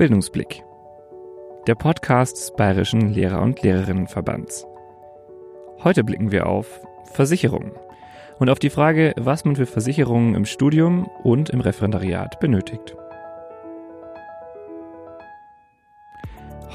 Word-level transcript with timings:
Bildungsblick. 0.00 0.64
Der 1.66 1.74
Podcast 1.74 2.38
des 2.38 2.54
Bayerischen 2.54 3.12
Lehrer- 3.12 3.42
und 3.42 3.60
Lehrerinnenverbands. 3.60 4.66
Heute 5.84 6.04
blicken 6.04 6.32
wir 6.32 6.46
auf 6.46 6.80
Versicherungen 7.12 7.72
und 8.38 8.48
auf 8.48 8.58
die 8.58 8.70
Frage, 8.70 9.12
was 9.18 9.44
man 9.44 9.56
für 9.56 9.66
Versicherungen 9.66 10.34
im 10.36 10.46
Studium 10.46 11.06
und 11.22 11.50
im 11.50 11.60
Referendariat 11.60 12.40
benötigt. 12.40 12.96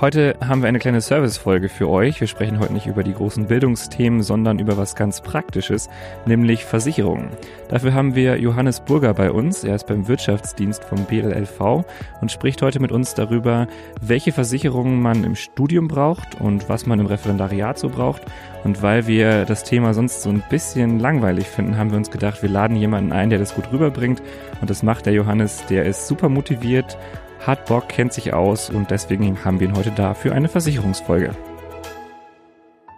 Heute 0.01 0.35
haben 0.45 0.61
wir 0.61 0.67
eine 0.67 0.79
kleine 0.79 0.99
Servicefolge 0.99 1.69
für 1.69 1.87
euch. 1.87 2.19
Wir 2.19 2.27
sprechen 2.27 2.59
heute 2.59 2.73
nicht 2.73 2.85
über 2.85 3.01
die 3.01 3.13
großen 3.13 3.45
Bildungsthemen, 3.45 4.23
sondern 4.23 4.59
über 4.59 4.75
was 4.75 4.93
ganz 4.93 5.21
Praktisches, 5.21 5.87
nämlich 6.25 6.65
Versicherungen. 6.65 7.29
Dafür 7.69 7.93
haben 7.93 8.13
wir 8.13 8.37
Johannes 8.37 8.81
Burger 8.81 9.13
bei 9.13 9.31
uns. 9.31 9.63
Er 9.63 9.73
ist 9.73 9.87
beim 9.87 10.09
Wirtschaftsdienst 10.09 10.83
vom 10.83 11.05
BLLV 11.05 11.85
und 12.19 12.29
spricht 12.29 12.61
heute 12.61 12.81
mit 12.81 12.91
uns 12.91 13.13
darüber, 13.13 13.67
welche 14.01 14.33
Versicherungen 14.33 15.01
man 15.01 15.23
im 15.23 15.35
Studium 15.35 15.87
braucht 15.87 16.41
und 16.41 16.67
was 16.67 16.85
man 16.85 16.99
im 16.99 17.05
Referendariat 17.05 17.79
so 17.79 17.87
braucht. 17.87 18.23
Und 18.65 18.81
weil 18.81 19.07
wir 19.07 19.45
das 19.45 19.63
Thema 19.63 19.93
sonst 19.93 20.23
so 20.23 20.29
ein 20.29 20.43
bisschen 20.49 20.99
langweilig 20.99 21.47
finden, 21.47 21.77
haben 21.77 21.91
wir 21.91 21.97
uns 21.97 22.11
gedacht, 22.11 22.41
wir 22.41 22.49
laden 22.49 22.75
jemanden 22.75 23.13
ein, 23.13 23.29
der 23.29 23.39
das 23.39 23.55
gut 23.55 23.71
rüberbringt. 23.71 24.21
Und 24.59 24.69
das 24.69 24.83
macht 24.83 25.05
der 25.05 25.13
Johannes. 25.13 25.65
Der 25.67 25.85
ist 25.85 26.07
super 26.07 26.27
motiviert 26.27 26.97
hat 27.45 27.65
Bock, 27.65 27.89
kennt 27.89 28.13
sich 28.13 28.33
aus 28.33 28.69
und 28.69 28.91
deswegen 28.91 29.43
haben 29.45 29.59
wir 29.59 29.67
ihn 29.67 29.77
heute 29.77 29.91
da 29.91 30.13
für 30.13 30.33
eine 30.33 30.47
Versicherungsfolge. 30.47 31.31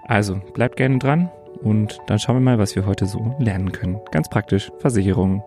Also 0.08 0.36
bleibt 0.54 0.78
gerne 0.78 1.00
dran 1.00 1.30
und 1.62 2.00
dann 2.08 2.18
schauen 2.18 2.38
wir 2.38 2.42
mal, 2.42 2.60
was 2.60 2.76
wir 2.76 2.86
heute 2.86 3.06
so 3.06 3.36
lernen 3.40 3.72
können. 3.72 4.00
Ganz 4.12 4.30
praktisch, 4.30 4.72
Versicherungen. 4.80 5.44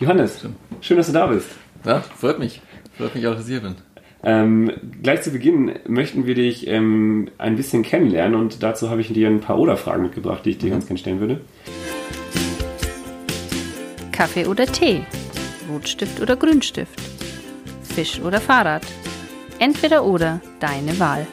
Johannes, 0.00 0.46
schön, 0.80 0.96
dass 0.96 1.06
du 1.06 1.12
da 1.12 1.26
bist. 1.26 1.50
Ja, 1.84 2.00
freut 2.00 2.38
mich. 2.38 2.60
Freut 2.96 3.14
mich 3.14 3.26
auch, 3.26 3.34
dass 3.34 3.44
ich 3.44 3.52
hier 3.52 3.60
bin. 3.60 3.76
Ähm, 4.22 4.70
gleich 5.02 5.22
zu 5.22 5.30
Beginn 5.30 5.78
möchten 5.86 6.26
wir 6.26 6.34
dich 6.34 6.66
ähm, 6.66 7.30
ein 7.38 7.56
bisschen 7.56 7.82
kennenlernen 7.82 8.38
und 8.38 8.62
dazu 8.62 8.90
habe 8.90 9.00
ich 9.00 9.12
dir 9.12 9.28
ein 9.28 9.40
paar 9.40 9.58
Oder-Fragen 9.58 10.02
mitgebracht, 10.02 10.44
die 10.44 10.50
ich 10.50 10.58
dir 10.58 10.66
mhm. 10.66 10.72
ganz 10.72 10.86
gerne 10.86 10.98
stellen 10.98 11.20
würde. 11.20 11.40
Kaffee 14.12 14.46
oder 14.46 14.66
Tee? 14.66 15.02
Rotstift 15.70 16.20
oder 16.20 16.36
Grünstift, 16.36 17.00
Fisch 17.82 18.20
oder 18.20 18.40
Fahrrad. 18.40 18.82
Entweder 19.58 20.04
oder, 20.04 20.40
deine 20.58 20.98
Wahl. 20.98 21.26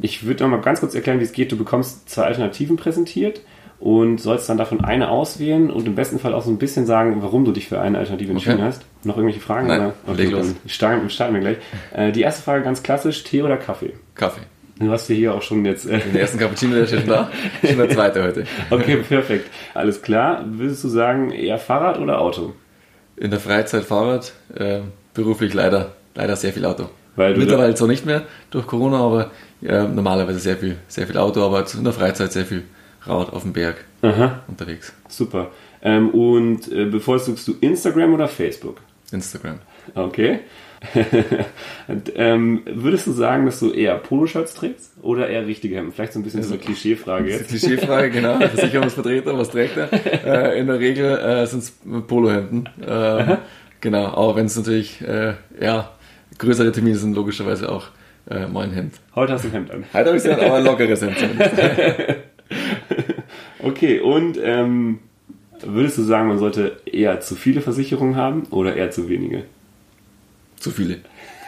Ich 0.00 0.24
würde 0.24 0.44
noch 0.44 0.50
mal 0.50 0.60
ganz 0.60 0.80
kurz 0.80 0.94
erklären, 0.94 1.20
wie 1.20 1.24
es 1.24 1.32
geht. 1.32 1.52
Du 1.52 1.56
bekommst 1.56 2.08
zwei 2.08 2.24
Alternativen 2.24 2.76
präsentiert 2.76 3.42
und 3.78 4.18
sollst 4.18 4.48
dann 4.48 4.58
davon 4.58 4.82
eine 4.82 5.08
auswählen 5.08 5.70
und 5.70 5.86
im 5.86 5.94
besten 5.94 6.18
Fall 6.18 6.34
auch 6.34 6.42
so 6.42 6.50
ein 6.50 6.58
bisschen 6.58 6.86
sagen, 6.86 7.22
warum 7.22 7.44
du 7.44 7.52
dich 7.52 7.68
für 7.68 7.80
eine 7.80 7.98
Alternative 7.98 8.30
entschieden 8.30 8.58
okay. 8.58 8.64
hast. 8.64 8.82
Noch 9.04 9.16
irgendwelche 9.16 9.44
Fragen? 9.44 9.66
Nein, 9.66 9.92
okay, 10.06 10.30
dann 10.30 10.56
starten, 10.66 11.10
starten 11.10 11.34
wir 11.34 11.40
gleich. 11.40 11.56
Äh, 11.92 12.12
die 12.12 12.22
erste 12.22 12.42
Frage 12.42 12.62
ganz 12.64 12.82
klassisch, 12.82 13.24
Tee 13.24 13.42
oder 13.42 13.56
Kaffee? 13.56 13.94
Kaffee. 14.14 14.42
Du 14.82 14.90
hast 14.90 15.08
ja 15.08 15.14
hier 15.14 15.34
auch 15.34 15.42
schon 15.42 15.64
jetzt. 15.64 15.86
Äh 15.86 16.00
Den 16.00 16.16
ersten 16.16 16.38
Cappuccino, 16.38 16.74
der 16.74 16.86
schon 16.86 17.06
da. 17.06 17.30
Schon 17.66 17.78
der 17.78 17.90
zweite 17.90 18.22
heute. 18.22 18.44
Okay, 18.70 18.96
perfekt. 18.96 19.48
Alles 19.74 20.02
klar. 20.02 20.44
Würdest 20.46 20.82
du 20.82 20.88
sagen, 20.88 21.30
eher 21.30 21.58
Fahrrad 21.58 21.98
oder 21.98 22.20
Auto? 22.20 22.54
In 23.16 23.30
der 23.30 23.40
Freizeit 23.40 23.84
Fahrrad, 23.84 24.32
äh, 24.54 24.80
beruflich 25.14 25.54
leider, 25.54 25.92
leider 26.14 26.34
sehr 26.36 26.52
viel 26.52 26.64
Auto. 26.64 26.88
Weil 27.14 27.36
Mittlerweile 27.36 27.74
zwar 27.74 27.88
nicht 27.88 28.06
mehr 28.06 28.22
durch 28.50 28.66
Corona, 28.66 28.98
aber 28.98 29.30
ja, 29.60 29.86
normalerweise 29.86 30.38
sehr 30.38 30.56
viel, 30.56 30.76
sehr 30.88 31.06
viel 31.06 31.18
Auto, 31.18 31.44
aber 31.44 31.64
in 31.72 31.84
der 31.84 31.92
Freizeit 31.92 32.32
sehr 32.32 32.46
viel 32.46 32.64
Rad 33.02 33.32
auf 33.32 33.42
dem 33.42 33.52
Berg 33.52 33.84
Aha. 34.02 34.40
unterwegs. 34.48 34.92
Super. 35.08 35.50
Ähm, 35.82 36.10
und 36.10 36.70
äh, 36.72 36.86
bevorzugst 36.86 37.46
du 37.46 37.54
Instagram 37.60 38.14
oder 38.14 38.28
Facebook? 38.28 38.80
Instagram. 39.12 39.58
Okay. 39.94 40.40
und, 41.88 42.12
ähm, 42.16 42.62
würdest 42.66 43.06
du 43.06 43.12
sagen, 43.12 43.46
dass 43.46 43.60
du 43.60 43.70
eher 43.70 43.96
Poloshirts 43.98 44.54
trägst 44.54 44.92
oder 45.02 45.28
eher 45.28 45.46
richtige 45.46 45.76
Hemden? 45.76 45.92
Vielleicht 45.92 46.12
so 46.12 46.20
ein 46.20 46.22
bisschen 46.22 46.40
also, 46.40 46.50
so 46.50 46.54
eine 46.54 46.64
Klischeefrage 46.64 47.30
jetzt. 47.30 47.48
Klischeefrage, 47.48 48.10
genau. 48.10 48.38
Versicherungsvertreter, 48.40 49.38
was 49.38 49.50
trägt 49.50 49.76
er? 49.76 49.92
Äh, 49.92 50.58
in 50.58 50.66
der 50.66 50.78
Regel 50.80 51.18
äh, 51.18 51.46
sind 51.46 51.60
es 51.60 51.72
Polohemden. 52.06 52.68
Ähm, 52.84 53.38
genau, 53.80 54.06
aber 54.06 54.36
wenn 54.36 54.46
es 54.46 54.56
natürlich 54.56 55.00
äh, 55.02 55.34
ja, 55.60 55.90
größere 56.38 56.72
Termine 56.72 56.96
sind, 56.96 57.14
logischerweise 57.14 57.70
auch 57.70 57.88
äh, 58.28 58.46
mein 58.46 58.72
Hemd. 58.72 58.94
Heute 59.14 59.32
hast 59.34 59.44
du 59.44 59.48
ein 59.48 59.52
Hemd 59.52 59.70
an. 59.70 59.84
Heute 59.92 60.06
habe 60.06 60.16
ich 60.16 60.24
es 60.24 60.30
aber 60.30 60.54
ein 60.54 60.64
lockeres 60.64 61.02
Hemd. 61.02 61.16
okay, 63.60 64.00
und 64.00 64.38
ähm, 64.42 64.98
würdest 65.64 65.98
du 65.98 66.02
sagen, 66.02 66.28
man 66.28 66.38
sollte 66.38 66.78
eher 66.84 67.20
zu 67.20 67.36
viele 67.36 67.60
Versicherungen 67.60 68.16
haben 68.16 68.44
oder 68.50 68.74
eher 68.76 68.90
zu 68.90 69.08
wenige? 69.08 69.44
Zu 70.62 70.70
viele. 70.70 70.98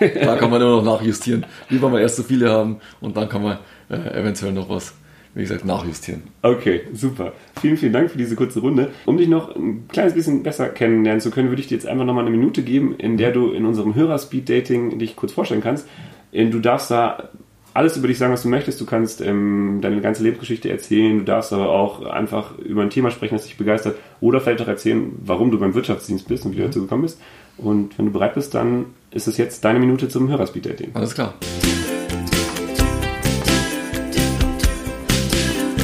Da 0.01 0.37
kann 0.37 0.51
man 0.51 0.61
nur 0.61 0.83
noch 0.83 0.99
nachjustieren. 0.99 1.47
Lieber 1.69 1.89
mal 1.89 2.01
erst 2.01 2.17
zu 2.17 2.25
viele 2.25 2.51
haben 2.51 2.79
und 3.01 3.17
dann 3.17 3.29
kann 3.29 3.43
man 3.43 3.59
äh, 3.89 4.21
eventuell 4.21 4.53
noch 4.53 4.69
was, 4.69 4.93
wie 5.35 5.43
gesagt, 5.43 5.65
nachjustieren. 5.65 6.25
Okay, 6.43 6.83
super. 6.93 7.33
Vielen, 7.61 7.77
vielen 7.77 7.93
Dank 7.93 8.11
für 8.11 8.19
diese 8.19 8.35
kurze 8.35 8.61
Runde. 8.61 8.91
Um 9.07 9.17
dich 9.17 9.29
noch 9.29 9.55
ein 9.55 9.87
kleines 9.89 10.15
bisschen 10.15 10.43
besser 10.43 10.69
kennenlernen 10.69 11.21
zu 11.21 11.31
können, 11.31 11.49
würde 11.49 11.63
ich 11.63 11.69
dir 11.69 11.75
jetzt 11.75 11.87
einfach 11.87 12.05
nochmal 12.05 12.27
eine 12.27 12.37
Minute 12.37 12.63
geben, 12.63 12.97
in 12.99 13.17
der 13.17 13.31
du 13.31 13.53
in 13.53 13.65
unserem 13.65 13.95
Hörer-Speed-Dating 13.95 14.99
dich 14.99 15.17
kurz 15.17 15.33
vorstellen 15.33 15.63
kannst. 15.63 15.89
Du 16.33 16.59
darfst 16.59 16.91
da 16.91 17.31
alles 17.73 17.97
über 17.97 18.09
dich 18.09 18.19
sagen, 18.19 18.33
was 18.33 18.43
du 18.43 18.49
möchtest. 18.49 18.81
Du 18.81 18.87
kannst 18.87 19.21
ähm, 19.21 19.79
deine 19.81 20.01
ganze 20.01 20.23
Lebensgeschichte 20.23 20.71
erzählen. 20.71 21.19
Du 21.19 21.25
darfst 21.25 21.53
aber 21.53 21.71
auch 21.71 22.05
einfach 22.05 22.59
über 22.59 22.83
ein 22.83 22.91
Thema 22.91 23.11
sprechen, 23.11 23.35
das 23.35 23.47
dich 23.47 23.57
begeistert. 23.57 23.97
Oder 24.21 24.41
vielleicht 24.41 24.63
auch 24.63 24.69
erzählen, 24.69 25.13
warum 25.25 25.51
du 25.51 25.59
beim 25.59 25.75
Wirtschaftsdienst 25.75 26.29
bist 26.29 26.45
und 26.45 26.53
wie 26.53 26.59
du 26.59 26.65
dazu 26.65 26.83
gekommen 26.83 27.03
bist. 27.03 27.21
Und 27.57 27.97
wenn 27.99 28.07
du 28.07 28.13
bereit 28.13 28.35
bist, 28.35 28.55
dann 28.55 28.87
ist 29.15 29.29
es 29.29 29.37
jetzt 29.37 29.65
deine 29.65 29.79
Minute 29.79 30.09
zum 30.09 30.29
Hörerspeed-Dating. 30.29 30.91
Alles 30.95 31.15
klar. 31.15 31.35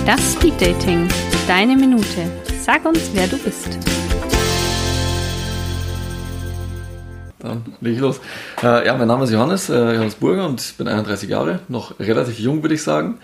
Das 0.04 0.32
Speed-Dating. 0.32 1.06
Deine 1.46 1.76
Minute. 1.76 2.04
Sag 2.60 2.84
uns, 2.84 3.10
wer 3.14 3.28
du 3.28 3.38
bist. 3.38 3.68
Dann 7.38 7.64
lege 7.80 7.94
ich 7.94 8.02
los. 8.02 8.20
Äh, 8.62 8.86
ja, 8.86 8.96
mein 8.96 9.06
Name 9.06 9.24
ist 9.24 9.30
Johannes, 9.30 9.70
äh, 9.70 9.94
Johannes 9.94 10.16
Burger 10.16 10.46
und 10.46 10.60
ich 10.60 10.76
bin 10.76 10.88
31 10.88 11.30
Jahre, 11.30 11.60
noch 11.68 11.98
relativ 12.00 12.38
jung, 12.38 12.62
würde 12.62 12.74
ich 12.74 12.82
sagen. 12.82 13.18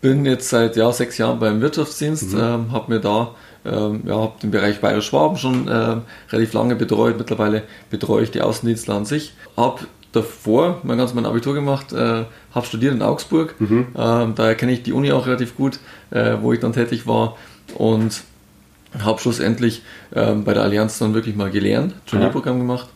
Bin 0.00 0.24
jetzt 0.24 0.48
seit 0.48 0.76
ja, 0.76 0.90
sechs 0.90 1.18
Jahren 1.18 1.38
beim 1.38 1.60
Wirtschaftsdienst, 1.60 2.32
mhm. 2.32 2.40
ähm, 2.40 2.72
habe 2.72 2.92
mir 2.92 3.00
da 3.00 3.34
ähm, 3.64 4.02
ja, 4.06 4.16
habe 4.16 4.32
den 4.42 4.50
Bereich 4.50 4.80
Bayerisch-Schwaben 4.80 5.36
schon 5.36 5.68
äh, 5.68 5.96
relativ 6.30 6.52
lange 6.52 6.76
betreut. 6.76 7.18
Mittlerweile 7.18 7.62
betreue 7.90 8.22
ich 8.22 8.30
die 8.30 8.40
Außendienstler 8.40 8.94
an 8.94 9.04
sich. 9.04 9.34
Habe 9.56 9.80
davor 10.12 10.80
mein 10.82 10.98
ganz 10.98 11.14
mein 11.14 11.26
Abitur 11.26 11.54
gemacht, 11.54 11.92
äh, 11.92 12.24
habe 12.54 12.66
studiert 12.66 12.94
in 12.94 13.02
Augsburg. 13.02 13.54
Mhm. 13.60 13.88
Ähm, 13.96 14.34
daher 14.34 14.54
kenne 14.54 14.72
ich 14.72 14.82
die 14.82 14.92
Uni 14.92 15.12
auch 15.12 15.26
relativ 15.26 15.56
gut, 15.56 15.78
äh, 16.10 16.36
wo 16.40 16.52
ich 16.52 16.60
dann 16.60 16.72
tätig 16.72 17.06
war. 17.06 17.36
Und 17.76 18.22
habe 18.98 19.20
schlussendlich 19.20 19.82
ähm, 20.14 20.44
bei 20.44 20.54
der 20.54 20.64
Allianz 20.64 20.98
dann 20.98 21.14
wirklich 21.14 21.36
mal 21.36 21.50
gelernt, 21.50 21.94
Trainee-Programm 22.06 22.58
gemacht. 22.58 22.88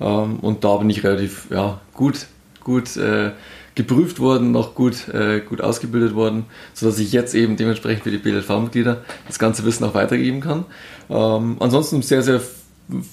Ähm, 0.00 0.38
und 0.40 0.64
da 0.64 0.76
bin 0.76 0.88
ich 0.88 1.04
relativ 1.04 1.48
ja, 1.50 1.80
gut, 1.92 2.26
gut 2.64 2.96
äh, 2.96 3.32
geprüft 3.74 4.20
worden, 4.20 4.52
noch 4.52 4.74
gut, 4.74 5.08
äh, 5.08 5.40
gut 5.40 5.60
ausgebildet 5.60 6.14
worden, 6.14 6.44
sodass 6.74 6.98
ich 6.98 7.12
jetzt 7.12 7.34
eben 7.34 7.56
dementsprechend 7.56 8.04
für 8.04 8.10
die 8.10 8.18
BLV-Mitglieder 8.18 9.02
das 9.26 9.38
ganze 9.38 9.64
Wissen 9.64 9.84
auch 9.84 9.94
weitergeben 9.94 10.40
kann. 10.40 10.64
Ähm, 11.08 11.56
ansonsten 11.60 12.02
sehr, 12.02 12.22
sehr 12.22 12.40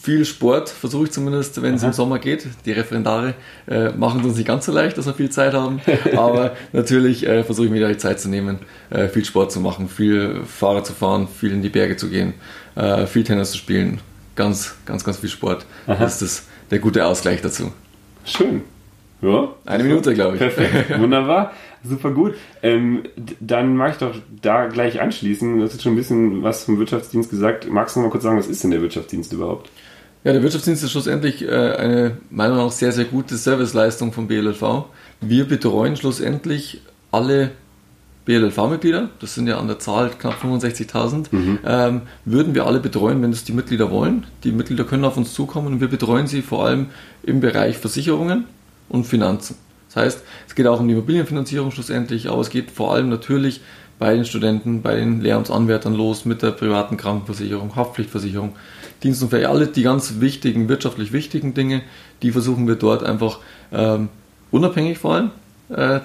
viel 0.01 0.25
Sport, 0.25 0.69
versuche 0.69 1.05
ich 1.05 1.11
zumindest, 1.11 1.61
wenn 1.61 1.75
es 1.75 1.83
im 1.83 1.93
Sommer 1.93 2.19
geht. 2.19 2.47
Die 2.65 2.71
Referendare 2.71 3.35
äh, 3.67 3.89
machen 3.91 4.19
es 4.19 4.25
uns 4.25 4.37
nicht 4.37 4.47
ganz 4.47 4.65
so 4.65 4.71
leicht, 4.71 4.97
dass 4.97 5.05
wir 5.05 5.13
viel 5.13 5.29
Zeit 5.29 5.53
haben, 5.53 5.79
aber 6.15 6.55
natürlich 6.73 7.25
äh, 7.25 7.43
versuche 7.43 7.67
ich 7.67 7.71
mir 7.71 7.87
die 7.87 7.97
Zeit 7.97 8.19
zu 8.19 8.29
nehmen, 8.29 8.59
äh, 8.89 9.07
viel 9.07 9.23
Sport 9.23 9.51
zu 9.51 9.59
machen, 9.59 9.87
viel 9.87 10.41
Fahrrad 10.45 10.85
zu 10.85 10.93
fahren, 10.93 11.27
viel 11.27 11.51
in 11.51 11.61
die 11.61 11.69
Berge 11.69 11.95
zu 11.95 12.09
gehen, 12.09 12.33
äh, 12.75 13.05
viel 13.05 13.23
Tennis 13.23 13.51
zu 13.51 13.57
spielen. 13.57 14.01
Ganz, 14.35 14.75
ganz, 14.85 15.03
ganz 15.03 15.17
viel 15.17 15.29
Sport. 15.29 15.65
Aha. 15.85 15.95
Das 15.95 16.21
ist 16.21 16.47
der 16.71 16.79
gute 16.79 17.05
Ausgleich 17.05 17.41
dazu. 17.41 17.71
Schön. 18.25 18.63
Ja. 19.21 19.49
Eine 19.65 19.83
Minute, 19.83 20.13
glaube 20.13 20.35
ich. 20.35 20.39
Perfekt. 20.39 20.99
Wunderbar. 20.99 21.53
Super 21.83 22.11
gut. 22.11 22.35
Ähm, 22.61 23.03
dann 23.39 23.75
mag 23.75 23.93
ich 23.93 23.97
doch 23.97 24.15
da 24.41 24.67
gleich 24.67 25.01
anschließen. 25.01 25.57
Du 25.57 25.63
hast 25.63 25.73
jetzt 25.73 25.83
schon 25.83 25.93
ein 25.93 25.97
bisschen 25.97 26.43
was 26.43 26.63
vom 26.63 26.79
Wirtschaftsdienst 26.79 27.29
gesagt. 27.29 27.69
Magst 27.69 27.95
du 27.95 27.99
noch 27.99 28.07
mal 28.07 28.11
kurz 28.11 28.23
sagen, 28.23 28.37
was 28.37 28.47
ist 28.47 28.63
denn 28.63 28.71
der 28.71 28.81
Wirtschaftsdienst 28.81 29.33
überhaupt? 29.33 29.69
Ja, 30.23 30.33
der 30.33 30.43
Wirtschaftsdienst 30.43 30.83
ist 30.83 30.91
schlussendlich 30.91 31.41
äh, 31.43 31.47
eine 31.47 32.17
meiner 32.29 32.51
Meinung 32.51 32.67
nach 32.67 32.73
sehr, 32.73 32.91
sehr 32.91 33.05
gute 33.05 33.37
Serviceleistung 33.37 34.11
vom 34.11 34.27
BLLV. 34.27 34.85
Wir 35.21 35.45
betreuen 35.45 35.95
schlussendlich 35.95 36.81
alle 37.11 37.51
BLLV-Mitglieder, 38.25 39.09
das 39.19 39.33
sind 39.33 39.47
ja 39.47 39.57
an 39.57 39.67
der 39.67 39.79
Zahl 39.79 40.11
knapp 40.11 40.35
65.000, 40.43 41.27
mhm. 41.31 41.59
ähm, 41.65 42.01
würden 42.25 42.53
wir 42.53 42.67
alle 42.67 42.79
betreuen, 42.79 43.23
wenn 43.23 43.31
es 43.31 43.43
die 43.43 43.53
Mitglieder 43.53 43.89
wollen. 43.89 44.27
Die 44.43 44.51
Mitglieder 44.51 44.83
können 44.83 45.03
auf 45.03 45.17
uns 45.17 45.33
zukommen 45.33 45.67
und 45.67 45.81
wir 45.81 45.87
betreuen 45.87 46.27
sie 46.27 46.43
vor 46.43 46.65
allem 46.65 46.87
im 47.23 47.39
Bereich 47.39 47.77
Versicherungen 47.77 48.45
und 48.89 49.05
Finanzen. 49.05 49.55
Das 49.87 49.95
heißt, 49.95 50.23
es 50.47 50.55
geht 50.55 50.67
auch 50.67 50.79
um 50.79 50.87
die 50.87 50.93
Immobilienfinanzierung 50.93 51.71
schlussendlich, 51.71 52.29
aber 52.29 52.41
es 52.41 52.49
geht 52.49 52.69
vor 52.69 52.93
allem 52.93 53.09
natürlich 53.09 53.61
bei 53.97 54.15
den 54.15 54.25
Studenten, 54.25 54.81
bei 54.81 54.95
den 54.95 55.21
Lehramtsanwärtern 55.21 55.93
los 55.93 56.25
mit 56.25 56.41
der 56.41 56.51
privaten 56.51 56.95
Krankenversicherung, 56.95 57.75
Haftpflichtversicherung, 57.75 58.55
Dienstunfähig, 59.03 59.47
alle 59.47 59.67
die 59.67 59.83
ganz 59.83 60.19
wichtigen, 60.19 60.69
wirtschaftlich 60.69 61.11
wichtigen 61.11 61.53
Dinge, 61.53 61.81
die 62.21 62.31
versuchen 62.31 62.67
wir 62.67 62.75
dort 62.75 63.03
einfach 63.03 63.39
ähm, 63.71 64.09
unabhängig 64.51 64.99
vor 64.99 65.15
allem 65.15 65.31
äh, 65.69 66.01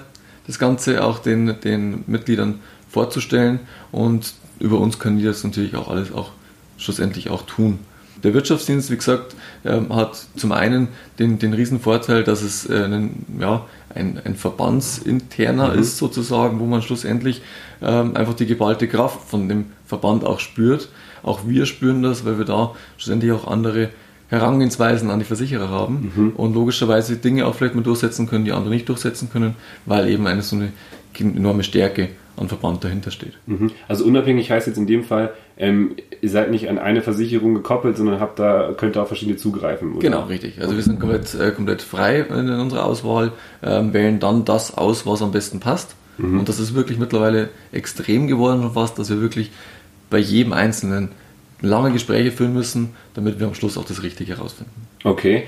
das 0.47 0.59
Ganze 0.59 1.03
auch 1.03 1.19
den, 1.19 1.59
den 1.61 2.03
Mitgliedern 2.07 2.59
vorzustellen 2.89 3.59
und 3.91 4.33
über 4.59 4.79
uns 4.79 4.99
können 4.99 5.17
die 5.17 5.25
das 5.25 5.43
natürlich 5.43 5.75
auch 5.75 5.89
alles 5.89 6.13
auch 6.13 6.31
schlussendlich 6.77 7.29
auch 7.29 7.43
tun. 7.43 7.79
Der 8.23 8.33
Wirtschaftsdienst, 8.33 8.91
wie 8.91 8.95
gesagt, 8.95 9.35
ähm, 9.65 9.93
hat 9.95 10.25
zum 10.35 10.51
einen 10.51 10.87
den, 11.19 11.39
den 11.39 11.53
riesen 11.53 11.79
Vorteil, 11.79 12.23
dass 12.23 12.41
es 12.41 12.69
äh, 12.69 12.83
einen, 12.83 13.25
ja, 13.39 13.65
ein, 13.93 14.19
ein 14.23 14.35
Verbandsinterner 14.35 15.73
mhm. 15.73 15.79
ist 15.79 15.97
sozusagen, 15.97 16.59
wo 16.59 16.65
man 16.65 16.81
schlussendlich 16.81 17.41
ähm, 17.81 18.15
einfach 18.15 18.33
die 18.33 18.45
geballte 18.45 18.87
Kraft 18.87 19.27
von 19.27 19.49
dem 19.49 19.65
Verband 19.85 20.23
auch 20.25 20.39
spürt. 20.39 20.89
Auch 21.23 21.41
wir 21.47 21.65
spüren 21.65 22.03
das, 22.03 22.25
weil 22.25 22.37
wir 22.37 22.45
da 22.45 22.73
schlussendlich 22.97 23.31
auch 23.31 23.47
andere 23.47 23.89
Herangehensweisen 24.29 25.11
an 25.11 25.19
die 25.19 25.25
Versicherer 25.25 25.69
haben 25.69 26.11
mhm. 26.15 26.29
und 26.31 26.53
logischerweise 26.53 27.17
Dinge 27.17 27.45
auch 27.45 27.55
vielleicht 27.55 27.75
mal 27.75 27.83
durchsetzen 27.83 28.27
können, 28.27 28.45
die 28.45 28.51
andere 28.51 28.73
nicht 28.73 28.89
durchsetzen 28.89 29.29
können, 29.31 29.55
weil 29.85 30.09
eben 30.09 30.25
eine 30.25 30.41
so 30.41 30.55
eine 30.55 30.71
enorme 31.19 31.63
Stärke 31.63 32.09
an 32.37 32.47
Verband 32.47 32.83
dahinter 32.83 33.11
steht. 33.11 33.33
Mhm. 33.45 33.71
Also 33.87 34.05
unabhängig 34.05 34.51
heißt 34.51 34.67
jetzt 34.67 34.77
in 34.77 34.87
dem 34.87 35.03
Fall, 35.03 35.33
ähm, 35.57 35.95
ihr 36.21 36.29
seid 36.29 36.51
nicht 36.51 36.69
an 36.69 36.77
eine 36.77 37.01
Versicherung 37.01 37.53
gekoppelt, 37.55 37.97
sondern 37.97 38.19
habt 38.19 38.39
da, 38.39 38.73
könnt 38.75 38.95
da 38.95 39.03
auf 39.03 39.07
verschiedene 39.07 39.37
zugreifen. 39.37 39.93
Oder? 39.93 40.01
Genau, 40.01 40.23
richtig. 40.23 40.61
Also 40.61 40.75
wir 40.75 40.83
sind 40.83 40.99
komplett, 40.99 41.33
äh, 41.35 41.51
komplett 41.51 41.81
frei 41.81 42.19
in 42.21 42.49
unserer 42.49 42.85
Auswahl, 42.85 43.31
äh, 43.61 43.81
wählen 43.91 44.19
dann 44.19 44.45
das 44.45 44.77
aus, 44.77 45.05
was 45.05 45.21
am 45.21 45.31
besten 45.31 45.59
passt. 45.59 45.95
Mhm. 46.17 46.39
Und 46.39 46.49
das 46.49 46.59
ist 46.59 46.75
wirklich 46.75 46.97
mittlerweile 46.97 47.49
extrem 47.71 48.27
geworden 48.27 48.61
schon 48.61 48.73
fast, 48.73 48.99
dass 48.99 49.09
wir 49.09 49.21
wirklich 49.21 49.51
bei 50.09 50.17
jedem 50.17 50.53
Einzelnen 50.53 51.09
lange 51.61 51.91
Gespräche 51.91 52.31
führen 52.31 52.53
müssen, 52.53 52.91
damit 53.13 53.39
wir 53.39 53.47
am 53.47 53.53
Schluss 53.53 53.77
auch 53.77 53.85
das 53.85 54.03
Richtige 54.03 54.37
herausfinden. 54.37 54.87
Okay. 55.03 55.43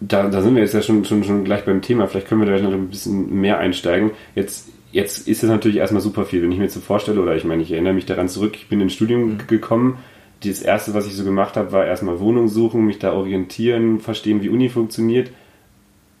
Da, 0.00 0.28
da 0.28 0.42
sind 0.42 0.54
wir 0.54 0.62
jetzt 0.62 0.74
ja 0.74 0.82
schon, 0.82 1.04
schon, 1.04 1.24
schon 1.24 1.44
gleich 1.44 1.64
beim 1.64 1.80
Thema. 1.80 2.06
Vielleicht 2.08 2.28
können 2.28 2.44
wir 2.44 2.52
da 2.52 2.62
noch 2.62 2.72
ein 2.72 2.88
bisschen 2.88 3.40
mehr 3.40 3.58
einsteigen. 3.58 4.10
Jetzt, 4.34 4.68
jetzt 4.94 5.28
ist 5.28 5.42
es 5.42 5.50
natürlich 5.50 5.78
erstmal 5.78 6.02
super 6.02 6.24
viel. 6.24 6.42
Wenn 6.42 6.52
ich 6.52 6.58
mir 6.58 6.64
jetzt 6.64 6.74
so 6.74 6.80
vorstelle, 6.80 7.20
oder 7.20 7.36
ich 7.36 7.44
meine, 7.44 7.62
ich 7.62 7.72
erinnere 7.72 7.92
mich 7.92 8.06
daran 8.06 8.28
zurück, 8.28 8.54
ich 8.54 8.68
bin 8.68 8.80
ins 8.80 8.94
Studium 8.94 9.32
mhm. 9.32 9.38
gekommen. 9.46 9.98
Das 10.42 10.62
erste, 10.62 10.94
was 10.94 11.06
ich 11.06 11.14
so 11.14 11.24
gemacht 11.24 11.56
habe, 11.56 11.72
war 11.72 11.86
erstmal 11.86 12.20
Wohnung 12.20 12.48
suchen, 12.48 12.84
mich 12.84 12.98
da 12.98 13.12
orientieren, 13.12 14.00
verstehen, 14.00 14.42
wie 14.42 14.48
Uni 14.48 14.68
funktioniert 14.68 15.30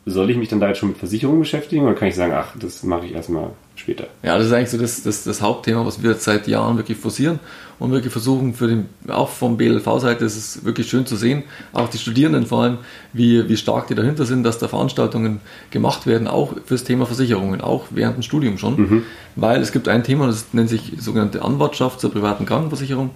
soll 0.06 0.30
ich 0.30 0.36
mich 0.36 0.48
dann 0.48 0.60
da 0.60 0.68
jetzt 0.68 0.78
schon 0.78 0.90
mit 0.90 0.98
Versicherungen 0.98 1.40
beschäftigen 1.40 1.84
oder 1.84 1.94
kann 1.94 2.08
ich 2.08 2.14
sagen, 2.14 2.32
ach, 2.34 2.54
das 2.58 2.82
mache 2.82 3.06
ich 3.06 3.14
erstmal 3.14 3.50
später? 3.76 4.06
Ja, 4.22 4.36
das 4.36 4.46
ist 4.46 4.52
eigentlich 4.52 4.70
so 4.70 4.78
das, 4.78 5.02
das, 5.02 5.24
das 5.24 5.42
Hauptthema, 5.42 5.84
was 5.84 6.02
wir 6.02 6.14
seit 6.14 6.46
Jahren 6.46 6.76
wirklich 6.76 6.98
forcieren 6.98 7.40
und 7.78 7.90
wirklich 7.90 8.12
versuchen, 8.12 8.54
für 8.54 8.68
den, 8.68 8.88
auch 9.08 9.28
vom 9.28 9.56
BLV-Seite 9.56 10.24
ist 10.24 10.36
es 10.36 10.64
wirklich 10.64 10.88
schön 10.88 11.06
zu 11.06 11.16
sehen, 11.16 11.42
auch 11.72 11.88
die 11.88 11.98
Studierenden 11.98 12.46
vor 12.46 12.62
allem, 12.62 12.78
wie, 13.12 13.48
wie 13.48 13.56
stark 13.56 13.88
die 13.88 13.94
dahinter 13.94 14.24
sind, 14.24 14.44
dass 14.44 14.58
da 14.58 14.68
Veranstaltungen 14.68 15.40
gemacht 15.70 16.06
werden, 16.06 16.28
auch 16.28 16.54
fürs 16.64 16.84
Thema 16.84 17.06
Versicherungen, 17.06 17.60
auch 17.60 17.86
während 17.90 18.16
dem 18.16 18.22
Studium 18.22 18.58
schon, 18.58 18.76
mhm. 18.76 19.02
weil 19.36 19.60
es 19.60 19.72
gibt 19.72 19.88
ein 19.88 20.04
Thema, 20.04 20.26
das 20.26 20.46
nennt 20.52 20.68
sich 20.68 20.92
sogenannte 20.98 21.42
Anwartschaft 21.42 22.00
zur 22.00 22.12
privaten 22.12 22.46
Krankenversicherung, 22.46 23.10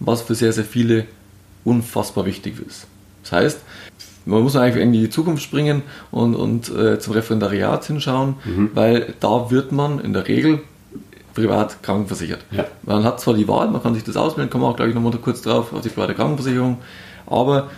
was 0.00 0.22
für 0.22 0.34
sehr, 0.34 0.52
sehr 0.52 0.64
viele 0.64 1.06
unfassbar 1.64 2.26
wichtig 2.26 2.54
ist. 2.66 2.86
Das 3.22 3.32
heißt, 3.32 3.60
man 4.26 4.42
muss 4.42 4.56
eigentlich 4.56 4.82
in 4.82 4.92
die 4.92 5.10
Zukunft 5.10 5.42
springen 5.42 5.82
und, 6.10 6.34
und 6.34 6.74
äh, 6.74 6.98
zum 6.98 7.12
Referendariat 7.14 7.84
hinschauen, 7.84 8.36
mhm. 8.44 8.70
weil 8.74 9.14
da 9.20 9.50
wird 9.50 9.72
man 9.72 10.00
in 10.00 10.12
der 10.12 10.28
Regel 10.28 10.60
privat 11.34 11.82
krankenversichert. 11.82 12.40
Ja. 12.50 12.64
Man 12.82 13.04
hat 13.04 13.20
zwar 13.20 13.34
die 13.34 13.48
Wahl, 13.48 13.68
man 13.68 13.82
kann 13.82 13.94
sich 13.94 14.04
das 14.04 14.16
auswählen, 14.16 14.48
kommen 14.48 14.64
wir 14.64 14.68
auch 14.68 14.76
gleich 14.76 14.94
nochmal 14.94 15.12
kurz 15.18 15.42
drauf 15.42 15.72
auf 15.72 15.80
die 15.80 15.88
private 15.88 16.14
Krankenversicherung, 16.14 16.78
aber 17.26 17.70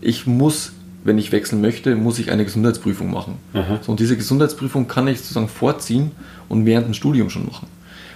ich 0.00 0.26
muss, 0.26 0.72
wenn 1.04 1.18
ich 1.18 1.32
wechseln 1.32 1.60
möchte, 1.60 1.94
muss 1.96 2.18
ich 2.18 2.30
eine 2.30 2.44
Gesundheitsprüfung 2.44 3.10
machen. 3.10 3.38
So, 3.82 3.90
und 3.92 4.00
diese 4.00 4.16
Gesundheitsprüfung 4.16 4.88
kann 4.88 5.08
ich 5.08 5.18
sozusagen 5.18 5.48
vorziehen 5.48 6.12
und 6.48 6.64
während 6.64 6.86
dem 6.86 6.94
Studium 6.94 7.28
schon 7.28 7.46
machen. 7.46 7.66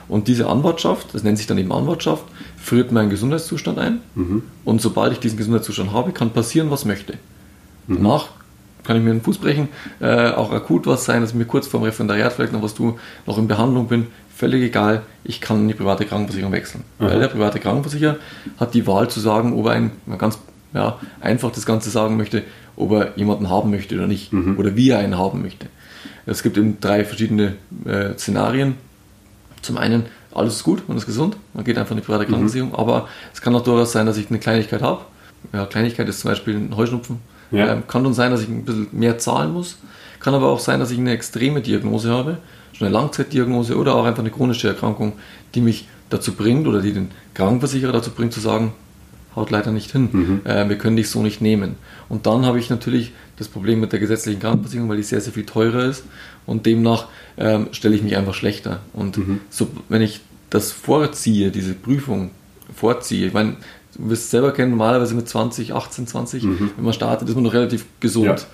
Und 0.08 0.28
diese 0.28 0.46
Anwartschaft, 0.46 1.14
das 1.14 1.24
nennt 1.24 1.38
sich 1.38 1.48
dann 1.48 1.58
eben 1.58 1.72
Anwartschaft, 1.72 2.24
führt 2.56 2.92
meinen 2.92 3.10
Gesundheitszustand 3.10 3.78
ein. 3.78 4.00
Mhm. 4.14 4.42
Und 4.64 4.80
sobald 4.80 5.12
ich 5.12 5.18
diesen 5.18 5.36
Gesundheitszustand 5.36 5.92
habe, 5.92 6.12
kann 6.12 6.30
passieren, 6.30 6.70
was 6.70 6.84
möchte. 6.84 7.14
Mhm. 7.86 7.96
Danach 7.96 8.28
kann 8.84 8.96
ich 8.96 9.02
mir 9.02 9.10
den 9.10 9.20
Fuß 9.20 9.38
brechen, 9.38 9.68
äh, 10.00 10.30
auch 10.30 10.52
akut 10.52 10.86
was 10.86 11.04
sein, 11.04 11.20
dass 11.20 11.30
ich 11.30 11.36
mir 11.36 11.44
kurz 11.44 11.66
vor 11.66 11.80
dem 11.80 11.84
Referendariat 11.84 12.32
vielleicht 12.32 12.52
noch 12.52 12.62
was 12.62 12.74
tue, 12.74 12.94
noch 13.26 13.36
in 13.36 13.48
Behandlung 13.48 13.88
bin, 13.88 14.06
völlig 14.34 14.62
egal, 14.62 15.02
ich 15.24 15.40
kann 15.40 15.62
in 15.62 15.68
die 15.68 15.74
private 15.74 16.04
Krankenversicherung 16.04 16.52
wechseln. 16.52 16.84
Mhm. 16.98 17.04
Weil 17.04 17.18
der 17.18 17.28
private 17.28 17.58
Krankenversicherer 17.58 18.16
hat 18.58 18.74
die 18.74 18.86
Wahl 18.86 19.08
zu 19.08 19.18
sagen, 19.20 19.52
ob 19.58 19.66
er 19.66 19.72
ein, 19.72 19.90
ganz 20.18 20.38
ja, 20.72 20.98
einfach 21.20 21.50
das 21.50 21.66
Ganze 21.66 21.90
sagen 21.90 22.16
möchte, 22.16 22.42
ob 22.76 22.92
er 22.92 23.16
jemanden 23.16 23.48
haben 23.48 23.70
möchte 23.70 23.94
oder 23.94 24.06
nicht, 24.06 24.32
mhm. 24.32 24.58
oder 24.58 24.76
wie 24.76 24.90
er 24.90 24.98
einen 24.98 25.18
haben 25.18 25.42
möchte. 25.42 25.66
Es 26.26 26.42
gibt 26.42 26.56
eben 26.58 26.78
drei 26.80 27.04
verschiedene 27.04 27.54
äh, 27.84 28.14
Szenarien. 28.14 28.74
Zum 29.62 29.78
einen, 29.78 30.04
alles 30.34 30.56
ist 30.56 30.64
gut, 30.64 30.86
man 30.88 30.96
ist 30.96 31.06
gesund, 31.06 31.36
man 31.54 31.64
geht 31.64 31.78
einfach 31.78 31.92
in 31.92 31.96
die 31.96 32.02
private 32.04 32.24
mhm. 32.24 32.28
Krankenversicherung, 32.28 32.74
aber 32.74 33.08
es 33.32 33.40
kann 33.40 33.54
auch 33.54 33.62
durchaus 33.62 33.92
sein, 33.92 34.06
dass 34.06 34.16
ich 34.16 34.28
eine 34.28 34.38
Kleinigkeit 34.38 34.82
habe. 34.82 35.02
Ja, 35.52 35.64
Kleinigkeit 35.66 36.08
ist 36.08 36.20
zum 36.20 36.30
Beispiel 36.30 36.56
ein 36.56 36.76
Heuschnupfen 36.76 37.20
ja. 37.50 37.72
Ähm, 37.72 37.86
kann 37.86 38.04
dann 38.04 38.14
sein, 38.14 38.30
dass 38.30 38.42
ich 38.42 38.48
ein 38.48 38.64
bisschen 38.64 38.88
mehr 38.92 39.18
zahlen 39.18 39.52
muss. 39.52 39.78
Kann 40.20 40.34
aber 40.34 40.48
auch 40.48 40.60
sein, 40.60 40.80
dass 40.80 40.90
ich 40.90 40.98
eine 40.98 41.12
extreme 41.12 41.60
Diagnose 41.60 42.10
habe, 42.10 42.38
schon 42.72 42.86
eine 42.86 42.94
Langzeitdiagnose 42.94 43.76
oder 43.76 43.94
auch 43.94 44.04
einfach 44.04 44.20
eine 44.20 44.30
chronische 44.30 44.68
Erkrankung, 44.68 45.14
die 45.54 45.60
mich 45.60 45.88
dazu 46.10 46.32
bringt 46.32 46.66
oder 46.66 46.80
die 46.80 46.92
den 46.92 47.10
Krankenversicherer 47.34 47.92
dazu 47.92 48.10
bringt 48.10 48.32
zu 48.32 48.40
sagen, 48.40 48.72
haut 49.34 49.50
leider 49.50 49.70
nicht 49.70 49.92
hin, 49.92 50.08
mhm. 50.10 50.40
äh, 50.44 50.68
wir 50.68 50.78
können 50.78 50.96
dich 50.96 51.10
so 51.10 51.22
nicht 51.22 51.40
nehmen. 51.40 51.76
Und 52.08 52.26
dann 52.26 52.46
habe 52.46 52.58
ich 52.58 52.70
natürlich 52.70 53.12
das 53.36 53.48
Problem 53.48 53.80
mit 53.80 53.92
der 53.92 54.00
gesetzlichen 54.00 54.40
Krankenversicherung, 54.40 54.88
weil 54.88 54.96
die 54.96 55.02
sehr, 55.02 55.20
sehr 55.20 55.32
viel 55.32 55.44
teurer 55.44 55.84
ist 55.84 56.04
und 56.46 56.64
demnach 56.64 57.08
ähm, 57.36 57.68
stelle 57.72 57.94
ich 57.94 58.02
mich 58.02 58.16
einfach 58.16 58.34
schlechter. 58.34 58.80
Und 58.94 59.18
mhm. 59.18 59.40
so, 59.50 59.68
wenn 59.88 60.00
ich 60.00 60.20
das 60.48 60.72
vorziehe, 60.72 61.50
diese 61.50 61.74
Prüfung 61.74 62.30
vorziehe, 62.74 63.26
ich 63.26 63.32
meine, 63.34 63.56
du 63.96 64.10
wirst 64.10 64.24
es 64.24 64.30
selber 64.30 64.52
kennen, 64.52 64.70
normalerweise 64.72 65.14
mit 65.14 65.28
20, 65.28 65.72
18, 65.72 66.06
20, 66.06 66.42
mhm. 66.44 66.70
wenn 66.76 66.84
man 66.84 66.94
startet, 66.94 67.28
ist 67.28 67.34
man 67.34 67.44
noch 67.44 67.52
relativ 67.52 67.86
gesund. 68.00 68.46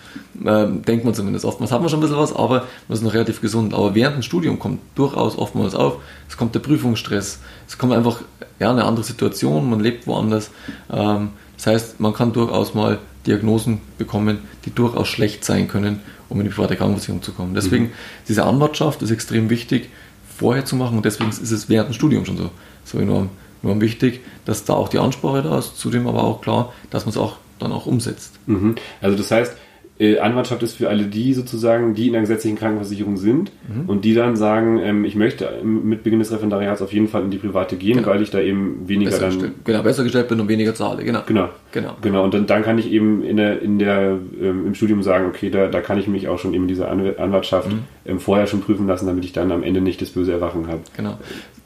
Ja. 0.44 0.62
Ähm, 0.62 0.82
denkt 0.82 1.04
man 1.04 1.14
zumindest. 1.14 1.44
Oftmals 1.44 1.72
hat 1.72 1.80
man 1.80 1.88
schon 1.90 1.98
ein 1.98 2.02
bisschen 2.02 2.18
was, 2.18 2.34
aber 2.34 2.66
man 2.88 2.96
ist 2.96 3.02
noch 3.02 3.14
relativ 3.14 3.40
gesund. 3.40 3.74
Aber 3.74 3.94
während 3.94 4.16
dem 4.16 4.22
Studium 4.22 4.58
kommt 4.58 4.80
durchaus 4.94 5.36
oftmals 5.36 5.74
auf, 5.74 5.96
es 6.28 6.36
kommt 6.36 6.54
der 6.54 6.60
Prüfungsstress, 6.60 7.40
es 7.66 7.78
kommt 7.78 7.92
einfach 7.92 8.22
ja, 8.58 8.70
eine 8.70 8.84
andere 8.84 9.04
Situation, 9.04 9.68
man 9.68 9.80
lebt 9.80 10.06
woanders. 10.06 10.50
Ähm, 10.90 11.30
das 11.56 11.66
heißt, 11.66 12.00
man 12.00 12.12
kann 12.12 12.32
durchaus 12.32 12.74
mal 12.74 12.98
Diagnosen 13.26 13.80
bekommen, 13.98 14.38
die 14.64 14.74
durchaus 14.74 15.08
schlecht 15.08 15.44
sein 15.44 15.68
können, 15.68 16.00
um 16.28 16.40
in 16.40 16.46
die 16.46 16.52
private 16.52 16.76
Krankenversicherung 16.76 17.22
zu 17.22 17.32
kommen. 17.32 17.54
Deswegen, 17.54 17.84
mhm. 17.84 17.92
diese 18.28 18.44
Anwartschaft 18.44 19.02
ist 19.02 19.10
extrem 19.10 19.50
wichtig, 19.50 19.90
vorher 20.36 20.64
zu 20.64 20.76
machen 20.76 20.96
und 20.96 21.04
deswegen 21.04 21.30
ist 21.30 21.50
es 21.50 21.68
während 21.68 21.90
dem 21.90 21.94
Studium 21.94 22.24
schon 22.24 22.36
so, 22.36 22.50
so 22.84 22.98
enorm 22.98 23.30
nur 23.62 23.80
wichtig, 23.80 24.20
dass 24.44 24.64
da 24.64 24.74
auch 24.74 24.88
die 24.88 24.98
Ansprache 24.98 25.42
da 25.42 25.58
ist, 25.58 25.78
zudem 25.78 26.06
aber 26.06 26.24
auch 26.24 26.40
klar, 26.40 26.72
dass 26.90 27.04
man 27.04 27.10
es 27.10 27.16
auch 27.16 27.36
dann 27.58 27.72
auch 27.72 27.86
umsetzt. 27.86 28.34
Mhm. 28.46 28.74
Also 29.00 29.16
das 29.16 29.30
heißt, 29.30 29.56
äh, 29.98 30.18
Anwartschaft 30.18 30.62
ist 30.62 30.76
für 30.76 30.88
alle 30.88 31.04
die 31.04 31.34
sozusagen, 31.34 31.94
die 31.94 32.06
in 32.06 32.12
der 32.12 32.22
gesetzlichen 32.22 32.56
Krankenversicherung 32.56 33.16
sind 33.16 33.52
mhm. 33.68 33.88
und 33.88 34.04
die 34.04 34.14
dann 34.14 34.36
sagen, 34.36 34.78
ähm, 34.78 35.04
ich 35.04 35.14
möchte 35.14 35.48
mit 35.62 36.02
Beginn 36.02 36.18
des 36.18 36.32
Referendariats 36.32 36.82
auf 36.82 36.92
jeden 36.92 37.08
Fall 37.08 37.22
in 37.22 37.30
die 37.30 37.36
private 37.36 37.76
gehen, 37.76 37.98
genau. 37.98 38.08
weil 38.08 38.22
ich 38.22 38.30
da 38.30 38.40
eben 38.40 38.88
weniger 38.88 39.10
besser 39.10 39.22
dann... 39.22 39.30
Gestellt. 39.30 39.52
Genau, 39.64 39.82
besser 39.82 40.02
gestellt 40.02 40.28
bin 40.28 40.40
und 40.40 40.48
weniger 40.48 40.74
zahle, 40.74 41.04
genau. 41.04 41.22
Genau, 41.26 41.50
genau. 41.70 41.96
genau. 42.00 42.24
Und 42.24 42.34
dann, 42.34 42.46
dann 42.46 42.62
kann 42.62 42.78
ich 42.78 42.90
eben 42.90 43.22
in 43.22 43.36
der, 43.36 43.60
in 43.60 43.78
der, 43.78 44.18
ähm, 44.40 44.66
im 44.66 44.74
Studium 44.74 45.02
sagen, 45.02 45.26
okay, 45.26 45.50
da, 45.50 45.68
da 45.68 45.80
kann 45.80 45.98
ich 45.98 46.08
mich 46.08 46.26
auch 46.28 46.38
schon 46.38 46.54
eben 46.54 46.66
diese 46.66 46.88
Anwartschaft 46.88 47.70
mhm. 47.70 47.80
ähm, 48.06 48.18
vorher 48.18 48.46
schon 48.46 48.60
prüfen 48.60 48.86
lassen, 48.86 49.06
damit 49.06 49.24
ich 49.24 49.32
dann 49.32 49.52
am 49.52 49.62
Ende 49.62 49.80
nicht 49.80 50.00
das 50.00 50.10
böse 50.10 50.32
Erwachen 50.32 50.66
habe. 50.68 50.80
Genau 50.96 51.18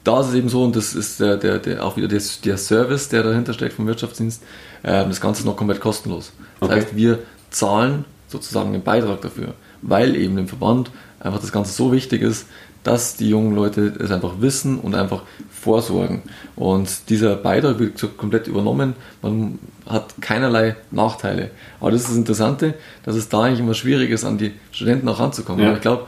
da 0.07 0.21
ist 0.21 0.27
es 0.27 0.35
eben 0.35 0.47
so, 0.47 0.63
und 0.63 0.75
das 0.75 0.95
ist 0.95 1.19
der, 1.19 1.35
der, 1.35 1.59
der 1.59 1.83
auch 1.83 1.97
wieder 1.97 2.07
der, 2.07 2.21
der 2.45 2.57
Service, 2.57 3.09
der 3.09 3.23
dahinter 3.23 3.51
steckt 3.51 3.73
vom 3.73 3.87
Wirtschaftsdienst, 3.87 4.41
äh, 4.83 5.05
das 5.05 5.19
Ganze 5.19 5.41
ist 5.41 5.45
noch 5.45 5.57
komplett 5.57 5.81
kostenlos. 5.81 6.31
Das 6.61 6.69
okay. 6.69 6.79
heißt, 6.79 6.95
wir 6.95 7.19
zahlen 7.49 8.05
sozusagen 8.27 8.73
den 8.73 8.83
Beitrag 8.83 9.21
dafür, 9.21 9.53
weil 9.81 10.15
eben 10.15 10.35
dem 10.35 10.47
Verband 10.47 10.91
einfach 11.19 11.39
das 11.39 11.51
Ganze 11.51 11.73
so 11.73 11.91
wichtig 11.91 12.21
ist, 12.21 12.47
dass 12.83 13.17
die 13.17 13.29
jungen 13.29 13.53
Leute 13.53 13.93
es 13.99 14.11
einfach 14.11 14.35
wissen 14.39 14.79
und 14.79 14.95
einfach 14.95 15.23
vorsorgen. 15.49 16.21
Und 16.55 17.09
dieser 17.09 17.35
Beitrag 17.35 17.79
wird 17.79 17.97
so 17.97 18.07
komplett 18.07 18.47
übernommen. 18.47 18.95
Man 19.21 19.59
hat 19.85 20.13
keinerlei 20.21 20.77
Nachteile. 20.91 21.51
Aber 21.81 21.91
das 21.91 22.01
ist 22.01 22.11
das 22.11 22.17
Interessante, 22.17 22.75
dass 23.03 23.15
es 23.15 23.27
da 23.27 23.43
eigentlich 23.43 23.59
immer 23.59 23.73
schwierig 23.73 24.09
ist, 24.09 24.23
an 24.23 24.37
die 24.37 24.53
Studenten 24.71 25.09
auch 25.09 25.19
ranzukommen. 25.19 25.65
Ja. 25.65 25.73
Ich 25.73 25.81
glaube, 25.81 26.05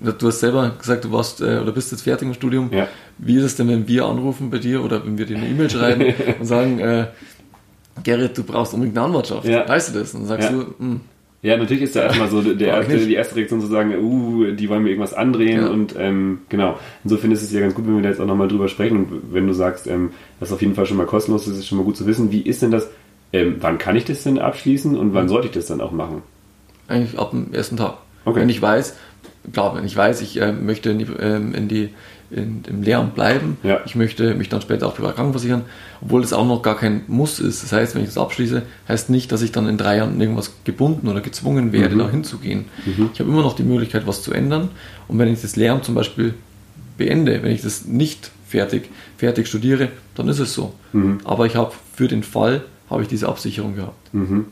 Du 0.00 0.28
hast 0.28 0.40
selber 0.40 0.70
gesagt, 0.78 1.04
du 1.04 1.12
warst 1.12 1.40
äh, 1.40 1.58
oder 1.58 1.72
bist 1.72 1.90
jetzt 1.90 2.02
fertig 2.02 2.28
im 2.28 2.34
Studium. 2.34 2.72
Ja. 2.72 2.86
Wie 3.18 3.36
ist 3.36 3.44
es 3.44 3.56
denn, 3.56 3.68
wenn 3.68 3.88
wir 3.88 4.04
anrufen 4.04 4.48
bei 4.48 4.58
dir 4.58 4.82
oder 4.84 5.04
wenn 5.04 5.18
wir 5.18 5.26
dir 5.26 5.36
eine 5.36 5.48
E-Mail 5.48 5.68
schreiben 5.68 6.14
und 6.38 6.46
sagen, 6.46 6.78
äh, 6.78 7.06
Gerrit, 8.04 8.38
du 8.38 8.44
brauchst 8.44 8.74
unbedingt 8.74 8.96
eine 8.96 9.06
Anwartschaft. 9.06 9.46
Ja. 9.46 9.68
Weißt 9.68 9.92
du 9.92 9.98
das? 9.98 10.14
Und 10.14 10.20
dann 10.20 10.28
sagst 10.28 10.50
ja. 10.50 10.56
du, 10.56 10.74
hm, 10.78 11.00
Ja, 11.40 11.56
natürlich 11.56 11.84
ist 11.84 11.94
da 11.94 12.02
erstmal 12.02 12.28
so 12.28 12.42
der 12.42 12.68
erste, 12.68 12.98
die 12.98 13.14
erste 13.14 13.36
Reaktion 13.36 13.60
zu 13.60 13.68
sagen, 13.68 13.94
uh, 13.96 14.50
die 14.52 14.68
wollen 14.68 14.82
mir 14.82 14.88
irgendwas 14.90 15.14
andrehen 15.14 15.60
Ja. 15.62 15.68
und 15.68 15.94
ähm, 15.96 16.40
genau. 16.48 16.78
Insofern 17.04 17.30
ist 17.30 17.42
es 17.42 17.52
ja 17.52 17.60
ganz 17.60 17.74
gut, 17.74 17.86
wenn 17.86 17.94
wir 17.94 18.02
da 18.02 18.08
jetzt 18.08 18.20
auch 18.20 18.26
nochmal 18.26 18.48
drüber 18.48 18.66
sprechen 18.66 18.96
und 18.96 19.32
wenn 19.32 19.46
du 19.46 19.52
sagst, 19.52 19.86
ähm, 19.86 20.10
das 20.40 20.48
ist 20.48 20.52
auf 20.54 20.62
jeden 20.62 20.74
Fall 20.74 20.86
schon 20.86 20.96
mal 20.96 21.06
kostenlos, 21.06 21.44
das 21.44 21.56
ist 21.56 21.68
schon 21.68 21.78
mal 21.78 21.84
gut 21.84 21.96
zu 21.96 22.06
wissen. 22.06 22.32
Wie 22.32 22.40
ist 22.40 22.60
denn 22.62 22.72
das, 22.72 22.88
ähm, 23.32 23.56
wann 23.60 23.78
kann 23.78 23.94
ich 23.94 24.04
das 24.04 24.24
denn 24.24 24.38
abschließen 24.40 24.96
und 24.96 25.14
wann 25.14 25.28
sollte 25.28 25.46
ich 25.46 25.52
das 25.52 25.66
dann 25.66 25.80
auch 25.80 25.92
machen? 25.92 26.22
Eigentlich 26.88 27.16
ab 27.18 27.30
dem 27.30 27.52
ersten 27.52 27.76
Tag. 27.76 27.98
Okay. 28.24 28.40
Wenn 28.40 28.48
ich 28.48 28.60
weiß, 28.60 28.96
klar, 29.52 29.76
wenn 29.76 29.84
ich 29.84 29.96
weiß, 29.96 30.20
ich 30.22 30.40
äh, 30.40 30.50
möchte 30.52 30.90
in 30.90 30.98
die, 30.98 31.06
ähm, 31.20 31.54
in 31.54 31.68
die 31.68 31.90
in, 32.30 32.62
im 32.68 32.82
Lehramt 32.82 33.14
bleiben, 33.14 33.56
Ja. 33.62 33.80
ich 33.86 33.94
möchte 33.94 34.34
mich 34.34 34.48
dann 34.48 34.60
später 34.60 34.86
auch 34.86 34.94
privat 34.94 35.14
krankenversichern, 35.16 35.62
obwohl 36.02 36.20
das 36.20 36.32
auch 36.32 36.46
noch 36.46 36.62
gar 36.62 36.76
kein 36.76 37.02
Muss 37.08 37.40
ist. 37.40 37.62
Das 37.62 37.72
heißt, 37.72 37.94
wenn 37.94 38.02
ich 38.02 38.08
das 38.08 38.18
abschließe, 38.18 38.62
heißt 38.88 39.08
nicht, 39.10 39.32
dass 39.32 39.40
ich 39.42 39.50
dann 39.52 39.66
in 39.68 39.78
drei 39.78 39.96
Jahren 39.96 40.20
irgendwas 40.20 40.52
gebunden 40.64 41.08
oder 41.08 41.20
gezwungen 41.22 41.72
werde, 41.72 41.94
Mhm. 41.94 41.98
da 42.00 42.10
hinzugehen. 42.10 42.66
Ich 43.14 43.20
habe 43.20 43.30
immer 43.30 43.42
noch 43.42 43.56
die 43.56 43.62
Möglichkeit, 43.62 44.06
was 44.06 44.22
zu 44.22 44.32
ändern. 44.32 44.68
Und 45.08 45.18
wenn 45.18 45.28
ich 45.32 45.40
das 45.40 45.56
Lehramt 45.56 45.84
zum 45.84 45.94
Beispiel 45.94 46.34
beende, 46.96 47.42
wenn 47.42 47.52
ich 47.52 47.62
das 47.62 47.86
nicht 47.86 48.30
fertig, 48.46 48.90
fertig 49.16 49.46
studiere, 49.46 49.88
dann 50.14 50.28
ist 50.28 50.38
es 50.38 50.52
so. 50.54 50.74
Mhm. 50.92 51.18
Aber 51.24 51.46
ich 51.46 51.56
habe 51.56 51.72
für 51.94 52.08
den 52.08 52.22
Fall, 52.22 52.62
habe 52.90 53.02
ich 53.02 53.08
diese 53.08 53.28
Absicherung 53.28 53.74
gehabt. 53.76 54.12
Mhm. 54.14 54.46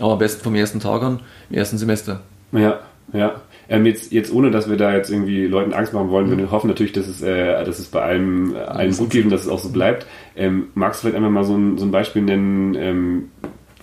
Aber 0.00 0.12
am 0.14 0.18
besten 0.18 0.42
vom 0.42 0.54
ersten 0.54 0.80
Tag 0.80 1.02
an, 1.02 1.20
im 1.50 1.56
ersten 1.56 1.78
Semester. 1.78 2.20
Ja, 2.52 2.80
ja. 3.12 3.40
Ähm, 3.68 3.84
jetzt, 3.86 4.12
jetzt 4.12 4.32
ohne, 4.32 4.50
dass 4.50 4.68
wir 4.70 4.76
da 4.76 4.94
jetzt 4.94 5.10
irgendwie 5.10 5.46
Leuten 5.46 5.72
Angst 5.72 5.92
machen 5.92 6.10
wollen, 6.10 6.30
Mhm. 6.30 6.38
wir 6.38 6.50
hoffen 6.50 6.68
natürlich, 6.68 6.92
dass 6.92 7.08
es, 7.08 7.20
äh, 7.22 7.64
dass 7.64 7.78
es 7.78 7.86
bei 7.86 8.00
allem, 8.02 8.54
äh, 8.54 8.58
allen 8.58 8.96
gut 8.96 9.10
geht 9.10 9.24
und 9.24 9.30
dass 9.30 9.42
es 9.42 9.48
auch 9.48 9.58
so 9.58 9.70
bleibt. 9.70 10.06
Ähm, 10.36 10.68
magst 10.74 11.00
du 11.00 11.02
vielleicht 11.02 11.16
einmal 11.16 11.30
mal 11.32 11.44
so 11.44 11.56
ein, 11.56 11.76
so 11.78 11.84
ein 11.84 11.90
Beispiel 11.90 12.22
nennen, 12.22 12.74
ähm, 12.76 13.24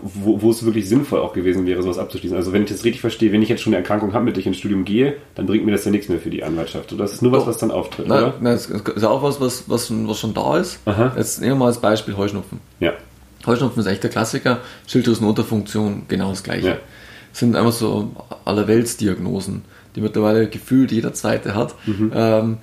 wo, 0.05 0.41
wo 0.41 0.51
es 0.51 0.65
wirklich 0.65 0.89
sinnvoll 0.89 1.19
auch 1.21 1.31
gewesen 1.33 1.65
wäre, 1.65 1.81
sowas 1.81 1.97
abzuschließen? 1.97 2.35
Also 2.35 2.51
wenn 2.51 2.63
ich 2.63 2.69
das 2.69 2.83
richtig 2.83 2.99
verstehe, 3.01 3.31
wenn 3.31 3.41
ich 3.41 3.47
jetzt 3.49 3.61
schon 3.61 3.73
eine 3.73 3.81
Erkrankung 3.81 4.13
habe, 4.13 4.25
mit 4.25 4.35
der 4.35 4.41
ich 4.41 4.47
ins 4.47 4.57
Studium 4.57 4.83
gehe, 4.83 5.15
dann 5.35 5.45
bringt 5.45 5.65
mir 5.65 5.71
das 5.71 5.85
ja 5.85 5.91
nichts 5.91 6.09
mehr 6.09 6.19
für 6.19 6.29
die 6.29 6.43
Anwaltschaft. 6.43 6.91
Oder 6.91 7.03
das 7.03 7.13
ist 7.13 7.21
nur 7.21 7.31
was, 7.31 7.47
was 7.47 7.57
dann 7.57 7.71
auftritt, 7.71 8.07
Nein, 8.07 8.17
oder? 8.23 8.33
nein, 8.41 8.53
das 8.53 8.65
ist 8.67 9.03
auch 9.05 9.23
was, 9.23 9.39
was, 9.39 9.69
was, 9.69 9.87
schon, 9.87 10.07
was 10.09 10.19
schon 10.19 10.33
da 10.33 10.57
ist. 10.57 10.79
Aha. 10.85 11.13
Jetzt 11.15 11.39
nehmen 11.39 11.53
wir 11.53 11.59
mal 11.59 11.65
als 11.67 11.79
Beispiel 11.79 12.17
Heuschnupfen. 12.17 12.59
Ja. 12.81 12.91
Heuschnupfen 13.45 13.79
ist 13.81 13.87
echt 13.87 14.03
der 14.03 14.09
Klassiker. 14.09 14.59
Schilddrüsenunterfunktion, 14.87 16.03
genau 16.07 16.29
das 16.29 16.43
Gleiche. 16.43 16.67
Ja. 16.67 16.77
Sind 17.33 17.55
einfach 17.55 17.73
so 17.73 18.11
Allerweltsdiagnosen, 18.45 19.63
die 19.95 20.01
mittlerweile 20.01 20.47
gefühlt 20.47 20.91
jeder 20.91 21.13
Zweite 21.13 21.55
hat. 21.55 21.75
Ähm, 22.13 22.57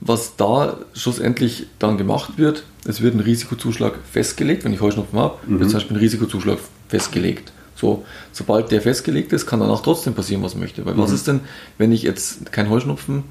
was 0.00 0.36
da 0.36 0.78
schlussendlich 0.94 1.66
dann 1.78 1.98
gemacht 1.98 2.38
wird, 2.38 2.64
es 2.86 3.02
wird 3.02 3.14
ein 3.14 3.20
Risikozuschlag 3.20 3.94
festgelegt. 4.10 4.64
Wenn 4.64 4.72
ich 4.72 4.80
Heuschnupfen 4.80 5.18
habe, 5.18 5.36
wird 5.58 5.70
zum 5.70 5.78
Beispiel 5.78 5.96
ein 5.96 6.00
Risikozuschlag 6.00 6.58
festgelegt. 6.88 7.52
So, 7.76 8.04
sobald 8.32 8.70
der 8.70 8.80
festgelegt 8.80 9.32
ist, 9.32 9.46
kann 9.46 9.60
danach 9.60 9.80
trotzdem 9.82 10.14
passieren, 10.14 10.42
was 10.42 10.54
möchte. 10.54 10.86
Weil 10.86 10.96
was 10.98 11.10
ist 11.10 11.26
denn, 11.28 11.40
wenn 11.78 11.92
ich 11.92 12.02
jetzt 12.02 12.52
kein 12.52 12.70
Heuschnupfen, 12.70 13.24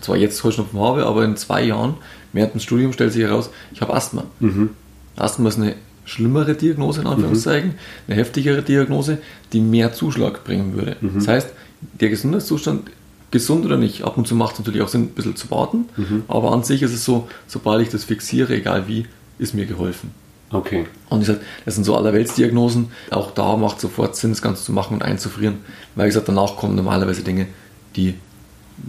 zwar 0.00 0.16
jetzt 0.16 0.42
Heuschnupfen 0.44 0.78
habe, 0.80 1.04
aber 1.06 1.24
in 1.24 1.36
zwei 1.36 1.62
Jahren, 1.64 1.94
während 2.32 2.54
dem 2.54 2.60
Studium 2.60 2.92
stellt 2.92 3.12
sich 3.12 3.22
heraus, 3.22 3.50
ich 3.72 3.80
habe 3.80 3.94
Asthma. 3.94 4.24
Asthma 5.16 5.48
ist 5.48 5.58
eine 5.58 5.74
schlimmere 6.08 6.54
Diagnose 6.54 7.02
in 7.02 7.06
Anführungszeichen, 7.06 7.74
eine 8.06 8.16
heftigere 8.16 8.62
Diagnose, 8.62 9.18
die 9.52 9.60
mehr 9.60 9.92
Zuschlag 9.92 10.44
bringen 10.44 10.74
würde. 10.74 10.96
Das 11.14 11.28
heißt, 11.28 11.50
der 12.00 12.08
Gesundheitszustand, 12.08 12.90
gesund 13.30 13.66
oder 13.66 13.76
nicht, 13.76 14.02
ab 14.02 14.16
und 14.16 14.26
zu 14.26 14.34
macht 14.34 14.54
es 14.54 14.58
natürlich 14.60 14.80
auch 14.80 14.88
Sinn, 14.88 15.02
ein 15.02 15.08
bisschen 15.08 15.36
zu 15.36 15.50
warten, 15.50 15.84
aber 16.26 16.52
an 16.52 16.64
sich 16.64 16.82
ist 16.82 16.94
es 16.94 17.04
so, 17.04 17.28
sobald 17.46 17.82
ich 17.82 17.90
das 17.90 18.04
fixiere, 18.04 18.54
egal 18.54 18.88
wie, 18.88 19.06
ist 19.38 19.54
mir 19.54 19.66
geholfen. 19.66 20.10
Okay. 20.50 20.86
Und 21.10 21.20
ich 21.20 21.26
sag, 21.26 21.40
das 21.66 21.74
sind 21.74 21.84
so 21.84 21.94
Allerweltsdiagnosen. 21.94 22.88
Auch 23.10 23.32
da 23.32 23.56
macht 23.56 23.80
sofort 23.80 24.16
Sinn, 24.16 24.30
das 24.30 24.40
Ganze 24.40 24.64
zu 24.64 24.72
machen 24.72 24.94
und 24.94 25.02
einzufrieren. 25.02 25.56
Weil 25.94 26.06
wie 26.06 26.08
gesagt, 26.08 26.28
danach 26.28 26.56
kommen 26.56 26.74
normalerweise 26.74 27.22
Dinge, 27.22 27.46
die 27.96 28.14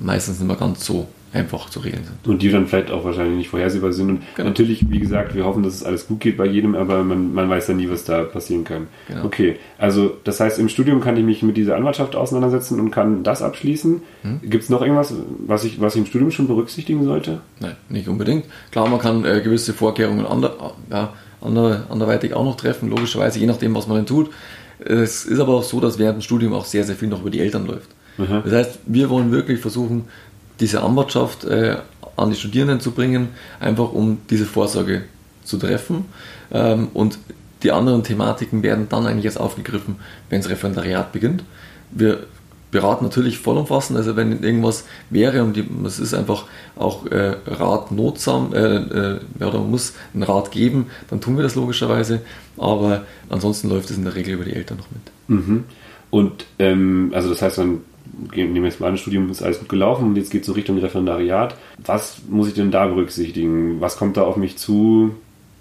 meistens 0.02 0.40
nicht 0.40 0.48
mehr 0.48 0.56
ganz 0.56 0.86
so 0.86 1.10
einfach 1.34 1.70
zu 1.70 1.80
regeln 1.80 2.04
sind. 2.04 2.28
Und 2.32 2.42
die 2.42 2.50
dann 2.50 2.68
vielleicht 2.68 2.90
auch 2.92 3.04
wahrscheinlich 3.06 3.38
nicht 3.38 3.50
vorhersehbar 3.50 3.94
sind. 3.94 4.10
Und 4.10 4.22
Genau. 4.36 4.50
natürlich, 4.50 4.90
wie 4.90 5.00
gesagt, 5.00 5.36
wir 5.36 5.46
hoffen, 5.46 5.64
dass 5.64 5.74
es 5.76 5.84
alles 5.84 6.08
gut 6.08 6.20
geht 6.20 6.38
bei 6.38 6.46
jedem, 6.46 6.76
aber 6.76 7.04
man, 7.04 7.34
man 7.34 7.50
weiß 7.50 7.68
ja 7.68 7.74
nie, 7.76 7.90
was 7.90 8.04
da 8.04 8.24
passieren 8.24 8.64
kann. 8.64 8.88
Genau. 9.08 9.26
Okay, 9.26 9.58
also 9.78 10.18
das 10.24 10.40
heißt, 10.40 10.58
im 10.60 10.70
Studium 10.70 11.02
kann 11.02 11.18
ich 11.18 11.24
mich 11.24 11.44
mit 11.44 11.58
dieser 11.58 11.76
Anwaltschaft 11.76 12.16
auseinandersetzen 12.16 12.80
und 12.80 12.92
kann 12.92 13.24
das 13.24 13.42
abschließen. 13.42 14.02
Hm? 14.24 14.40
Gibt 14.44 14.64
es 14.64 14.70
noch 14.70 14.82
irgendwas, 14.82 15.14
was 15.46 15.64
ich, 15.64 15.80
was 15.80 15.96
ich 15.96 16.00
im 16.02 16.06
Studium 16.08 16.32
schon 16.32 16.48
berücksichtigen 16.48 17.04
sollte? 17.06 17.42
Nein, 17.60 17.76
nicht 17.90 18.08
unbedingt. 18.08 18.46
Klar, 18.72 18.88
man 18.90 19.00
kann 19.00 19.24
äh, 19.26 19.42
gewisse 19.42 19.74
Vorkehrungen 19.74 20.26
ander, 20.26 20.74
ja, 20.92 21.14
ander, 21.42 21.86
anderweitig 21.90 22.34
auch 22.34 22.44
noch 22.44 22.56
treffen, 22.58 22.90
logischerweise, 22.90 23.40
je 23.40 23.46
nachdem, 23.46 23.76
was 23.76 23.88
man 23.88 23.98
denn 23.98 24.06
tut. 24.06 24.30
Es 24.80 25.26
ist 25.26 25.40
aber 25.40 25.56
auch 25.56 25.64
so, 25.64 25.80
dass 25.80 26.00
während 26.00 26.18
dem 26.20 26.22
Studium 26.22 26.54
auch 26.54 26.66
sehr, 26.66 26.86
sehr 26.86 26.96
viel 26.96 27.10
noch 27.10 27.22
über 27.22 27.30
die 27.30 27.40
Eltern 27.40 27.68
läuft. 27.68 27.90
Das 28.18 28.52
heißt, 28.52 28.80
wir 28.86 29.10
wollen 29.10 29.32
wirklich 29.32 29.62
versuchen, 29.62 30.04
diese 30.60 30.82
Anwartschaft 30.84 31.46
äh, 31.46 31.78
an 32.16 32.30
die 32.30 32.36
Studierenden 32.36 32.80
zu 32.80 32.92
bringen, 32.92 33.30
einfach 33.60 33.92
um 33.92 34.20
diese 34.30 34.46
Vorsorge 34.46 35.04
zu 35.44 35.58
treffen. 35.58 36.06
Ähm, 36.52 36.90
und 36.94 37.20
die 37.64 37.72
anderen 37.72 38.04
Thematiken 38.04 38.64
werden 38.64 38.88
dann 38.90 39.06
eigentlich 39.06 39.26
erst 39.26 39.40
aufgegriffen, 39.40 39.98
wenn 40.30 40.42
das 40.42 40.50
Referendariat 40.50 41.12
beginnt. 41.12 41.44
Wir 41.92 42.26
beraten 42.72 43.04
natürlich 43.04 43.40
vollumfassend, 43.40 43.98
also 43.98 44.16
wenn 44.16 44.44
irgendwas 44.44 44.86
wäre 45.10 45.44
und 45.44 45.58
es 45.86 46.00
ist 46.00 46.14
einfach 46.14 46.46
auch 46.76 47.08
äh, 47.08 47.36
Rat 47.48 47.92
notsam, 47.92 48.54
äh, 48.54 48.76
äh, 48.76 49.20
oder 49.40 49.60
man 49.60 49.72
muss 49.72 49.94
einen 50.14 50.24
Rat 50.24 50.52
geben, 50.52 50.88
dann 51.10 51.20
tun 51.20 51.36
wir 51.36 51.44
das 51.44 51.56
logischerweise, 51.56 52.22
aber 52.58 53.06
ansonsten 53.30 53.70
läuft 53.70 53.90
es 53.90 53.98
in 53.98 54.04
der 54.04 54.16
Regel 54.16 54.36
über 54.36 54.46
die 54.46 54.54
Eltern 54.54 54.78
noch 54.78 54.88
mit. 54.92 55.02
Mhm. 55.28 55.64
Und 56.12 56.46
ähm, 56.60 57.12
also 57.14 57.30
das 57.30 57.42
heißt 57.42 57.58
dann, 57.58 57.82
nehmen 58.36 58.66
jetzt 58.66 58.80
mal 58.80 58.88
an, 58.88 58.94
das 58.94 59.02
Studium 59.02 59.30
ist 59.30 59.42
alles 59.42 59.60
gut 59.60 59.70
gelaufen 59.70 60.06
und 60.10 60.16
jetzt 60.16 60.32
geht 60.32 60.42
es 60.42 60.48
so 60.48 60.54
Richtung 60.54 60.78
Referendariat. 60.80 61.56
Was 61.86 62.18
muss 62.30 62.48
ich 62.48 62.54
denn 62.54 62.72
da 62.72 62.88
berücksichtigen? 62.88 63.80
Was 63.82 63.98
kommt 63.98 64.18
da 64.18 64.24
auf 64.24 64.38
mich 64.38 64.58
zu? 64.58 65.12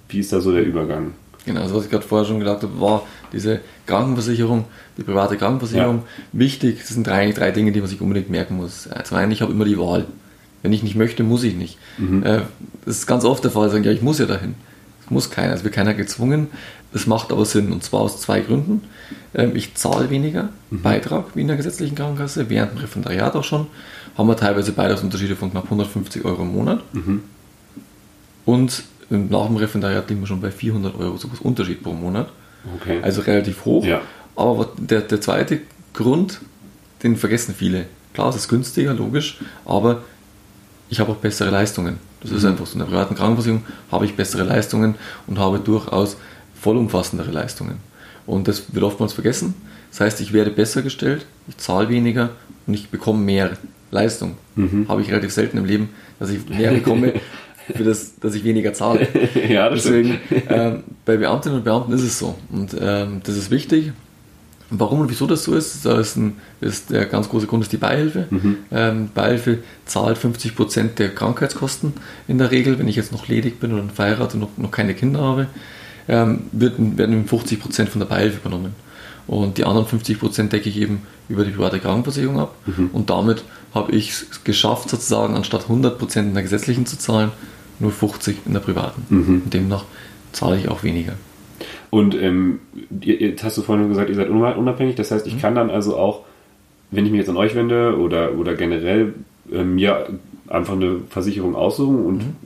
Wie 0.09 0.21
ist 0.21 0.33
da 0.33 0.41
so 0.41 0.53
der 0.53 0.65
Übergang? 0.65 1.13
Genau, 1.45 1.63
also 1.63 1.77
was 1.77 1.85
ich 1.85 1.91
gerade 1.91 2.05
vorher 2.05 2.27
schon 2.27 2.41
gesagt 2.41 2.63
habe, 2.63 2.81
war 2.81 3.03
diese 3.33 3.61
Krankenversicherung, 3.87 4.65
die 4.99 5.03
private 5.03 5.37
Krankenversicherung. 5.37 6.03
Wichtig, 6.33 6.79
das 6.81 6.89
sind 6.89 7.07
drei, 7.07 7.31
drei 7.33 7.51
Dinge, 7.53 7.73
die 7.73 7.81
man 7.81 7.89
sich 7.89 8.01
unbedingt 8.01 8.29
merken 8.31 8.57
muss. 8.57 8.87
Äh, 8.87 9.03
Zum 9.05 9.17
einen, 9.17 9.33
ich 9.33 9.41
habe 9.43 9.53
immer 9.53 9.65
die 9.65 9.79
Wahl. 9.79 10.07
Wenn 10.63 10.73
ich 10.73 10.83
nicht 10.83 10.97
möchte, 10.97 11.23
muss 11.23 11.45
ich 11.45 11.55
nicht. 11.55 11.79
Äh, 11.99 12.41
Das 12.85 12.97
ist 12.99 13.07
ganz 13.07 13.25
oft 13.25 13.45
der 13.45 13.51
Fall, 13.51 13.71
sagen, 13.71 13.85
ja, 13.85 13.93
ich 13.93 14.03
muss 14.03 14.19
ja 14.19 14.27
dahin. 14.27 14.55
Es 15.05 15.11
muss 15.11 15.31
keiner, 15.31 15.55
es 15.55 15.65
wird 15.65 15.73
keiner 15.75 15.95
gezwungen. 15.95 16.49
Es 16.93 17.07
macht 17.07 17.31
aber 17.33 17.45
Sinn, 17.45 17.71
und 17.73 17.83
zwar 17.83 18.01
aus 18.01 18.21
zwei 18.21 18.41
Gründen. 18.41 18.83
Ähm, 19.35 19.55
Ich 19.55 19.75
zahle 19.75 20.09
weniger 20.11 20.49
Beitrag 20.71 21.27
wie 21.35 21.43
in 21.43 21.49
der 21.49 21.57
gesetzlichen 21.57 21.95
Krankenkasse, 21.95 22.49
während 22.49 22.73
dem 22.73 22.79
Referendariat 22.79 23.35
auch 23.37 23.45
schon. 23.45 23.67
Haben 24.17 24.29
wir 24.29 24.37
teilweise 24.37 24.73
Beitragsunterschiede 24.73 25.37
von 25.37 25.51
knapp 25.51 25.65
150 25.65 26.25
Euro 26.25 26.43
im 26.43 26.53
Monat. 26.53 26.81
Und 28.45 28.83
ähm, 29.11 29.29
nach 29.31 29.47
dem 29.47 29.57
Referendariat 29.57 30.09
liegen 30.09 30.21
wir 30.21 30.27
schon 30.27 30.41
bei 30.41 30.51
400 30.51 30.95
Euro 30.99 31.17
sowas 31.17 31.41
Unterschied 31.41 31.83
pro 31.83 31.93
Monat. 31.93 32.29
Okay. 32.81 33.01
Also 33.03 33.21
relativ 33.23 33.65
hoch. 33.65 33.85
Ja. 33.85 34.01
Aber 34.37 34.59
was- 34.59 34.69
der, 34.79 35.03
der 35.03 35.21
zweite 35.21 35.61
Grund, 35.95 36.41
den 37.03 37.17
vergessen 37.17 37.55
viele. 37.57 37.87
Klar, 38.15 38.31
es 38.31 38.37
ist 38.37 38.49
günstiger, 38.49 38.95
logisch, 38.95 39.39
aber 39.65 40.03
ich 40.89 40.99
habe 41.01 41.13
auch 41.13 41.17
bessere 41.17 41.51
Leistungen. 41.51 41.99
Das 42.21 42.33
ist 42.33 42.45
einfach 42.45 42.67
so. 42.67 42.73
In 42.73 42.79
der 42.81 42.87
privaten 42.87 43.15
Krankenversicherung 43.15 43.65
habe 43.93 44.05
ich 44.07 44.17
bessere 44.17 44.43
Leistungen 44.43 44.97
und 45.29 45.39
habe 45.39 45.61
durchaus 45.61 46.17
vollumfassendere 46.61 47.31
Leistungen. 47.31 47.77
Und 48.27 48.49
das 48.49 48.75
wird 48.75 48.85
oftmals 48.85 49.13
vergessen. 49.13 49.55
Das 49.91 50.01
heißt, 50.01 50.21
ich 50.21 50.33
werde 50.33 50.51
besser 50.51 50.83
gestellt, 50.83 51.27
ich 51.49 51.57
zahle 51.57 51.89
weniger 51.89 52.31
und 52.67 52.75
ich 52.75 52.91
bekomme 52.91 53.21
mehr 53.21 53.53
Leistung. 53.91 54.37
Habe 54.89 55.01
ich 55.03 55.11
relativ 55.11 55.33
selten 55.33 55.57
im 55.57 55.65
Leben, 55.65 55.89
dass 56.19 56.31
ich 56.31 56.47
mehr 56.49 56.73
bekomme, 56.73 57.15
für 57.75 57.85
das, 57.85 58.19
dass 58.19 58.35
ich 58.35 58.45
weniger 58.45 58.73
zahle. 58.75 59.07
ja, 59.49 59.69
Deswegen, 59.71 60.21
ähm, 60.49 60.83
bei 61.05 61.17
Beamtinnen 61.17 61.59
und 61.59 61.65
Beamten 61.65 61.93
ist 61.93 62.03
es 62.03 62.19
so. 62.19 62.35
Und 62.51 62.77
ähm, 62.79 63.21
das 63.25 63.37
ist 63.37 63.51
wichtig. 63.51 63.93
Und 64.71 64.81
Warum 64.81 65.01
und 65.01 65.11
wieso 65.11 65.27
das 65.27 65.45
so 65.45 65.55
ist, 65.55 65.87
da 65.87 65.99
ist, 65.99 66.17
ein, 66.17 66.37
ist 66.61 66.91
der 66.91 67.07
ganz 67.07 67.31
große 67.31 67.47
Grund 67.47 67.63
ist 67.63 67.73
die 67.73 67.79
Beihilfe. 67.79 68.27
Ähm, 68.71 69.09
Beihilfe 69.15 69.59
zahlt 69.87 70.19
50% 70.19 70.97
der 70.97 71.15
Krankheitskosten 71.15 71.95
in 72.27 72.37
der 72.37 72.51
Regel, 72.51 72.79
wenn 72.79 72.89
ich 72.89 72.97
jetzt 72.97 73.13
noch 73.13 73.29
ledig 73.29 73.61
bin 73.61 73.73
oder 73.73 73.85
verheiratet 73.85 74.35
und 74.35 74.41
noch, 74.41 74.59
noch 74.59 74.71
keine 74.71 74.93
Kinder 74.93 75.21
habe, 75.21 75.47
ähm, 76.09 76.41
wird, 76.53 76.75
werden 76.99 77.27
50% 77.27 77.87
von 77.87 78.01
der 78.01 78.07
Beihilfe 78.07 78.39
übernommen. 78.41 78.75
Und 79.27 79.59
die 79.59 79.65
anderen 79.65 79.87
50% 79.87 80.49
decke 80.49 80.69
ich 80.71 80.79
eben 80.81 81.03
über 81.29 81.45
die 81.45 81.51
private 81.51 81.79
Krankenversicherung 81.81 82.41
ab. 82.41 82.55
Und 82.93 83.11
damit 83.11 83.45
habe 83.75 83.93
ich 83.93 84.11
es 84.11 84.43
geschafft, 84.45 84.89
sozusagen 84.89 85.35
anstatt 85.37 85.67
100% 85.69 86.19
in 86.21 86.33
der 86.35 86.43
gesetzlichen 86.43 86.87
zu 86.87 86.99
zahlen, 86.99 87.31
nur 87.79 87.91
50 87.93 88.39
in 88.47 88.55
der 88.55 88.61
privaten. 88.61 89.03
Und 89.45 89.53
demnach 89.53 89.85
zahle 90.33 90.57
ich 90.59 90.69
auch 90.69 90.83
weniger. 90.83 91.13
Und 91.91 92.15
ähm, 92.15 92.61
ihr, 93.03 93.17
jetzt 93.21 93.45
hast 93.45 93.59
du 93.59 93.63
vorhin 93.63 93.89
gesagt, 93.89 94.09
ihr 94.09 94.15
seid 94.17 94.31
unabhängig. 94.31 94.95
Das 94.97 95.11
heißt, 95.11 95.27
ich 95.27 95.35
Mhm. 95.35 95.41
kann 95.41 95.55
dann 95.55 95.69
also 95.71 95.97
auch, 95.99 96.23
wenn 96.91 97.05
ich 97.05 97.11
mich 97.11 97.19
jetzt 97.21 97.29
an 97.31 97.37
euch 97.37 97.55
wende 97.55 97.99
oder, 97.99 98.35
oder 98.39 98.55
generell 98.55 99.13
äh, 99.53 99.63
mir 99.63 100.07
einfach 100.49 100.73
eine 100.75 101.01
Versicherung 101.11 101.55
aussuchen 101.55 102.03
und 102.05 102.17
Mhm. 102.19 102.37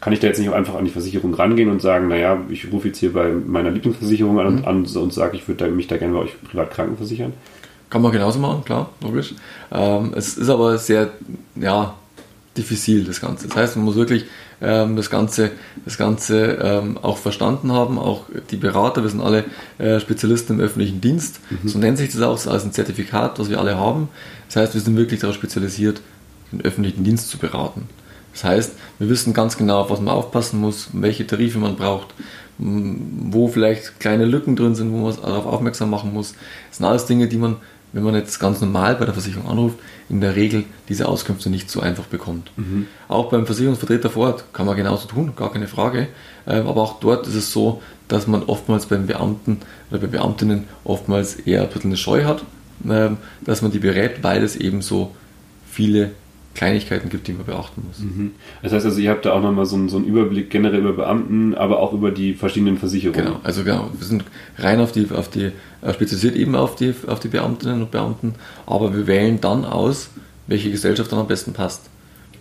Kann 0.00 0.12
ich 0.12 0.20
da 0.20 0.26
jetzt 0.26 0.38
nicht 0.38 0.48
auch 0.48 0.54
einfach 0.54 0.74
an 0.74 0.84
die 0.84 0.90
Versicherung 0.90 1.34
rangehen 1.34 1.70
und 1.70 1.80
sagen, 1.80 2.08
naja, 2.08 2.38
ich 2.48 2.70
rufe 2.70 2.88
jetzt 2.88 2.98
hier 2.98 3.12
bei 3.12 3.30
meiner 3.30 3.70
Lieblingsversicherung 3.70 4.38
an, 4.38 4.46
Mhm. 4.46 4.58
und, 4.58 4.66
an 4.66 5.02
und 5.02 5.12
sage, 5.12 5.36
ich 5.36 5.48
würde 5.48 5.68
mich 5.68 5.86
da 5.86 5.96
gerne 5.96 6.14
bei 6.14 6.20
euch 6.20 6.42
privat 6.42 6.70
krankenversichern? 6.70 7.32
Kann 7.88 8.02
man 8.02 8.12
genauso 8.12 8.38
machen, 8.38 8.64
klar, 8.64 8.90
logisch. 9.00 9.34
Ähm, 9.72 10.12
es 10.14 10.36
ist 10.36 10.48
aber 10.48 10.76
sehr, 10.78 11.10
ja, 11.54 11.94
diffizil, 12.56 13.04
das 13.04 13.20
Ganze. 13.20 13.48
Das 13.48 13.56
heißt, 13.56 13.76
man 13.76 13.84
muss 13.84 13.96
wirklich 13.96 14.24
ähm, 14.60 14.96
das 14.96 15.10
Ganze, 15.10 15.50
das 15.84 15.98
Ganze 15.98 16.58
ähm, 16.62 16.98
auch 17.00 17.18
verstanden 17.18 17.72
haben, 17.72 17.98
auch 17.98 18.24
die 18.50 18.56
Berater, 18.56 19.02
wir 19.02 19.10
sind 19.10 19.20
alle 19.20 19.44
äh, 19.78 20.00
Spezialisten 20.00 20.54
im 20.54 20.60
öffentlichen 20.60 21.00
Dienst, 21.00 21.40
mhm. 21.50 21.68
so 21.68 21.78
nennt 21.78 21.98
sich 21.98 22.12
das 22.12 22.22
auch 22.22 22.46
als 22.50 22.64
ein 22.64 22.72
Zertifikat, 22.72 23.38
was 23.38 23.50
wir 23.50 23.60
alle 23.60 23.76
haben. 23.76 24.08
Das 24.48 24.56
heißt, 24.56 24.74
wir 24.74 24.80
sind 24.80 24.96
wirklich 24.96 25.20
darauf 25.20 25.36
spezialisiert, 25.36 26.00
den 26.52 26.62
öffentlichen 26.62 27.04
Dienst 27.04 27.28
zu 27.28 27.38
beraten. 27.38 27.88
Das 28.36 28.44
heißt, 28.44 28.72
wir 28.98 29.08
wissen 29.08 29.32
ganz 29.32 29.56
genau, 29.56 29.80
auf 29.80 29.90
was 29.90 30.00
man 30.00 30.14
aufpassen 30.14 30.60
muss, 30.60 30.90
welche 30.92 31.26
Tarife 31.26 31.58
man 31.58 31.76
braucht, 31.76 32.08
wo 32.58 33.48
vielleicht 33.48 33.98
kleine 33.98 34.26
Lücken 34.26 34.56
drin 34.56 34.74
sind, 34.74 34.92
wo 34.92 34.98
man 34.98 35.16
darauf 35.16 35.46
aufmerksam 35.46 35.88
machen 35.88 36.12
muss. 36.12 36.34
Das 36.68 36.76
sind 36.76 36.86
alles 36.86 37.06
Dinge, 37.06 37.28
die 37.28 37.38
man, 37.38 37.56
wenn 37.94 38.02
man 38.02 38.14
jetzt 38.14 38.38
ganz 38.38 38.60
normal 38.60 38.96
bei 38.96 39.06
der 39.06 39.14
Versicherung 39.14 39.48
anruft, 39.48 39.78
in 40.10 40.20
der 40.20 40.36
Regel 40.36 40.64
diese 40.90 41.08
Auskünfte 41.08 41.48
nicht 41.48 41.70
so 41.70 41.80
einfach 41.80 42.04
bekommt. 42.04 42.50
Mhm. 42.56 42.86
Auch 43.08 43.30
beim 43.30 43.46
Versicherungsvertreter 43.46 44.10
vor 44.10 44.26
Ort 44.26 44.44
kann 44.52 44.66
man 44.66 44.76
genauso 44.76 45.08
tun, 45.08 45.32
gar 45.34 45.50
keine 45.50 45.66
Frage. 45.66 46.08
Ähm, 46.46 46.66
aber 46.66 46.82
auch 46.82 47.00
dort 47.00 47.26
ist 47.26 47.36
es 47.36 47.52
so, 47.52 47.80
dass 48.06 48.26
man 48.26 48.42
oftmals 48.42 48.84
beim 48.84 49.06
Beamten 49.06 49.60
oder 49.90 50.00
bei 50.00 50.08
Beamtinnen 50.08 50.64
oftmals 50.84 51.36
eher 51.36 51.62
ein 51.62 51.68
bisschen 51.68 51.90
eine 51.90 51.96
Scheu 51.96 52.24
hat, 52.24 52.44
ähm, 52.86 53.16
dass 53.40 53.62
man 53.62 53.70
die 53.70 53.78
berät, 53.78 54.22
weil 54.22 54.44
es 54.44 54.56
eben 54.56 54.82
so 54.82 55.12
viele 55.70 56.10
Kleinigkeiten 56.56 57.10
gibt, 57.10 57.28
die 57.28 57.32
man 57.32 57.44
beachten 57.44 57.82
muss. 57.86 57.98
Mhm. 58.00 58.32
Das 58.62 58.72
heißt 58.72 58.86
also, 58.86 58.98
ihr 58.98 59.10
habt 59.10 59.24
da 59.26 59.32
auch 59.32 59.42
nochmal 59.42 59.66
so, 59.66 59.76
einen, 59.76 59.88
so 59.88 59.98
einen 59.98 60.06
Überblick 60.06 60.50
generell 60.50 60.80
über 60.80 60.94
Beamten, 60.94 61.54
aber 61.54 61.78
auch 61.80 61.92
über 61.92 62.10
die 62.10 62.34
verschiedenen 62.34 62.78
Versicherungen. 62.78 63.26
Genau, 63.26 63.40
also 63.42 63.62
genau, 63.62 63.90
wir 63.96 64.06
sind 64.06 64.24
rein 64.58 64.80
auf 64.80 64.90
die, 64.90 65.06
auf 65.10 65.28
die 65.28 65.52
äh, 65.82 65.92
spezialisiert 65.92 66.34
eben 66.34 66.56
auf 66.56 66.74
die, 66.74 66.94
auf 67.06 67.20
die 67.20 67.28
Beamtinnen 67.28 67.82
und 67.82 67.90
Beamten, 67.90 68.34
aber 68.66 68.94
wir 68.94 69.06
wählen 69.06 69.40
dann 69.40 69.64
aus, 69.64 70.10
welche 70.46 70.70
Gesellschaft 70.70 71.12
dann 71.12 71.18
am 71.18 71.28
besten 71.28 71.52
passt. 71.52 71.90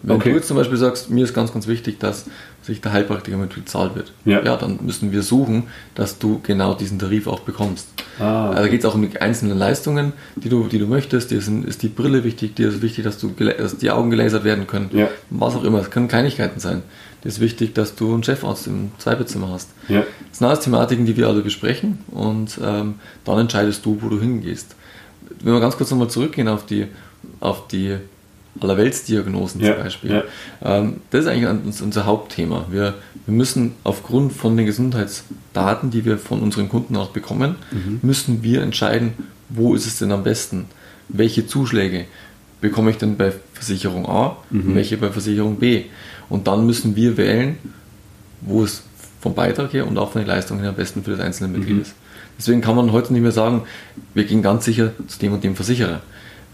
Wenn 0.04 0.18
okay. 0.18 0.30
du 0.30 0.36
jetzt 0.36 0.48
zum 0.48 0.58
Beispiel 0.58 0.78
sagst, 0.78 1.10
mir 1.10 1.24
ist 1.24 1.34
ganz, 1.34 1.54
ganz 1.54 1.68
wichtig, 1.68 2.00
dass 2.00 2.26
sich 2.62 2.82
der 2.82 2.94
Heilpraktiker 2.94 3.38
mit 3.38 3.54
bezahlt 3.54 3.96
wird, 3.96 4.12
ja. 4.26 4.44
ja, 4.44 4.58
dann 4.58 4.80
müssen 4.82 5.12
wir 5.12 5.22
suchen, 5.22 5.64
dass 5.94 6.18
du 6.18 6.40
genau 6.42 6.74
diesen 6.74 6.98
Tarif 6.98 7.28
auch 7.28 7.42
bekommst. 7.42 7.88
Ah, 8.20 8.50
okay. 8.50 8.58
Also 8.58 8.70
geht 8.70 8.80
es 8.80 8.86
auch 8.86 8.96
um 8.96 9.10
die 9.10 9.20
einzelnen 9.20 9.58
Leistungen, 9.58 10.14
die 10.36 10.50
du, 10.50 10.68
die 10.68 10.80
du 10.80 10.88
möchtest. 10.88 11.32
Dir 11.32 11.38
ist 11.38 11.84
die 11.84 11.88
Brille 11.90 12.24
wichtig, 12.24 12.56
dir 12.56 12.70
ist 12.70 12.82
wichtig, 12.82 13.04
dass, 13.04 13.20
du, 13.20 13.30
dass 13.30 13.78
die 13.78 13.92
Augen 13.92 14.10
gelasert 14.10 14.44
werden 14.44 14.68
können. 14.68 14.90
Ja. 14.94 15.10
Was 15.30 15.56
auch 15.56 15.64
immer, 15.64 15.80
es 15.80 15.92
können 15.92 16.08
Kleinigkeiten 16.08 16.60
sein. 16.60 16.82
Dir 17.24 17.30
ist 17.30 17.40
wichtig, 17.40 17.74
dass 17.74 17.96
du 17.96 18.14
einen 18.14 18.24
Chefarzt 18.24 18.68
im 18.68 18.92
Zweibezimmer 18.98 19.50
hast. 19.52 19.70
Ja. 19.88 20.04
Das 20.30 20.40
sind 20.40 20.48
alles 20.48 20.62
Thematiken, 20.62 21.06
die 21.06 21.18
wir 21.18 21.28
alle 21.28 21.42
besprechen 21.42 22.00
und 22.12 22.60
ähm, 22.64 22.96
dann 23.26 23.40
entscheidest 23.40 23.86
du, 23.86 23.98
wo 24.02 24.10
du 24.10 24.20
hingehst. 24.20 24.76
Wenn 25.42 25.54
wir 25.54 25.60
ganz 25.60 25.78
kurz 25.78 25.92
nochmal 25.92 26.10
zurückgehen 26.10 26.48
auf 26.48 26.66
die, 26.66 26.88
auf 27.40 27.68
die 27.68 27.98
Allerweltsdiagnosen 28.60 29.62
ja, 29.62 29.74
zum 29.74 29.84
Beispiel. 29.84 30.12
Ja. 30.12 30.24
Ähm, 30.64 30.98
das 31.12 31.26
ist 31.26 31.28
eigentlich 31.28 31.82
unser 31.82 32.06
Hauptthema. 32.06 32.66
Wir, 32.70 32.96
wir 33.26 33.34
müssen 33.34 33.74
aufgrund 33.84 34.34
von 34.34 34.56
den 34.56 34.66
Gesundheitsdaten, 34.66 35.92
die 35.92 36.06
wir 36.06 36.18
von 36.18 36.42
unseren 36.42 36.70
Kunden 36.70 36.96
auch 36.96 37.10
bekommen, 37.10 37.56
mhm. 37.72 38.00
müssen 38.02 38.44
wir 38.44 38.62
entscheiden, 38.62 39.14
wo 39.50 39.76
ist 39.76 39.86
es 39.86 40.00
denn 40.00 40.12
am 40.12 40.24
besten? 40.24 40.66
Welche 41.10 41.46
Zuschläge 41.46 42.06
bekomme 42.62 42.92
ich 42.92 42.98
denn 42.98 43.18
bei 43.18 43.34
Versicherung 43.54 44.08
A 44.08 44.38
mhm. 44.50 44.70
und 44.70 44.76
welche 44.76 44.98
bei 44.98 45.10
Versicherung 45.10 45.58
B? 45.58 45.84
Und 46.30 46.48
dann 46.48 46.66
müssen 46.66 46.96
wir 46.96 47.18
wählen, 47.18 47.58
wo 48.42 48.64
es 48.64 48.84
vom 49.22 49.36
Beitrag 49.36 49.74
her 49.74 49.88
und 49.88 49.98
auch 49.98 50.12
von 50.12 50.22
den 50.22 50.28
Leistungen 50.28 50.62
her 50.62 50.70
am 50.70 50.76
besten 50.76 51.04
für 51.04 51.12
das 51.12 51.20
einzelne 51.20 51.50
Mitglied 51.50 51.76
mhm. 51.76 51.82
ist. 51.82 51.96
Deswegen 52.38 52.62
kann 52.62 52.76
man 52.76 52.92
heute 52.92 53.14
nicht 53.14 53.22
mehr 53.22 53.32
sagen, 53.32 53.64
wir 54.14 54.26
gehen 54.26 54.42
ganz 54.42 54.66
sicher 54.66 54.92
zu 55.08 55.20
dem 55.20 55.34
und 55.34 55.44
dem 55.44 55.56
Versicherer 55.56 56.02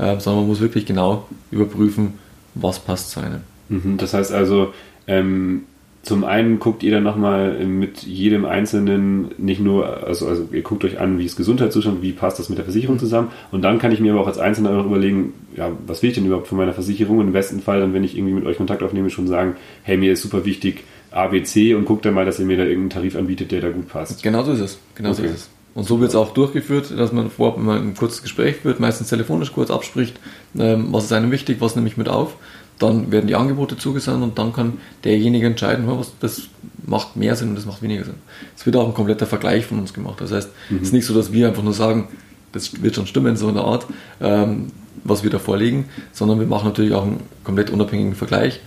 äh, 0.02 0.20
sondern 0.20 0.42
man 0.42 0.48
muss 0.48 0.60
wirklich 0.60 0.86
genau 0.86 1.28
überprüfen, 1.52 2.16
was 2.56 2.80
passt 2.80 3.12
zu 3.12 3.20
einem. 3.20 3.42
Mhm, 3.70 3.98
das 3.98 4.14
heißt 4.14 4.34
also, 4.34 4.74
ähm, 5.08 5.64
zum 6.04 6.24
einen 6.24 6.60
guckt 6.60 6.82
ihr 6.82 6.92
dann 6.92 7.04
nochmal 7.04 7.64
mit 7.64 8.02
jedem 8.02 8.46
Einzelnen 8.46 9.30
nicht 9.38 9.62
nur, 9.62 10.04
also, 10.08 10.28
also 10.28 10.50
ihr 10.52 10.64
guckt 10.64 10.84
euch 10.84 11.00
an, 11.00 11.20
wie 11.20 11.26
ist 11.26 11.36
Gesundheitszustand, 11.36 12.02
wie 12.02 12.12
passt 12.12 12.40
das 12.40 12.50
mit 12.50 12.58
der 12.58 12.66
Versicherung 12.66 12.96
mhm. 12.96 13.00
zusammen 13.00 13.28
und 13.52 13.62
dann 13.62 13.78
kann 13.78 13.92
ich 13.92 14.00
mir 14.00 14.14
aber 14.14 14.22
auch 14.22 14.28
als 14.28 14.40
Einzelner 14.40 14.72
auch 14.72 14.86
überlegen, 14.86 15.34
ja, 15.56 15.72
was 15.86 16.02
will 16.02 16.10
ich 16.10 16.16
denn 16.16 16.26
überhaupt 16.26 16.48
von 16.48 16.58
meiner 16.58 16.74
Versicherung 16.74 17.20
und 17.20 17.28
im 17.28 17.34
besten 17.34 17.62
Fall 17.62 17.80
dann, 17.80 17.94
wenn 17.94 18.04
ich 18.04 18.18
irgendwie 18.18 18.34
mit 18.34 18.46
euch 18.46 18.58
Kontakt 18.58 18.82
aufnehme, 18.82 19.12
schon 19.12 19.28
sagen, 19.28 19.56
hey, 19.84 19.98
mir 19.98 20.14
ist 20.14 20.24
super 20.24 20.44
wichtig 20.46 20.84
ABC 21.12 21.76
und 21.76 21.86
guckt 21.86 22.06
dann 22.06 22.16
mal, 22.16 22.26
dass 22.26 22.40
ihr 22.40 22.48
mir 22.48 22.58
da 22.58 22.64
irgendeinen 22.64 22.90
Tarif 22.90 23.16
anbietet, 23.16 23.52
der 23.52 23.62
da 23.62 23.70
gut 23.70 23.88
passt. 23.88 24.24
Genau 24.24 24.44
so 24.44 24.54
ist 24.54 24.62
es, 24.62 24.80
genau 24.96 25.12
okay. 25.12 25.22
so 25.22 25.28
ist 25.28 25.34
es. 25.34 25.50
Und 25.74 25.88
so 25.88 26.00
wird 26.02 26.10
es 26.10 26.16
auch 26.16 26.34
durchgeführt, 26.34 26.92
dass 26.98 27.14
man 27.14 27.30
vorab 27.30 27.58
immer 27.58 27.76
ein 27.76 27.96
kurzes 27.96 28.22
Gespräch 28.22 28.58
führt, 28.58 28.80
meistens 28.80 29.08
telefonisch 29.08 29.54
kurz 29.54 29.72
abspricht, 29.72 30.20
ähm, 30.58 30.88
was 30.92 31.06
ist 31.06 31.14
einem 31.14 31.32
wichtig, 31.32 31.62
was 31.62 31.76
nehme 31.76 31.88
ich 31.88 31.98
mit 31.98 32.10
auf. 32.10 32.36
Dann 32.78 33.12
werden 33.12 33.28
die 33.28 33.36
Angebote 33.36 33.78
zugesandt 33.78 34.24
und 34.24 34.38
dann 34.38 34.54
kann 34.54 34.80
derjenige 35.04 35.46
entscheiden, 35.48 35.86
was, 35.88 36.14
das 36.20 36.44
macht 36.86 37.16
mehr 37.16 37.36
Sinn 37.36 37.50
und 37.50 37.56
das 37.56 37.66
macht 37.66 37.82
weniger 37.82 38.04
Sinn. 38.04 38.16
Es 38.58 38.66
wird 38.66 38.76
auch 38.76 38.88
ein 38.88 38.94
kompletter 38.94 39.28
Vergleich 39.28 39.66
von 39.66 39.80
uns 39.80 39.94
gemacht. 39.94 40.20
Das 40.20 40.32
heißt, 40.32 40.50
mhm. 40.70 40.78
es 40.78 40.84
ist 40.84 40.94
nicht 40.94 41.06
so, 41.06 41.14
dass 41.14 41.32
wir 41.32 41.48
einfach 41.48 41.64
nur 41.64 41.74
sagen, 41.74 42.08
das 42.52 42.82
wird 42.82 42.96
schon 42.96 43.08
stimmen, 43.08 43.38
so 43.38 43.48
eine 43.48 43.62
Art, 43.62 43.86
ähm, 44.20 44.68
was 45.04 45.24
wir 45.24 45.30
da 45.30 45.40
vorlegen, 45.40 45.86
sondern 46.12 46.40
wir 46.40 46.48
machen 46.48 46.66
natürlich 46.66 46.94
auch 46.94 47.04
einen 47.04 47.22
komplett 47.44 47.70
unabhängigen 47.70 48.16
Vergleich, 48.16 48.60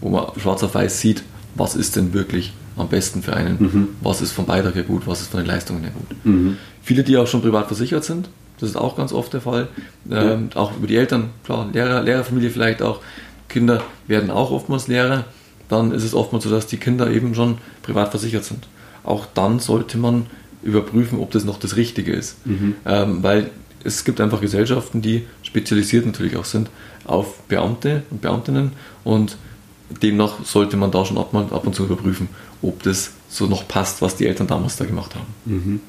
wo 0.00 0.08
man 0.08 0.26
schwarz 0.38 0.62
auf 0.62 0.74
weiß 0.74 1.00
sieht, 1.00 1.22
was 1.54 1.76
ist 1.76 1.96
denn 1.96 2.14
wirklich 2.14 2.54
am 2.80 2.88
besten 2.88 3.22
für 3.22 3.34
einen, 3.34 3.56
mhm. 3.58 3.88
was 4.00 4.20
ist 4.20 4.32
vom 4.32 4.46
Beitrag 4.46 4.74
her 4.74 4.82
gut, 4.82 5.06
was 5.06 5.20
ist 5.20 5.30
von 5.30 5.40
den 5.40 5.46
Leistungen 5.46 5.82
her 5.82 5.92
gut. 5.94 6.16
Mhm. 6.24 6.56
Viele, 6.82 7.04
die 7.04 7.16
auch 7.16 7.26
schon 7.26 7.42
privat 7.42 7.66
versichert 7.66 8.04
sind, 8.04 8.28
das 8.60 8.70
ist 8.70 8.76
auch 8.76 8.96
ganz 8.96 9.12
oft 9.12 9.32
der 9.32 9.40
Fall. 9.40 9.68
Ähm, 10.10 10.50
auch 10.54 10.76
über 10.76 10.86
die 10.86 10.96
Eltern, 10.96 11.30
klar, 11.44 11.68
Lehrer, 11.72 12.02
Lehrerfamilie 12.02 12.50
vielleicht 12.50 12.82
auch. 12.82 13.00
Kinder 13.48 13.82
werden 14.06 14.30
auch 14.30 14.50
oftmals 14.50 14.86
Lehrer. 14.86 15.24
Dann 15.68 15.92
ist 15.92 16.04
es 16.04 16.14
oftmals 16.14 16.44
so, 16.44 16.50
dass 16.50 16.66
die 16.66 16.76
Kinder 16.76 17.10
eben 17.10 17.34
schon 17.34 17.58
privat 17.82 18.10
versichert 18.10 18.44
sind. 18.44 18.68
Auch 19.02 19.26
dann 19.32 19.60
sollte 19.60 19.96
man 19.96 20.26
überprüfen, 20.62 21.20
ob 21.20 21.30
das 21.30 21.44
noch 21.44 21.58
das 21.58 21.76
Richtige 21.76 22.12
ist. 22.12 22.46
Mhm. 22.46 22.74
Ähm, 22.84 23.22
weil 23.22 23.50
es 23.82 24.04
gibt 24.04 24.20
einfach 24.20 24.42
Gesellschaften, 24.42 25.00
die 25.00 25.24
spezialisiert 25.42 26.04
natürlich 26.04 26.36
auch 26.36 26.44
sind 26.44 26.68
auf 27.06 27.38
Beamte 27.48 28.02
und 28.10 28.20
Beamtinnen 28.20 28.72
und 29.04 29.38
demnach 30.02 30.44
sollte 30.44 30.76
man 30.76 30.90
da 30.90 31.04
schon 31.04 31.18
ab, 31.18 31.34
ab 31.34 31.66
und 31.66 31.74
zu 31.74 31.84
überprüfen, 31.84 32.28
ob 32.62 32.82
das 32.82 33.12
so 33.28 33.46
noch 33.46 33.66
passt, 33.68 34.02
was 34.02 34.16
die 34.16 34.26
Eltern 34.26 34.46
damals 34.46 34.76
da 34.76 34.84
gemacht 34.84 35.14
haben. 35.14 35.26
Mhm. 35.44 35.80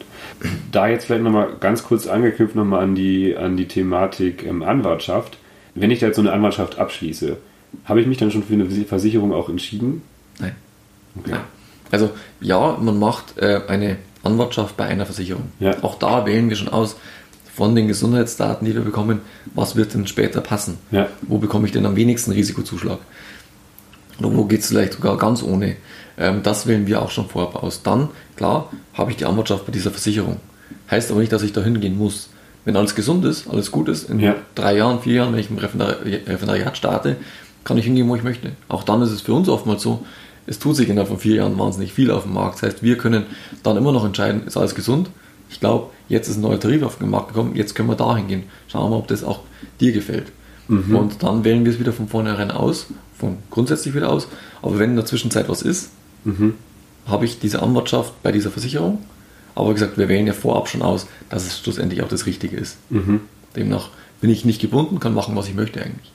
Da 0.71 0.87
jetzt 0.87 1.05
vielleicht 1.05 1.23
nochmal 1.23 1.49
ganz 1.59 1.83
kurz 1.83 2.07
angeknüpft 2.07 2.55
nochmal 2.55 2.83
an 2.83 2.95
die, 2.95 3.35
an 3.35 3.57
die 3.57 3.67
Thematik 3.67 4.45
ähm, 4.45 4.63
Anwartschaft. 4.63 5.37
Wenn 5.73 5.91
ich 5.91 5.99
da 5.99 6.07
jetzt 6.07 6.17
so 6.17 6.21
eine 6.21 6.33
Anwartschaft 6.33 6.77
abschließe, 6.77 7.37
habe 7.85 8.01
ich 8.01 8.07
mich 8.07 8.17
dann 8.17 8.31
schon 8.31 8.43
für 8.43 8.53
eine 8.53 8.65
Versicherung 8.85 9.33
auch 9.33 9.49
entschieden? 9.49 10.01
Nein. 10.39 10.55
Okay. 11.17 11.31
Nein. 11.31 11.41
Also 11.91 12.11
ja, 12.39 12.77
man 12.79 12.99
macht 12.99 13.37
äh, 13.37 13.61
eine 13.67 13.97
Anwartschaft 14.23 14.77
bei 14.77 14.85
einer 14.85 15.05
Versicherung. 15.05 15.51
Ja. 15.59 15.83
Auch 15.83 15.97
da 15.97 16.25
wählen 16.25 16.49
wir 16.49 16.55
schon 16.55 16.69
aus 16.69 16.95
von 17.53 17.75
den 17.75 17.87
Gesundheitsdaten, 17.87 18.65
die 18.65 18.73
wir 18.73 18.81
bekommen, 18.81 19.21
was 19.53 19.75
wird 19.75 19.93
denn 19.93 20.07
später 20.07 20.41
passen? 20.41 20.77
Ja. 20.91 21.07
Wo 21.21 21.37
bekomme 21.37 21.65
ich 21.65 21.73
denn 21.73 21.85
am 21.85 21.95
wenigsten 21.95 22.31
Risikozuschlag? 22.31 22.99
Oder 24.19 24.35
wo 24.35 24.45
geht 24.45 24.61
es 24.61 24.67
vielleicht 24.67 24.93
sogar 24.93 25.17
ganz 25.17 25.43
ohne? 25.43 25.75
Ähm, 26.21 26.43
das 26.43 26.67
wählen 26.67 26.85
wir 26.85 27.01
auch 27.01 27.09
schon 27.09 27.27
vorab 27.27 27.61
aus. 27.61 27.81
Dann, 27.81 28.09
klar, 28.35 28.71
habe 28.93 29.09
ich 29.09 29.17
die 29.17 29.25
Anwartschaft 29.25 29.65
bei 29.65 29.71
dieser 29.71 29.89
Versicherung. 29.89 30.37
Heißt 30.89 31.09
aber 31.09 31.19
nicht, 31.19 31.31
dass 31.31 31.41
ich 31.41 31.51
da 31.51 31.61
hingehen 31.61 31.97
muss. 31.97 32.29
Wenn 32.63 32.75
alles 32.75 32.93
gesund 32.93 33.25
ist, 33.25 33.49
alles 33.49 33.71
gut 33.71 33.89
ist, 33.89 34.07
in 34.07 34.19
ja. 34.19 34.35
drei 34.53 34.77
Jahren, 34.77 35.01
vier 35.01 35.15
Jahren, 35.15 35.33
wenn 35.33 35.39
ich 35.39 35.49
im 35.49 35.57
Referendariat 35.57 36.77
starte, 36.77 37.15
kann 37.63 37.77
ich 37.77 37.85
hingehen, 37.85 38.07
wo 38.07 38.15
ich 38.15 38.21
möchte. 38.21 38.51
Auch 38.69 38.83
dann 38.83 39.01
ist 39.01 39.09
es 39.09 39.21
für 39.21 39.33
uns 39.33 39.49
oftmals 39.49 39.81
so, 39.81 40.05
es 40.45 40.59
tut 40.59 40.75
sich 40.75 40.89
innerhalb 40.89 41.07
von 41.07 41.17
vier 41.17 41.37
Jahren 41.37 41.57
wahnsinnig 41.57 41.93
viel 41.93 42.11
auf 42.11 42.23
dem 42.23 42.33
Markt. 42.33 42.55
Das 42.55 42.63
heißt, 42.63 42.83
wir 42.83 42.97
können 42.97 43.25
dann 43.63 43.77
immer 43.77 43.91
noch 43.91 44.05
entscheiden, 44.05 44.45
ist 44.45 44.57
alles 44.57 44.75
gesund? 44.75 45.09
Ich 45.49 45.59
glaube, 45.59 45.89
jetzt 46.07 46.27
ist 46.27 46.37
ein 46.37 46.41
neuer 46.41 46.59
Tarif 46.59 46.83
auf 46.83 46.97
den 46.99 47.09
Markt 47.09 47.29
gekommen, 47.29 47.55
jetzt 47.55 47.73
können 47.73 47.89
wir 47.89 47.95
da 47.95 48.15
hingehen. 48.15 48.43
Schauen 48.67 48.85
wir 48.85 48.89
mal, 48.91 48.97
ob 48.97 49.07
das 49.07 49.23
auch 49.23 49.39
dir 49.79 49.91
gefällt. 49.91 50.31
Mhm. 50.67 50.95
Und 50.95 51.23
dann 51.23 51.43
wählen 51.43 51.65
wir 51.65 51.71
es 51.71 51.79
wieder 51.79 51.93
von 51.93 52.07
vornherein 52.07 52.51
aus, 52.51 52.87
von 53.17 53.37
grundsätzlich 53.49 53.95
wieder 53.95 54.09
aus. 54.09 54.27
Aber 54.61 54.77
wenn 54.77 54.91
in 54.91 54.95
der 54.95 55.05
Zwischenzeit 55.05 55.49
was 55.49 55.63
ist, 55.63 55.89
mhm. 56.23 56.55
habe 57.05 57.25
ich 57.25 57.39
diese 57.39 57.61
Anwartschaft 57.61 58.21
bei 58.23 58.31
dieser 58.31 58.51
Versicherung. 58.51 58.99
Aber 59.55 59.69
wie 59.69 59.73
gesagt, 59.73 59.97
wir 59.97 60.07
wählen 60.07 60.27
ja 60.27 60.33
vorab 60.33 60.69
schon 60.69 60.81
aus, 60.81 61.07
dass 61.29 61.45
es 61.45 61.59
schlussendlich 61.59 62.01
auch 62.01 62.07
das 62.07 62.25
Richtige 62.25 62.55
ist. 62.57 62.77
Mhm. 62.89 63.21
Demnach 63.55 63.89
bin 64.21 64.29
ich 64.29 64.45
nicht 64.45 64.61
gebunden, 64.61 64.99
kann 64.99 65.13
machen, 65.13 65.35
was 65.35 65.47
ich 65.47 65.55
möchte 65.55 65.81
eigentlich. 65.81 66.11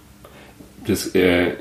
Das 0.87 1.15
äh, 1.15 1.55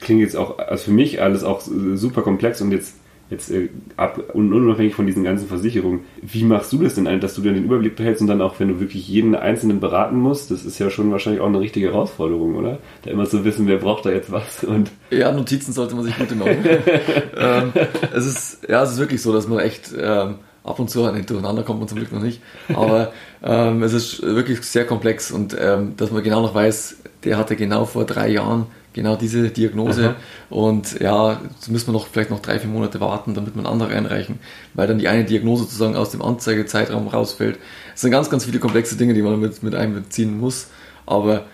klingt 0.00 0.20
jetzt 0.20 0.36
auch, 0.36 0.58
also 0.58 0.84
für 0.84 0.90
mich 0.90 1.20
alles 1.20 1.44
auch 1.44 1.62
super 1.94 2.22
komplex 2.22 2.60
und 2.60 2.72
jetzt 2.72 2.94
jetzt 3.32 3.50
äh, 3.50 3.70
ab, 3.96 4.22
unabhängig 4.34 4.94
von 4.94 5.06
diesen 5.06 5.24
ganzen 5.24 5.48
Versicherungen, 5.48 6.00
wie 6.20 6.44
machst 6.44 6.72
du 6.72 6.78
das 6.78 6.94
denn, 6.94 7.20
dass 7.20 7.34
du 7.34 7.42
dann 7.42 7.54
den 7.54 7.64
Überblick 7.64 7.96
behältst 7.96 8.20
und 8.20 8.28
dann 8.28 8.40
auch, 8.40 8.60
wenn 8.60 8.68
du 8.68 8.80
wirklich 8.80 9.08
jeden 9.08 9.34
Einzelnen 9.34 9.80
beraten 9.80 10.16
musst, 10.16 10.50
das 10.50 10.64
ist 10.64 10.78
ja 10.78 10.90
schon 10.90 11.10
wahrscheinlich 11.10 11.40
auch 11.40 11.46
eine 11.46 11.60
richtige 11.60 11.86
Herausforderung, 11.86 12.54
oder? 12.56 12.78
Da 13.02 13.10
immer 13.10 13.28
zu 13.28 13.44
wissen, 13.44 13.66
wer 13.66 13.78
braucht 13.78 14.06
da 14.06 14.10
jetzt 14.10 14.30
was 14.30 14.62
und... 14.62 14.90
Ja, 15.10 15.32
Notizen 15.32 15.72
sollte 15.72 15.96
man 15.96 16.04
sich 16.04 16.16
gut 16.16 16.36
machen. 16.36 16.58
ähm, 17.36 17.72
es 18.14 18.26
ist, 18.26 18.68
ja, 18.68 18.82
es 18.82 18.92
ist 18.92 18.98
wirklich 18.98 19.22
so, 19.22 19.32
dass 19.32 19.48
man 19.48 19.58
echt 19.58 19.92
ähm, 19.98 20.36
ab 20.62 20.78
und 20.78 20.90
zu, 20.90 21.10
nicht 21.10 21.28
durcheinander 21.28 21.62
kommt 21.62 21.80
man 21.80 21.88
zum 21.88 21.98
Glück 21.98 22.12
noch 22.12 22.22
nicht, 22.22 22.40
aber 22.74 23.12
ähm, 23.42 23.82
es 23.82 23.92
ist 23.92 24.22
wirklich 24.22 24.62
sehr 24.62 24.86
komplex 24.86 25.30
und 25.30 25.56
ähm, 25.58 25.94
dass 25.96 26.10
man 26.10 26.22
genau 26.22 26.42
noch 26.42 26.54
weiß, 26.54 26.96
der 27.24 27.38
hatte 27.38 27.56
genau 27.56 27.84
vor 27.84 28.04
drei 28.04 28.28
Jahren 28.28 28.66
genau 28.92 29.16
diese 29.16 29.50
Diagnose 29.50 30.10
Aha. 30.10 30.16
und 30.50 31.00
ja, 31.00 31.40
jetzt 31.54 31.70
müssen 31.70 31.88
wir 31.88 31.92
noch 31.92 32.06
vielleicht 32.06 32.30
noch 32.30 32.40
drei, 32.40 32.58
vier 32.58 32.68
Monate 32.68 33.00
warten, 33.00 33.34
damit 33.34 33.54
wir 33.54 33.60
eine 33.60 33.68
andere 33.68 33.94
einreichen, 33.94 34.38
weil 34.74 34.86
dann 34.86 34.98
die 34.98 35.08
eine 35.08 35.24
Diagnose 35.24 35.64
sozusagen 35.64 35.96
aus 35.96 36.10
dem 36.10 36.22
Anzeigezeitraum 36.22 37.08
rausfällt. 37.08 37.58
Es 37.94 38.00
sind 38.00 38.10
ganz, 38.10 38.30
ganz 38.30 38.44
viele 38.44 38.58
komplexe 38.58 38.96
Dinge, 38.96 39.14
die 39.14 39.22
man 39.22 39.38
mit, 39.40 39.62
mit 39.62 39.74
einbeziehen 39.74 40.38
muss, 40.38 40.68
aber 41.06 41.44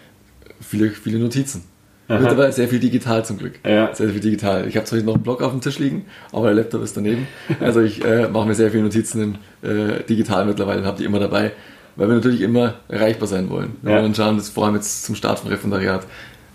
viele, 0.61 0.91
viele 0.91 1.19
Notizen. 1.19 1.65
Aha. 2.09 2.21
Mittlerweile 2.21 2.53
sehr 2.53 2.69
viel 2.69 2.81
digital 2.81 3.25
zum 3.25 3.37
Glück. 3.37 3.61
Ja. 3.67 3.95
Sehr, 3.95 4.09
viel 4.09 4.21
digital. 4.21 4.67
Ich 4.67 4.77
habe 4.77 4.87
zwar 4.87 4.99
noch 5.01 5.15
einen 5.15 5.23
Blog 5.23 5.43
auf 5.43 5.53
dem 5.53 5.61
Tisch 5.61 5.79
liegen, 5.79 6.07
aber 6.33 6.47
der 6.47 6.55
Laptop 6.55 6.83
ist 6.83 6.97
daneben. 6.97 7.27
Also 7.61 7.81
ich 7.83 8.03
äh, 8.03 8.29
mache 8.29 8.47
mir 8.47 8.55
sehr 8.55 8.71
viele 8.71 8.85
Notizen 8.85 9.39
in, 9.63 9.69
äh, 9.69 10.03
digital 10.05 10.47
mittlerweile 10.47 10.81
und 10.81 10.87
habe 10.87 10.97
die 10.97 11.05
immer 11.05 11.19
dabei, 11.19 11.53
weil 11.97 12.09
wir 12.09 12.15
natürlich 12.15 12.41
immer 12.41 12.77
erreichbar 12.89 13.29
sein 13.29 13.51
wollen. 13.51 13.77
Wir 13.83 13.93
ja. 13.93 14.03
wollen 14.03 14.15
schauen, 14.15 14.37
dass 14.37 14.49
vor 14.49 14.65
allem 14.65 14.77
jetzt 14.77 15.05
zum 15.05 15.17
Start 15.17 15.41
vom 15.41 15.51
Referendariat 15.51 16.07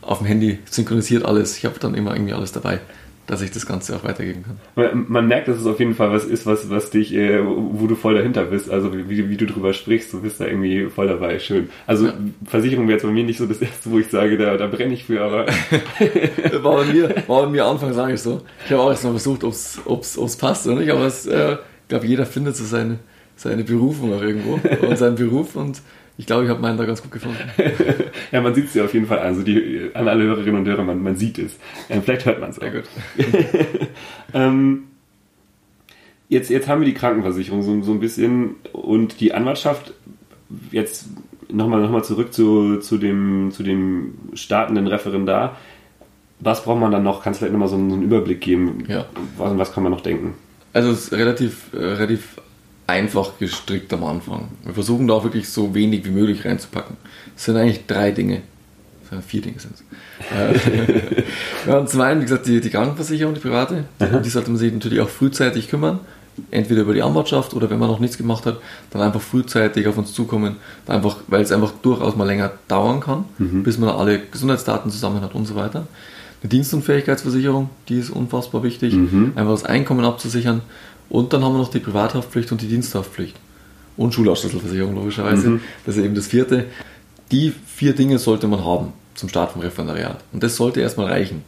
auf 0.06 0.20
dem 0.20 0.28
Handy 0.28 0.60
synchronisiert 0.70 1.26
alles. 1.26 1.58
Ich 1.58 1.66
habe 1.66 1.80
dann 1.80 1.96
immer 1.96 2.14
irgendwie 2.14 2.34
alles 2.34 2.52
dabei 2.52 2.80
dass 3.26 3.42
ich 3.42 3.52
das 3.52 3.66
Ganze 3.66 3.96
auch 3.96 4.04
weitergeben 4.04 4.44
kann. 4.76 5.06
Man 5.08 5.28
merkt, 5.28 5.48
dass 5.48 5.58
es 5.58 5.66
auf 5.66 5.80
jeden 5.80 5.96
Fall 5.96 6.12
was 6.12 6.26
ist, 6.26 6.46
was, 6.46 6.70
was 6.70 6.90
dich, 6.90 7.14
äh, 7.14 7.40
wo 7.44 7.88
du 7.88 7.96
voll 7.96 8.16
dahinter 8.16 8.44
bist. 8.46 8.70
Also 8.70 8.94
wie, 8.94 9.30
wie 9.30 9.38
du 9.38 9.46
drüber 9.46 9.74
sprichst, 9.74 10.12
du 10.12 10.22
bist 10.22 10.42
da 10.42 10.46
irgendwie 10.46 10.90
voll 10.90 11.08
dabei. 11.08 11.40
Schön. 11.40 11.70
Also 11.88 12.08
ja. 12.08 12.14
Versicherung 12.46 12.88
wäre 12.88 12.98
jetzt 12.98 13.04
bei 13.04 13.12
mir 13.12 13.24
nicht 13.24 13.38
so 13.38 13.46
das 13.46 13.62
erste, 13.62 13.92
wo 13.92 14.00
ich 14.00 14.08
sage, 14.08 14.38
da, 14.38 14.58
da 14.58 14.68
brenne 14.68 14.94
ich 14.94 15.06
für, 15.06 15.22
aber. 15.22 15.46
war 16.64 16.78
bei 16.78 16.86
mir, 16.86 17.16
war 17.28 17.44
bei 17.44 17.50
mir 17.50 17.66
anfangs 17.66 17.96
sage 17.96 18.14
ich 18.14 18.22
so. 18.22 18.42
Ich 18.66 18.72
habe 18.72 18.84
auch 18.84 18.90
erst 18.90 19.06
mal 19.06 19.12
versucht, 19.12 19.44
ob 19.46 20.02
es 20.02 20.38
passt 20.38 20.68
oder 20.68 20.82
nicht, 20.82 20.92
aber 20.92 21.06
äh, 21.06 21.54
ich 21.54 21.88
glaube, 21.88 22.06
jeder 22.06 22.26
findet 22.26 22.58
so 22.58 22.66
seine, 22.66 23.00
seine 23.38 23.64
Berufung 23.64 24.14
auch 24.14 24.22
irgendwo 24.22 24.60
und 24.86 24.98
seinen 24.98 25.16
Beruf 25.16 25.56
und 25.56 25.82
ich 26.18 26.28
glaube, 26.28 26.44
ich 26.44 26.50
habe 26.50 26.62
meinen 26.62 26.78
da 26.78 26.86
ganz 26.86 27.02
gut 27.02 27.12
gefunden. 27.12 27.38
ja, 28.32 28.42
man 28.42 28.54
sieht 28.54 28.68
es 28.68 28.74
ja 28.76 28.86
auf 28.86 28.94
jeden 28.94 29.08
Fall. 29.08 29.20
Also 29.20 29.42
die, 29.42 29.90
an 29.94 30.08
alle 30.08 30.24
Hörerinnen 30.24 30.62
und 30.62 30.68
Hörer, 30.68 30.84
man, 30.84 31.02
man 31.02 31.16
sieht 31.16 31.40
es. 31.40 31.58
Äh, 31.90 32.02
vielleicht 32.02 32.26
hört 32.26 32.40
man 32.40 32.52
es 32.52 32.60
auch. 32.60 32.62
Sehr 32.62 32.72
gut. 32.72 32.84
ähm, 34.34 34.84
jetzt, 36.30 36.50
jetzt 36.50 36.68
haben 36.68 36.82
wir 36.82 36.86
die 36.86 36.94
Krankenversicherung 36.94 37.64
so, 37.64 37.82
so 37.82 37.92
ein 37.92 38.00
bisschen 38.00 38.56
und 38.74 39.20
die 39.22 39.34
Anwaltschaft. 39.34 39.94
Jetzt 40.72 41.08
nochmal 41.52 41.82
noch 41.82 41.90
mal 41.90 42.04
zurück 42.04 42.32
zu, 42.32 42.78
zu, 42.78 42.98
dem, 42.98 43.52
zu 43.52 43.64
dem 43.64 44.14
startenden 44.34 44.86
Referendar. 44.86 45.58
Was 46.40 46.64
braucht 46.64 46.80
man 46.80 46.92
dann 46.92 47.04
noch? 47.04 47.24
Kannst 47.24 47.40
du 47.40 47.46
vielleicht 47.46 47.54
nochmal 47.54 47.70
so, 47.70 47.76
einen, 47.76 47.90
so 47.90 47.96
einen 47.96 48.04
Überblick 48.04 48.42
geben? 48.42 48.84
Ja. 48.88 49.06
Was, 49.38 49.58
was 49.58 49.74
kann 49.74 49.84
man 49.84 49.92
noch 49.92 50.02
denken? 50.02 50.36
Also 50.74 50.92
es 50.92 51.06
ist 51.06 51.14
relativ, 51.14 51.74
äh, 51.74 51.78
relativ 51.78 52.40
einfach 52.94 53.40
gestrickt 53.40 53.92
am 53.94 54.04
Anfang. 54.04 54.50
Wir 54.64 54.74
versuchen 54.74 55.08
da 55.08 55.16
auch 55.16 55.24
wirklich 55.24 55.50
so 55.50 55.74
wenig 55.74 56.06
wie 56.06 56.12
möglich 56.12 56.46
reinzupacken. 56.46 56.96
Es 57.36 57.46
sind 57.46 57.58
eigentlich 57.58 57.86
drei 57.88 58.12
Dinge. 58.12 58.42
Vier 59.28 59.42
Dinge 59.42 59.60
sind 59.60 59.76
es. 59.76 59.84
ja, 61.68 61.78
und 61.78 61.90
zum 61.90 62.02
einen, 62.02 62.22
wie 62.22 62.26
gesagt, 62.26 62.48
die, 62.48 62.62
die 62.62 62.70
Krankenversicherung, 62.70 63.36
die 63.36 63.40
private, 63.40 63.84
die 64.24 64.30
sollte 64.30 64.50
man 64.50 64.58
sich 64.58 64.74
natürlich 64.74 65.02
auch 65.02 65.10
frühzeitig 65.10 65.70
kümmern. 65.70 66.00
Entweder 66.50 66.82
über 66.82 66.96
die 66.96 67.04
Anwartschaft 67.04 67.54
oder 67.54 67.70
wenn 67.70 67.78
man 67.78 67.90
noch 67.90 68.00
nichts 68.00 68.18
gemacht 68.18 68.48
hat, 68.48 68.58
dann 68.90 69.04
einfach 69.04 69.22
frühzeitig 69.22 69.86
auf 69.88 70.00
uns 70.00 70.14
zukommen, 70.14 70.56
einfach, 70.88 71.18
weil 71.28 71.42
es 71.42 71.52
einfach 71.52 71.74
durchaus 71.84 72.16
mal 72.16 72.26
länger 72.26 72.54
dauern 72.68 73.02
kann, 73.02 73.26
mhm. 73.38 73.62
bis 73.62 73.78
man 73.78 73.90
alle 73.90 74.20
Gesundheitsdaten 74.20 74.90
zusammen 74.90 75.22
hat 75.22 75.36
und 75.36 75.46
so 75.46 75.54
weiter. 75.56 75.86
Eine 76.42 76.50
Dienstunfähigkeitsversicherung, 76.50 77.70
die 77.88 78.00
ist 78.00 78.10
unfassbar 78.10 78.64
wichtig, 78.64 78.96
mhm. 78.96 79.34
einfach 79.36 79.52
das 79.52 79.66
Einkommen 79.66 80.06
abzusichern 80.06 80.62
und 81.10 81.34
dann 81.34 81.44
haben 81.44 81.54
wir 81.54 81.60
noch 81.60 81.72
die 81.72 81.80
Privathaftpflicht 81.80 82.52
und 82.52 82.62
die 82.62 82.68
Diensthaftpflicht. 82.68 83.36
Und 83.96 84.14
Schulausschlüsselversicherung 84.14 84.96
logischerweise. 84.96 85.50
Mhm. 85.50 85.62
Das 85.86 85.98
ist 85.98 86.04
eben 86.04 86.16
das 86.16 86.28
vierte. 86.28 86.66
Die 87.32 87.54
vier 87.66 87.94
Dinge 87.94 88.18
sollte 88.18 88.48
man 88.48 88.66
haben 88.66 88.94
zum 89.14 89.30
Start 89.30 89.52
vom 89.52 89.62
Referendariat. 89.62 90.24
Und 90.32 90.42
das 90.42 90.56
sollte 90.56 90.82
erstmal 90.82 91.08
reichen. 91.08 91.44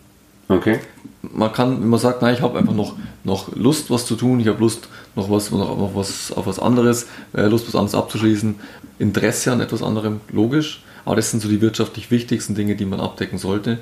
Okay. 0.48 0.80
Man 1.24 1.52
kann, 1.52 1.82
wenn 1.82 1.90
man 1.90 2.00
sagt, 2.00 2.22
nein, 2.22 2.36
ich 2.36 2.42
habe 2.42 2.60
einfach 2.60 2.76
noch, 2.76 2.96
noch 3.24 3.56
Lust, 3.56 3.90
was 3.90 4.06
zu 4.06 4.16
tun, 4.16 4.40
ich 4.40 4.48
habe 4.48 4.60
Lust, 4.60 4.88
noch 5.16 5.30
was, 5.32 5.50
noch, 5.50 5.78
noch 5.78 5.96
was 5.96 6.32
auf 6.32 6.46
was 6.46 6.60
anderes, 6.60 7.08
äh, 7.34 7.48
Lust, 7.48 7.68
was 7.68 7.76
anderes 7.76 7.96
abzuschließen, 7.96 8.56
Interesse 9.00 9.52
an 9.52 9.62
etwas 9.62 9.82
anderem, 9.82 10.22
logisch. 10.32 10.84
Aber 11.04 11.16
das 11.16 11.32
sind 11.32 11.42
so 11.42 11.50
die 11.50 11.62
wirtschaftlich 11.62 12.12
wichtigsten 12.12 12.56
Dinge, 12.56 12.76
die 12.76 12.86
man 12.86 13.00
abdecken 13.00 13.38
sollte. 13.38 13.80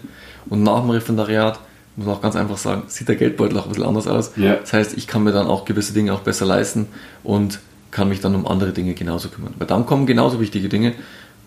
Und 0.49 0.63
nach 0.63 0.81
dem 0.81 0.89
Referendariat 0.89 1.59
muss 1.95 2.07
man 2.07 2.15
auch 2.15 2.21
ganz 2.21 2.35
einfach 2.35 2.57
sagen, 2.57 2.83
sieht 2.87 3.07
der 3.07 3.15
Geldbeutel 3.15 3.57
auch 3.57 3.65
ein 3.65 3.69
bisschen 3.69 3.85
anders 3.85 4.07
aus. 4.07 4.31
Ja. 4.35 4.55
Das 4.55 4.73
heißt, 4.73 4.97
ich 4.97 5.07
kann 5.07 5.23
mir 5.23 5.31
dann 5.31 5.47
auch 5.47 5.65
gewisse 5.65 5.93
Dinge 5.93 6.13
auch 6.13 6.21
besser 6.21 6.45
leisten 6.45 6.87
und 7.23 7.59
kann 7.91 8.09
mich 8.09 8.19
dann 8.19 8.33
um 8.35 8.47
andere 8.47 8.71
Dinge 8.71 8.93
genauso 8.93 9.29
kümmern. 9.29 9.53
Weil 9.59 9.67
dann 9.67 9.85
kommen 9.85 10.05
genauso 10.05 10.39
wichtige 10.39 10.69
Dinge 10.69 10.93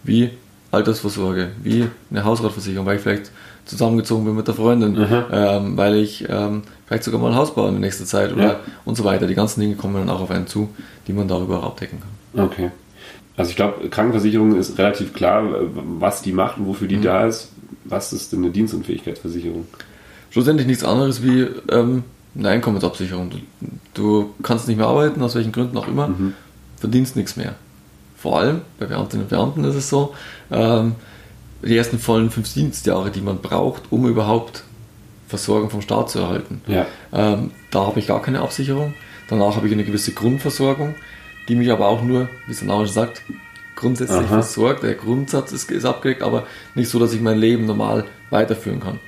wie 0.04 0.30
Altersvorsorge, 0.70 1.50
wie 1.62 1.88
eine 2.10 2.24
Hausratversicherung, 2.24 2.86
weil 2.86 2.96
ich 2.96 3.02
vielleicht 3.02 3.32
zusammengezogen 3.64 4.24
bin 4.24 4.36
mit 4.36 4.46
der 4.46 4.54
Freundin, 4.54 4.96
ähm, 5.32 5.76
weil 5.76 5.96
ich 5.96 6.24
ähm, 6.28 6.62
vielleicht 6.86 7.02
sogar 7.02 7.20
mal 7.20 7.32
ein 7.32 7.36
Haus 7.36 7.54
baue 7.54 7.70
in 7.70 7.80
nächster 7.80 8.04
Zeit 8.04 8.32
oder 8.32 8.42
ja. 8.44 8.60
und 8.84 8.96
so 8.96 9.04
weiter. 9.04 9.26
Die 9.26 9.34
ganzen 9.34 9.60
Dinge 9.60 9.74
kommen 9.74 9.94
dann 9.94 10.10
auch 10.10 10.20
auf 10.20 10.30
einen 10.30 10.46
zu, 10.46 10.68
die 11.08 11.12
man 11.12 11.26
darüber 11.26 11.60
auch 11.60 11.64
abdecken 11.64 11.98
kann. 12.00 12.44
Okay. 12.44 12.70
Also 13.36 13.50
ich 13.50 13.56
glaube, 13.56 13.88
Krankenversicherung 13.88 14.56
ist 14.56 14.78
relativ 14.78 15.12
klar, 15.12 15.44
was 15.74 16.22
die 16.22 16.32
macht 16.32 16.58
und 16.58 16.66
wofür 16.66 16.88
die 16.88 16.96
mhm. 16.96 17.02
da 17.02 17.26
ist. 17.26 17.50
Was 17.84 18.12
ist 18.12 18.32
denn 18.32 18.40
eine 18.40 18.50
Dienstunfähigkeitsversicherung? 18.50 19.66
Schlussendlich 20.30 20.66
nichts 20.66 20.84
anderes 20.84 21.22
wie 21.22 21.46
ähm, 21.70 22.04
eine 22.38 22.48
Einkommensabsicherung. 22.50 23.30
Du, 23.30 23.38
du, 23.94 24.34
kannst 24.42 24.68
nicht 24.68 24.76
mehr 24.76 24.86
arbeiten, 24.86 25.22
aus 25.22 25.34
welchen 25.34 25.52
Gründen 25.52 25.76
auch 25.76 25.88
immer, 25.88 26.08
mhm. 26.08 26.34
verdienst 26.78 27.16
nichts 27.16 27.36
mehr. 27.36 27.54
Vor 28.16 28.38
allem 28.38 28.62
bei 28.78 28.86
Beamtinnen 28.86 29.24
und 29.24 29.30
Beamten 29.30 29.64
ist 29.64 29.74
es 29.74 29.88
so, 29.88 30.14
ähm, 30.50 30.94
die 31.62 31.76
ersten 31.76 31.98
vollen 31.98 32.30
fünf 32.30 32.52
Dienstjahre, 32.52 33.10
die 33.10 33.20
man 33.20 33.38
braucht, 33.38 33.84
um 33.90 34.06
überhaupt 34.06 34.64
Versorgung 35.28 35.70
vom 35.70 35.82
Staat 35.82 36.10
zu 36.10 36.20
erhalten. 36.20 36.60
Ja. 36.66 36.86
Ähm, 37.12 37.50
da 37.70 37.86
habe 37.86 37.98
ich 37.98 38.06
gar 38.06 38.22
keine 38.22 38.40
Absicherung. 38.40 38.94
Danach 39.28 39.56
habe 39.56 39.66
ich 39.66 39.72
eine 39.72 39.84
gewisse 39.84 40.12
Grundversorgung, 40.12 40.94
die 41.48 41.56
mich 41.56 41.70
aber 41.72 41.88
auch 41.88 42.02
nur, 42.02 42.28
wie 42.46 42.52
es 42.52 42.58
der 42.58 42.68
Name 42.68 42.86
schon 42.86 42.94
sagt, 42.94 43.22
grundsätzlich 43.74 44.18
Aha. 44.18 44.26
versorgt. 44.26 44.82
Der 44.82 44.94
Grundsatz 44.94 45.52
ist, 45.52 45.70
ist 45.70 45.84
abgedeckt, 45.84 46.22
aber 46.22 46.46
nicht 46.74 46.88
so, 46.88 46.98
dass 46.98 47.12
ich 47.12 47.20
mein 47.20 47.38
Leben 47.38 47.66
normal 47.66 48.04
weiterführen 48.30 48.80
kann. 48.80 49.00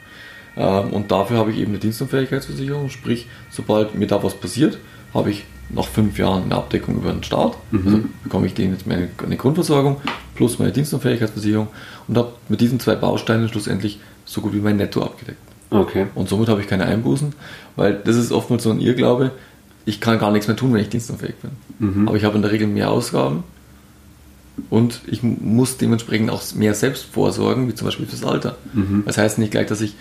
Ähm, 0.58 0.90
und 0.90 1.10
dafür 1.10 1.38
habe 1.38 1.52
ich 1.52 1.58
eben 1.58 1.70
eine 1.70 1.78
Dienstunfähigkeitsversicherung, 1.78 2.90
sprich, 2.90 3.26
sobald 3.50 3.94
mir 3.94 4.06
da 4.06 4.22
was 4.22 4.34
passiert, 4.34 4.78
habe 5.14 5.30
ich 5.30 5.44
nach 5.70 5.86
fünf 5.86 6.18
Jahren 6.18 6.44
eine 6.44 6.56
Abdeckung 6.56 6.96
über 6.96 7.12
den 7.12 7.22
Staat. 7.22 7.56
Mhm. 7.70 7.86
Also 7.86 8.00
bekomme 8.24 8.46
ich 8.46 8.54
denen 8.54 8.72
jetzt 8.72 8.86
meine, 8.86 9.08
eine 9.24 9.36
Grundversorgung 9.36 9.98
plus 10.34 10.58
meine 10.58 10.72
Dienstunfähigkeitsversicherung 10.72 11.68
und 12.08 12.18
habe 12.18 12.32
mit 12.48 12.60
diesen 12.60 12.80
zwei 12.80 12.96
Bausteinen 12.96 13.48
schlussendlich 13.48 14.00
so 14.24 14.40
gut 14.40 14.52
wie 14.52 14.60
mein 14.60 14.76
Netto 14.76 15.02
abgedeckt. 15.02 15.38
Okay. 15.70 16.06
Und 16.14 16.28
somit 16.28 16.48
habe 16.48 16.60
ich 16.60 16.66
keine 16.66 16.86
Einbußen, 16.86 17.34
weil 17.76 17.94
das 17.94 18.16
ist 18.16 18.32
oftmals 18.32 18.62
so 18.62 18.70
ein 18.70 18.80
Irrglaube, 18.80 19.32
ich 19.84 20.00
kann 20.00 20.18
gar 20.18 20.32
nichts 20.32 20.48
mehr 20.48 20.56
tun, 20.56 20.72
wenn 20.72 20.80
ich 20.80 20.88
dienstunfähig 20.88 21.36
bin. 21.36 21.50
Mhm. 21.78 22.08
Aber 22.08 22.16
ich 22.16 22.24
habe 22.24 22.36
in 22.36 22.42
der 22.42 22.50
Regel 22.50 22.66
mehr 22.66 22.90
Ausgaben 22.90 23.44
und 24.70 25.00
ich 25.06 25.22
muss 25.22 25.76
dementsprechend 25.76 26.30
auch 26.30 26.42
mehr 26.54 26.74
selbst 26.74 27.04
vorsorgen, 27.04 27.68
wie 27.68 27.74
zum 27.74 27.86
Beispiel 27.86 28.06
fürs 28.06 28.24
Alter. 28.24 28.56
Mhm. 28.72 29.04
Das 29.06 29.18
heißt 29.18 29.38
nicht 29.38 29.50
gleich, 29.50 29.66
dass 29.66 29.80
ich 29.80 29.94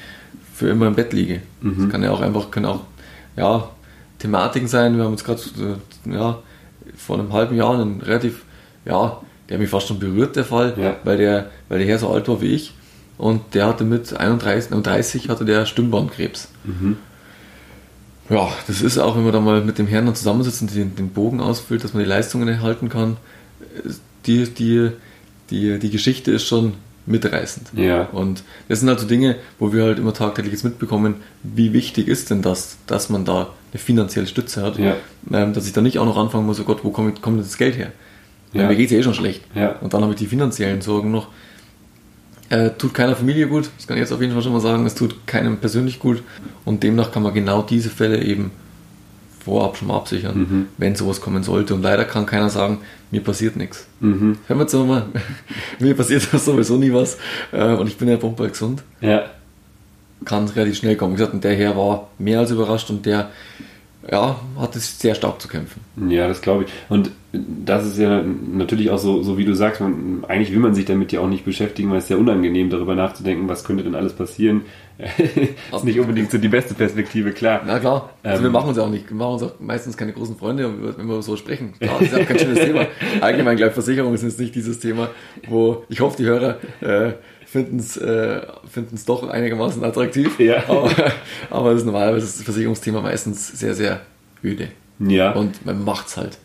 für 0.58 0.70
immer 0.70 0.88
im 0.88 0.96
Bett 0.96 1.14
liege. 1.14 1.42
Mhm. 1.62 1.84
Das 1.84 1.90
kann 1.92 2.02
ja 2.02 2.10
auch 2.10 2.22
einfach, 2.22 2.50
können 2.50 2.66
auch, 2.66 2.82
ja, 3.36 3.70
Thematiken 4.18 4.68
sein. 4.68 4.98
Wir 4.98 5.04
haben 5.04 5.12
jetzt 5.12 5.24
gerade, 5.24 5.40
äh, 5.60 6.12
ja, 6.16 6.40
vor 6.96 7.20
einem 7.20 7.32
halben 7.32 7.56
Jahr 7.56 7.80
einen 7.80 8.02
relativ, 8.02 8.44
ja, 8.84 9.22
der 9.48 9.56
hat 9.56 9.62
mich 9.62 9.70
fast 9.70 9.88
schon 9.88 10.00
berührt, 10.00 10.36
der 10.36 10.46
Fall, 10.46 10.74
ja. 10.76 10.96
weil 11.04 11.18
der, 11.18 11.52
weil 11.70 11.78
der 11.78 11.88
Herr 11.88 12.00
so 12.00 12.10
alt 12.10 12.28
war 12.28 12.42
wie 12.42 12.48
ich 12.48 12.74
und 13.20 13.54
der 13.54 13.68
hatte 13.68 13.84
mit 13.84 14.18
31, 14.18 14.82
30 14.82 15.30
hatte 15.30 15.46
der 15.46 15.68
Stimmbandkrebs. 15.68 16.50
Mhm. 16.64 16.98
Ja, 18.30 18.50
das 18.66 18.82
ist 18.82 18.98
auch, 18.98 19.16
wenn 19.16 19.24
man 19.24 19.34
da 19.34 19.40
mal 19.40 19.62
mit 19.62 19.78
dem 19.78 19.86
Herrn 19.86 20.08
dann 20.08 20.16
zusammensitzt 20.16 20.64
und 20.64 20.74
den, 20.74 20.96
den 20.96 21.10
Bogen 21.10 21.40
ausfüllt, 21.40 21.84
dass 21.84 21.94
man 21.94 22.02
die 22.02 22.10
Leistungen 22.10 22.48
erhalten 22.48 22.90
kann. 22.90 23.18
Die, 24.26 24.46
die, 24.46 24.90
die, 25.52 25.78
die 25.78 25.90
Geschichte 25.92 26.32
ist 26.32 26.48
schon 26.48 26.74
mitreißend. 27.08 27.70
Ja. 27.76 28.04
Und 28.04 28.44
das 28.70 28.82
sind 28.82 28.90
halt 28.90 29.00
so 29.00 29.08
Dinge, 29.08 29.36
wo 29.60 29.74
wir 29.74 29.86
halt 29.86 30.00
immer 30.00 30.14
tagtäglich 30.14 30.54
jetzt 30.54 30.64
mitbekommen, 30.64 31.16
wie 31.44 31.74
wichtig 31.74 32.08
ist 32.08 32.30
denn 32.30 32.42
das, 32.42 32.78
dass 32.86 33.10
man 33.10 33.26
da 33.26 33.50
eine 33.72 33.80
finanzielle 33.80 34.28
Stütze 34.28 34.62
hat, 34.62 34.78
ja. 34.78 34.96
ähm, 35.32 35.54
dass 35.54 35.66
ich 35.66 35.74
dann 35.74 35.84
nicht 35.84 36.00
auch 36.00 36.06
noch 36.06 36.18
anfangen 36.18 36.46
muss, 36.46 36.60
oh 36.60 36.64
Gott, 36.64 36.84
wo 36.84 36.92
kommt, 36.92 37.22
kommt 37.22 37.40
das 37.40 37.58
Geld 37.58 37.78
her? 37.78 37.92
Ja. 38.54 38.68
Mir 38.68 38.76
geht 38.76 38.86
es 38.88 38.92
ja 38.92 39.00
eh 39.00 39.04
schon 39.04 39.14
schlecht. 39.14 39.44
Ja. 39.56 39.76
Und 39.82 39.94
dann 39.94 40.02
habe 40.04 40.14
ich 40.14 40.20
die 40.20 40.28
finanziellen 40.28 40.82
Sorgen 40.82 41.12
noch. 41.12 41.28
Äh, 42.50 42.72
tut 42.78 42.94
keiner 42.94 43.16
Familie 43.16 43.48
gut, 43.48 43.70
das 43.76 43.88
kann 43.88 43.98
ich 43.98 44.02
jetzt 44.02 44.14
auf 44.14 44.22
jeden 44.22 44.32
Fall 44.32 44.42
schon 44.42 44.54
mal 44.54 44.62
sagen, 44.62 44.86
es 44.86 44.96
tut 44.96 45.28
keinem 45.28 45.58
persönlich 45.58 46.00
gut 46.00 46.24
und 46.64 46.82
demnach 46.82 47.12
kann 47.12 47.22
man 47.22 47.34
genau 47.34 47.62
diese 47.62 47.90
Fälle 47.90 48.24
eben 48.24 48.52
vorab 49.48 49.78
schon 49.78 49.88
mal 49.88 49.96
absichern, 49.96 50.38
mhm. 50.38 50.68
wenn 50.78 50.96
sowas 50.96 51.22
kommen 51.22 51.42
sollte. 51.42 51.74
Und 51.74 51.82
leider 51.82 52.04
kann 52.04 52.26
keiner 52.26 52.50
sagen, 52.50 52.80
mir 53.12 53.22
passiert 53.22 53.56
nichts. 53.56 53.88
Mhm. 54.02 54.38
Hören 54.46 54.60
wir 54.60 54.68
zu 54.68 54.84
mal, 54.84 55.06
mir 55.80 55.96
passiert 55.96 56.22
sowieso 56.34 56.76
nie 56.76 56.94
was. 56.94 57.18
Äh, 57.54 57.74
und 57.76 57.88
ich 57.88 57.98
bin 57.98 58.10
ja 58.10 58.18
pumper 58.18 58.50
gesund. 58.50 58.84
Ja. 59.00 59.24
Kann 60.26 60.48
relativ 60.50 60.78
schnell 60.78 60.98
kommen. 60.98 61.14
Wie 61.14 61.18
gesagt, 61.18 61.34
und 61.34 61.44
der 61.44 61.56
Herr 61.56 61.78
war 61.78 62.10
mehr 62.20 62.40
als 62.40 62.52
überrascht 62.52 62.90
und 62.90 63.06
der 63.06 63.30
ja, 64.12 64.40
hat 64.58 64.76
es 64.76 65.00
sehr 65.00 65.16
stark 65.16 65.42
zu 65.42 65.48
kämpfen. 65.48 65.82
Ja, 66.10 66.28
das 66.28 66.42
glaube 66.42 66.64
ich. 66.64 66.72
Und 66.90 67.12
das 67.32 67.86
ist 67.86 67.98
ja 67.98 68.24
natürlich 68.24 68.90
auch 68.90 69.00
so, 69.00 69.22
so 69.22 69.38
wie 69.38 69.46
du 69.46 69.54
sagst, 69.54 69.82
man, 69.82 70.24
eigentlich 70.28 70.52
will 70.52 70.60
man 70.60 70.76
sich 70.76 70.86
damit 70.86 71.12
ja 71.12 71.20
auch 71.20 71.28
nicht 71.28 71.46
beschäftigen, 71.46 71.90
weil 71.90 71.98
es 71.98 72.06
ist 72.06 72.12
ja 72.12 72.18
unangenehm, 72.18 72.70
darüber 72.70 72.96
nachzudenken, 72.96 73.50
was 73.50 73.64
könnte 73.64 73.84
denn 73.84 73.96
alles 73.96 74.14
passieren. 74.14 74.62
ist 75.74 75.84
nicht 75.84 76.00
unbedingt 76.00 76.32
so 76.32 76.38
die 76.38 76.48
beste 76.48 76.74
Perspektive, 76.74 77.32
klar. 77.32 77.62
Na 77.66 77.80
klar, 77.80 78.10
also 78.24 78.38
Ähm. 78.40 78.44
wir 78.44 78.50
machen 78.52 78.70
uns 78.70 78.78
ja 78.78 78.84
auch 78.84 78.90
nicht, 78.90 79.10
wir 79.10 79.16
machen 79.16 79.34
uns 79.34 79.44
auch 79.44 79.60
meistens 79.60 79.96
keine 79.96 80.14
großen 80.14 80.38
Freunde, 80.38 80.98
wenn 80.98 81.08
wir 81.08 81.22
so 81.22 81.38
sprechen. 81.38 81.74
Klar, 81.80 81.98
das 82.00 82.08
ist 82.08 82.18
ja 82.18 82.24
auch 82.24 82.28
kein 82.28 82.40
schönes 82.40 82.60
Thema. 82.60 82.88
Allgemein, 83.22 83.58
glaube 83.58 83.70
ich, 83.70 83.74
Versicherung 83.74 84.14
ist 84.14 84.24
jetzt 84.24 84.40
nicht 84.40 84.56
dieses 84.56 84.80
Thema, 84.80 85.10
wo 85.48 85.84
ich 85.90 86.00
hoffe, 86.02 86.18
die 86.18 86.26
Hörer 86.26 86.58
äh, 86.82 87.14
finden 87.46 87.78
es 87.78 87.96
äh, 87.98 88.42
finden's 88.70 89.06
doch 89.06 89.28
einigermaßen 89.28 89.84
attraktiv. 89.84 90.40
Ja. 90.40 90.64
Aber, 90.68 90.92
aber 91.50 91.70
das 91.72 91.80
ist 91.82 91.86
normalerweise 91.86 92.26
das 92.26 92.42
Versicherungsthema 92.42 93.02
meistens 93.02 93.48
sehr, 93.48 93.74
sehr 93.74 94.02
öde. 94.44 94.70
Ja. 95.00 95.32
Und 95.32 95.66
man 95.66 95.84
macht's 95.84 96.18
halt. 96.18 96.38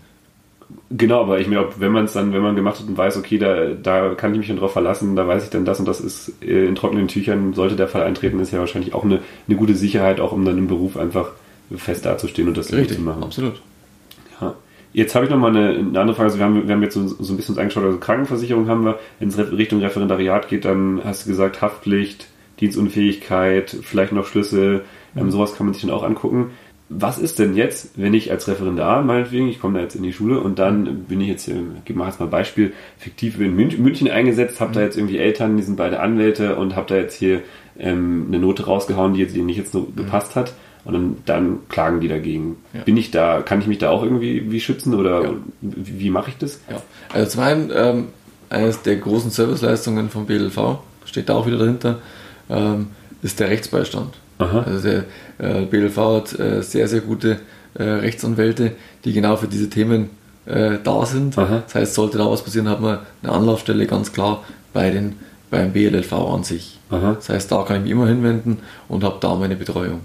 Genau, 0.90 1.22
aber 1.22 1.40
ich 1.40 1.48
glaube, 1.48 1.74
wenn 1.78 1.92
man 1.92 2.04
es 2.04 2.12
dann, 2.12 2.32
wenn 2.32 2.42
man 2.42 2.54
gemacht 2.56 2.78
hat 2.78 2.86
und 2.86 2.96
weiß, 2.96 3.16
okay, 3.16 3.38
da, 3.38 3.70
da 3.70 4.14
kann 4.14 4.32
ich 4.32 4.38
mich 4.38 4.46
schon 4.46 4.56
drauf 4.56 4.72
verlassen, 4.72 5.16
da 5.16 5.26
weiß 5.26 5.44
ich 5.44 5.50
dann 5.50 5.64
das 5.64 5.80
und 5.80 5.86
das 5.86 6.00
ist 6.00 6.32
äh, 6.42 6.66
in 6.66 6.74
trockenen 6.74 7.08
Tüchern, 7.08 7.54
sollte 7.54 7.76
der 7.76 7.88
Fall 7.88 8.02
eintreten, 8.02 8.40
ist 8.40 8.52
ja 8.52 8.58
wahrscheinlich 8.58 8.94
auch 8.94 9.04
eine, 9.04 9.20
eine 9.48 9.56
gute 9.56 9.74
Sicherheit, 9.74 10.20
auch 10.20 10.32
um 10.32 10.44
dann 10.44 10.58
im 10.58 10.66
Beruf 10.66 10.96
einfach 10.96 11.30
fest 11.76 12.04
dazustehen 12.04 12.48
und 12.48 12.56
das 12.56 12.72
Richtig, 12.72 12.98
zu 12.98 13.02
machen. 13.02 13.22
absolut. 13.22 13.60
Ja. 14.40 14.54
Jetzt 14.92 15.14
habe 15.14 15.24
ich 15.24 15.30
noch 15.30 15.38
mal 15.38 15.48
eine, 15.56 15.70
eine 15.70 16.00
andere 16.00 16.14
Frage. 16.14 16.24
Also 16.24 16.38
wir, 16.38 16.44
haben, 16.44 16.68
wir 16.68 16.74
haben 16.74 16.82
jetzt 16.82 16.94
so, 16.94 17.06
so 17.06 17.32
ein 17.32 17.36
bisschen 17.36 17.54
uns 17.54 17.58
angeschaut, 17.58 17.84
also 17.84 17.98
Krankenversicherung 17.98 18.68
haben 18.68 18.84
wir. 18.84 18.98
Wenn 19.18 19.28
es 19.28 19.38
Richtung 19.38 19.80
Referendariat 19.80 20.48
geht, 20.48 20.64
dann 20.64 21.00
hast 21.04 21.24
du 21.24 21.30
gesagt 21.30 21.62
Haftpflicht, 21.62 22.26
Dienstunfähigkeit, 22.60 23.74
vielleicht 23.82 24.12
noch 24.12 24.26
Schlüssel, 24.26 24.84
ähm, 25.16 25.30
sowas 25.30 25.54
kann 25.54 25.66
man 25.66 25.74
sich 25.74 25.82
dann 25.82 25.90
auch 25.90 26.02
angucken. 26.02 26.50
Was 26.98 27.18
ist 27.18 27.38
denn 27.38 27.56
jetzt, 27.56 27.90
wenn 27.96 28.12
ich 28.12 28.30
als 28.30 28.48
Referendar, 28.48 29.02
meinetwegen, 29.02 29.48
ich 29.48 29.60
komme 29.60 29.78
da 29.78 29.84
jetzt 29.84 29.94
in 29.94 30.02
die 30.02 30.12
Schule 30.12 30.40
und 30.40 30.58
dann 30.58 31.04
bin 31.04 31.20
ich 31.20 31.28
jetzt, 31.28 31.44
hier, 31.44 31.56
ich 31.84 31.94
mache 31.94 32.08
jetzt 32.08 32.20
mal 32.20 32.26
ein 32.26 32.30
Beispiel, 32.30 32.72
fiktiv 32.98 33.40
in 33.40 33.54
München, 33.54 34.10
eingesetzt, 34.10 34.60
habe 34.60 34.72
da 34.72 34.80
jetzt 34.82 34.96
irgendwie 34.96 35.18
Eltern, 35.18 35.56
die 35.56 35.62
sind 35.62 35.76
beide 35.76 36.00
Anwälte 36.00 36.56
und 36.56 36.76
habe 36.76 36.88
da 36.88 36.96
jetzt 36.96 37.14
hier 37.14 37.40
ähm, 37.78 38.26
eine 38.28 38.38
Note 38.38 38.66
rausgehauen, 38.66 39.14
die 39.14 39.20
jetzt 39.20 39.34
denen 39.34 39.46
nicht 39.46 39.56
jetzt 39.56 39.72
so 39.72 39.84
gepasst 39.96 40.36
hat. 40.36 40.52
Und 40.84 40.94
dann, 40.94 41.16
dann 41.26 41.58
klagen 41.68 42.00
die 42.00 42.08
dagegen. 42.08 42.56
Ja. 42.72 42.82
Bin 42.82 42.96
ich 42.96 43.12
da, 43.12 43.40
kann 43.42 43.60
ich 43.60 43.68
mich 43.68 43.78
da 43.78 43.90
auch 43.90 44.02
irgendwie 44.02 44.50
wie 44.50 44.60
schützen 44.60 44.94
oder 44.94 45.22
Ja. 45.22 45.30
wie, 45.60 46.00
wie 46.00 46.10
mache 46.10 46.30
ich 46.30 46.38
das? 46.38 46.60
Ja. 46.68 46.82
Also 47.12 47.30
zum 47.30 47.42
einen, 47.42 47.70
ähm, 47.72 48.06
eines 48.50 48.82
der 48.82 48.96
großen 48.96 49.30
Serviceleistungen 49.30 50.10
vom 50.10 50.26
BLV, 50.26 50.78
steht 51.04 51.28
da 51.28 51.34
auch 51.34 51.46
wieder 51.46 51.58
dahinter, 51.58 52.00
ähm, 52.50 52.88
ist 53.22 53.38
der 53.38 53.48
Rechtsbeistand. 53.48 54.18
Aha. 54.38 54.62
Also 54.62 54.88
der 54.88 55.04
äh, 55.38 55.64
BLV 55.66 55.96
hat 55.96 56.38
äh, 56.38 56.62
sehr, 56.62 56.88
sehr 56.88 57.00
gute 57.00 57.38
äh, 57.74 57.82
Rechtsanwälte, 57.82 58.72
die 59.04 59.12
genau 59.12 59.36
für 59.36 59.48
diese 59.48 59.70
Themen 59.70 60.10
äh, 60.46 60.78
da 60.82 61.06
sind. 61.06 61.36
Aha. 61.38 61.62
Das 61.64 61.74
heißt, 61.74 61.94
sollte 61.94 62.18
da 62.18 62.30
was 62.30 62.42
passieren, 62.42 62.68
hat 62.68 62.80
man 62.80 63.00
eine 63.22 63.32
Anlaufstelle 63.32 63.86
ganz 63.86 64.12
klar 64.12 64.44
bei 64.72 64.90
den, 64.90 65.16
beim 65.50 65.72
BLLV 65.72 66.12
an 66.12 66.44
sich. 66.44 66.78
Aha. 66.90 67.14
Das 67.14 67.28
heißt, 67.28 67.52
da 67.52 67.62
kann 67.62 67.76
ich 67.76 67.82
mich 67.82 67.92
immer 67.92 68.08
hinwenden 68.08 68.58
und 68.88 69.04
habe 69.04 69.18
da 69.20 69.34
meine 69.34 69.56
Betreuung. 69.56 70.00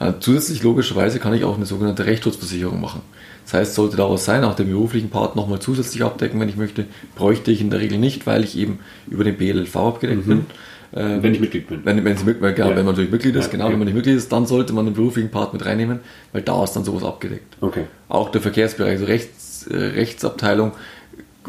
Äh, 0.00 0.12
zusätzlich 0.20 0.62
logischerweise 0.62 1.18
kann 1.18 1.34
ich 1.34 1.44
auch 1.44 1.56
eine 1.56 1.66
sogenannte 1.66 2.06
Rechtsschutzversicherung 2.06 2.80
machen. 2.80 3.00
Das 3.44 3.54
heißt, 3.54 3.74
sollte 3.74 3.96
da 3.96 4.10
was 4.10 4.24
sein, 4.24 4.42
auch 4.44 4.54
den 4.54 4.68
beruflichen 4.68 5.10
Part 5.10 5.36
nochmal 5.36 5.60
zusätzlich 5.60 6.02
abdecken, 6.02 6.40
wenn 6.40 6.48
ich 6.48 6.56
möchte, 6.56 6.86
bräuchte 7.14 7.50
ich 7.50 7.60
in 7.60 7.70
der 7.70 7.80
Regel 7.80 7.98
nicht, 7.98 8.26
weil 8.26 8.42
ich 8.42 8.56
eben 8.56 8.78
über 9.06 9.22
den 9.22 9.36
BLLV 9.36 9.76
abgedeckt 9.76 10.26
bin. 10.26 10.46
Äh, 10.94 11.22
Wenn 11.22 11.34
ich 11.34 11.40
Mitglied 11.40 11.66
bin. 11.66 11.80
wenn, 11.84 12.04
wenn, 12.04 12.16
Sie, 12.16 12.24
weil, 12.40 12.54
genau, 12.54 12.70
Ja. 12.70 12.76
wenn 12.76 12.84
man 12.84 12.94
natürlich 12.94 13.10
Mitglied 13.10 13.34
ist, 13.34 13.46
Ja, 13.46 13.50
genau, 13.50 13.64
okay. 13.64 13.72
wenn 13.72 13.78
man 13.80 13.86
nicht 13.86 13.96
Mitglied 13.96 14.16
ist, 14.16 14.30
dann 14.32 14.46
sollte 14.46 14.72
man 14.72 14.84
den 14.84 14.94
beruflichen 14.94 15.30
Part 15.30 15.52
mit 15.52 15.66
reinnehmen, 15.66 16.00
weil 16.32 16.42
da 16.42 16.62
ist 16.62 16.72
dann 16.74 16.84
sowas 16.84 17.02
abgedeckt. 17.02 17.56
Okay. 17.60 17.84
Auch 18.08 18.30
der 18.30 18.40
Verkehrsbereich, 18.40 18.92
also 18.92 19.04
Rechts, 19.06 19.66
äh, 19.66 19.76
Rechtsabteilung, 19.76 20.70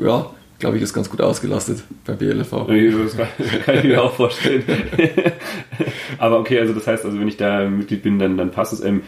ja, 0.02 0.32
glaube 0.58 0.78
ich, 0.78 0.84
ist 0.84 0.94
ganz 0.94 1.10
gut 1.12 1.22
ausgelastet 1.22 1.84
beim 2.06 2.18
BLV. 2.18 2.50
Das 2.50 3.18
kann, 3.66 3.78
ich 3.78 3.84
mir 3.84 4.02
auch 4.02 4.14
vorstellen. 4.14 4.64
Aber 6.18 6.40
okay, 6.40 6.60
also 6.60 6.74
das 6.74 6.88
heißt, 6.88 7.06
also 7.06 7.20
wenn 7.20 7.28
ich 7.28 7.38
da 7.38 7.68
Mitglied 7.70 8.04
bin, 8.04 8.20
dann, 8.20 8.38
dann 8.38 8.52
passt 8.52 8.74
es. 8.74 8.84
Ähm, 8.84 9.02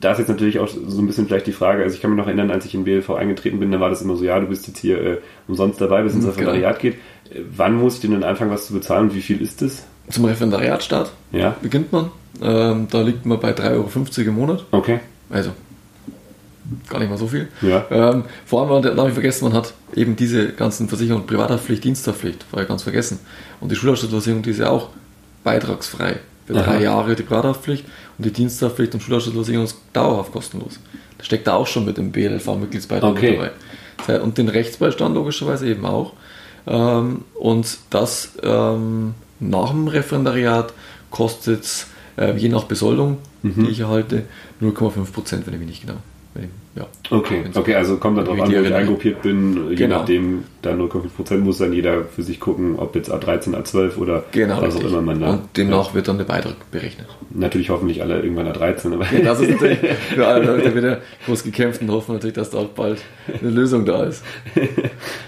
da 0.00 0.12
ist 0.12 0.18
jetzt 0.18 0.28
natürlich 0.28 0.58
auch 0.58 0.68
so 0.68 1.00
ein 1.00 1.06
bisschen 1.06 1.26
vielleicht 1.26 1.46
die 1.46 1.52
Frage, 1.52 1.82
also 1.82 1.94
ich 1.94 2.00
kann 2.02 2.10
mich 2.10 2.18
noch 2.18 2.26
erinnern, 2.26 2.50
als 2.50 2.64
ich 2.64 2.74
in 2.74 2.84
BLV 2.84 3.10
eingetreten 3.10 3.58
bin, 3.60 3.70
da 3.72 3.80
war 3.80 3.90
das 3.90 4.02
immer 4.02 4.16
so, 4.16 4.24
ja, 4.24 4.38
du 4.40 4.46
bist 4.46 4.66
jetzt 4.66 4.78
hier 4.78 5.00
äh, 5.02 5.18
umsonst 5.48 5.80
dabei, 5.80 6.02
bis 6.02 6.14
ins 6.14 6.24
Mhm, 6.24 6.30
Referendariat 6.30 6.78
geht. 6.78 6.94
Wann 7.56 7.74
muss 7.76 7.94
ich 7.96 8.00
denn 8.00 8.12
dann 8.12 8.24
anfangen, 8.24 8.50
was 8.50 8.66
zu 8.66 8.72
bezahlen 8.72 9.10
und 9.10 9.14
wie 9.14 9.22
viel 9.22 9.40
ist 9.40 9.62
das? 9.62 9.84
Zum 10.10 10.24
Referendariatstart 10.24 11.12
Ja, 11.32 11.56
beginnt 11.62 11.92
man. 11.92 12.10
Ähm, 12.42 12.88
da 12.90 13.02
liegt 13.02 13.24
man 13.26 13.38
bei 13.38 13.50
3,50 13.52 13.70
Euro 14.18 14.28
im 14.28 14.34
Monat. 14.34 14.64
okay. 14.72 15.00
Also 15.28 15.50
gar 16.88 16.98
nicht 17.00 17.08
mal 17.08 17.18
so 17.18 17.26
viel. 17.28 17.48
Ja. 17.62 17.84
Ähm, 17.90 18.24
vor 18.46 18.60
allem, 18.62 18.70
man 18.70 18.82
darf 18.96 19.04
nicht 19.06 19.14
vergessen, 19.14 19.44
man 19.44 19.54
hat 19.54 19.74
eben 19.94 20.16
diese 20.16 20.48
ganzen 20.52 20.88
Versicherungen, 20.88 21.26
Privathaftpflicht, 21.26 21.82
Diensthaftpflicht, 21.84 22.44
war 22.52 22.60
ja 22.62 22.66
ganz 22.68 22.82
vergessen. 22.82 23.18
Und 23.60 23.70
die 23.70 23.76
Schulausstattungsversicherung, 23.76 24.42
die 24.42 24.50
ist 24.50 24.58
ja 24.58 24.70
auch 24.70 24.88
beitragsfrei. 25.44 26.18
Für 26.46 26.56
Aha. 26.56 26.62
drei 26.64 26.82
Jahre 26.82 27.14
die 27.14 27.22
Privathaftpflicht 27.22 27.84
und 28.18 28.24
die 28.24 28.32
Diensthaftpflicht 28.32 28.94
und 28.94 29.00
Schulausstattungsversicherung 29.02 29.66
ist 29.66 29.78
dauerhaft 29.92 30.32
kostenlos. 30.32 30.80
Das 31.18 31.26
steckt 31.26 31.46
da 31.46 31.54
auch 31.54 31.66
schon 31.66 31.84
mit 31.84 31.96
dem 31.96 32.10
BLV-Mitgliedsbeitrag 32.12 33.10
Okay. 33.12 33.38
mit 33.38 33.50
dabei. 34.06 34.20
Und 34.22 34.38
den 34.38 34.48
Rechtsbeistand 34.48 35.14
logischerweise 35.14 35.68
eben 35.68 35.84
auch. 35.86 36.12
Ähm, 36.66 37.22
und 37.38 37.78
das 37.90 38.32
ähm, 38.42 39.14
nach 39.40 39.70
dem 39.70 39.88
Referendariat 39.88 40.72
kostet 41.10 41.86
äh, 42.16 42.36
je 42.36 42.48
nach 42.48 42.64
Besoldung, 42.64 43.18
Mhm. 43.42 43.64
die 43.64 43.70
ich 43.70 43.80
erhalte, 43.80 44.24
0,5 44.60 45.12
Prozent, 45.12 45.46
wenn 45.46 45.54
ich 45.54 45.60
mich 45.60 45.68
nicht 45.70 45.86
genau. 45.86 45.98
Ja. 46.76 46.86
Okay, 47.10 47.42
okay, 47.54 47.74
also 47.74 47.96
kommt 47.96 48.16
dann 48.16 48.24
drauf 48.26 48.36
wie 48.36 48.42
an, 48.42 48.52
wo 48.52 48.68
ich 48.68 48.72
eingruppiert 48.74 49.22
bin. 49.22 49.70
Je 49.70 49.74
Genau. 49.74 49.98
nachdem, 49.98 50.44
da 50.62 50.70
0,5% 50.70 51.38
muss 51.38 51.58
dann 51.58 51.72
jeder 51.72 52.04
für 52.04 52.22
sich 52.22 52.38
gucken, 52.38 52.76
ob 52.78 52.94
jetzt 52.94 53.12
A13, 53.12 53.56
A12 53.56 53.96
oder 53.98 54.22
Genau, 54.30 54.62
was 54.62 54.76
auch 54.76 54.84
immer 54.84 55.02
man 55.02 55.20
da. 55.20 55.30
Und 55.30 55.56
demnach 55.56 55.92
wird 55.94 56.06
dann 56.06 56.18
der 56.18 56.26
Beitrag 56.26 56.54
berechnet. 56.70 57.08
Natürlich 57.30 57.70
hoffentlich 57.70 58.02
alle 58.02 58.20
irgendwann 58.22 58.46
A13, 58.46 58.94
aber 58.94 59.04
Ja, 59.12 59.20
das 59.24 59.40
ist 59.40 59.50
natürlich 59.50 59.78
für 60.14 60.26
alle 60.26 60.46
Leute 60.46 60.74
wieder 60.76 61.00
groß 61.26 61.42
gekämpft 61.42 61.82
und 61.82 61.90
hoffen 61.90 62.14
natürlich, 62.14 62.34
dass 62.36 62.50
da 62.50 62.58
auch 62.58 62.68
bald 62.68 63.02
eine 63.40 63.50
Lösung 63.50 63.84
da 63.84 64.04
ist. 64.04 64.24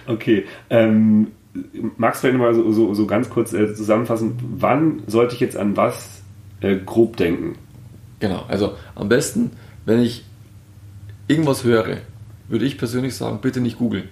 Okay. 0.07 0.45
Ähm, 0.71 1.29
magst 1.97 2.23
du 2.23 2.29
vielleicht 2.29 2.41
mal 2.41 2.55
so, 2.55 2.71
so, 2.73 2.95
so 2.95 3.07
ganz 3.07 3.31
kurz 3.31 3.53
äh, 3.53 3.75
zusammenfassen, 3.75 4.39
wann 4.59 5.03
sollte 5.07 5.35
ich 5.35 5.41
jetzt 5.41 5.57
an 5.57 5.77
was 5.77 6.23
äh, 6.61 6.77
grob 6.77 7.17
denken? 7.17 7.57
Genau, 8.21 8.45
also 8.49 8.75
am 8.95 9.09
besten, 9.09 9.51
wenn 9.87 10.01
ich 10.01 10.25
irgendwas 11.29 11.65
höre, 11.65 11.99
würde 12.49 12.65
ich 12.65 12.79
persönlich 12.79 13.15
sagen, 13.15 13.39
bitte 13.41 13.61
nicht 13.61 13.79
googeln. 13.79 14.09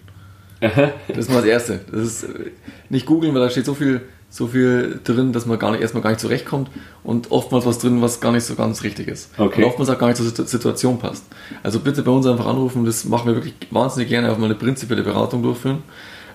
Das 0.61 1.17
ist 1.17 1.31
mal 1.31 1.37
das 1.37 1.47
Erste. 1.47 1.81
Das 1.91 2.03
ist 2.03 2.25
äh, 2.25 2.51
nicht 2.91 3.07
googeln, 3.07 3.33
weil 3.35 3.41
da 3.41 3.49
steht 3.49 3.65
so 3.65 3.73
viel, 3.73 4.03
so 4.29 4.47
viel 4.47 5.01
drin, 5.03 5.33
dass 5.33 5.47
man 5.47 5.59
gar 5.59 5.71
nicht, 5.73 5.81
erstmal 5.81 6.03
gar 6.03 6.11
nicht 6.11 6.21
zurechtkommt 6.21 6.71
und 7.03 7.31
oftmals 7.31 7.65
was 7.65 7.79
drin, 7.79 8.03
was 8.03 8.21
gar 8.21 8.33
nicht 8.33 8.45
so 8.45 8.55
ganz 8.57 8.83
richtig 8.83 9.09
ist. 9.09 9.31
Okay. 9.39 9.63
Und 9.63 9.69
oftmals 9.69 9.89
auch 9.89 9.99
gar 9.99 10.09
nicht 10.09 10.19
zur 10.19 10.27
Situ- 10.27 10.45
Situation 10.45 10.99
passt. 10.99 11.25
Also 11.63 11.81
bitte 11.81 12.03
bei 12.03 12.11
uns 12.11 12.27
einfach 12.27 12.47
anrufen, 12.47 12.85
das 12.85 13.07
machen 13.07 13.29
wir 13.29 13.37
wirklich 13.37 13.55
wahnsinnig 13.71 14.11
gerne, 14.11 14.31
auch 14.31 14.37
mal 14.39 14.45
eine 14.47 14.55
prinzipielle 14.55 15.03
Beratung 15.03 15.43
durchführen. 15.43 15.83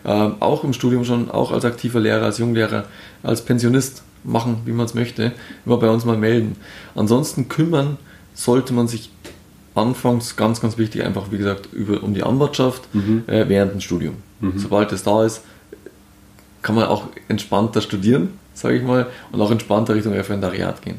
Ähm, 0.03 0.35
auch 0.39 0.63
im 0.63 0.73
Studium 0.73 1.05
schon, 1.05 1.29
auch 1.29 1.51
als 1.51 1.63
aktiver 1.65 1.99
Lehrer, 1.99 2.25
als 2.25 2.39
Junglehrer, 2.39 2.85
als 3.23 3.43
Pensionist 3.43 4.03
machen, 4.23 4.57
wie 4.65 4.71
man 4.71 4.87
es 4.87 4.95
möchte, 4.95 5.33
immer 5.65 5.77
bei 5.77 5.89
uns 5.89 6.03
mal 6.03 6.17
melden. 6.17 6.55
Ansonsten 6.95 7.47
kümmern 7.47 7.97
sollte 8.33 8.73
man 8.73 8.87
sich 8.87 9.11
anfangs 9.75 10.35
ganz, 10.35 10.61
ganz 10.61 10.77
wichtig 10.77 11.03
einfach, 11.03 11.31
wie 11.31 11.37
gesagt, 11.37 11.69
über, 11.73 12.01
um 12.03 12.13
die 12.13 12.23
Anwartschaft 12.23 12.83
äh, 13.27 13.47
während 13.47 13.73
dem 13.73 13.81
Studium. 13.81 14.15
Sobald 14.55 14.91
es 14.91 15.03
da 15.03 15.25
ist, 15.25 15.41
kann 16.61 16.75
man 16.75 16.85
auch 16.85 17.07
entspannter 17.27 17.81
studieren, 17.81 18.29
sage 18.53 18.77
ich 18.77 18.83
mal, 18.83 19.07
und 19.31 19.41
auch 19.41 19.51
entspannter 19.51 19.95
Richtung 19.95 20.13
Referendariat 20.13 20.81
gehen. 20.81 20.97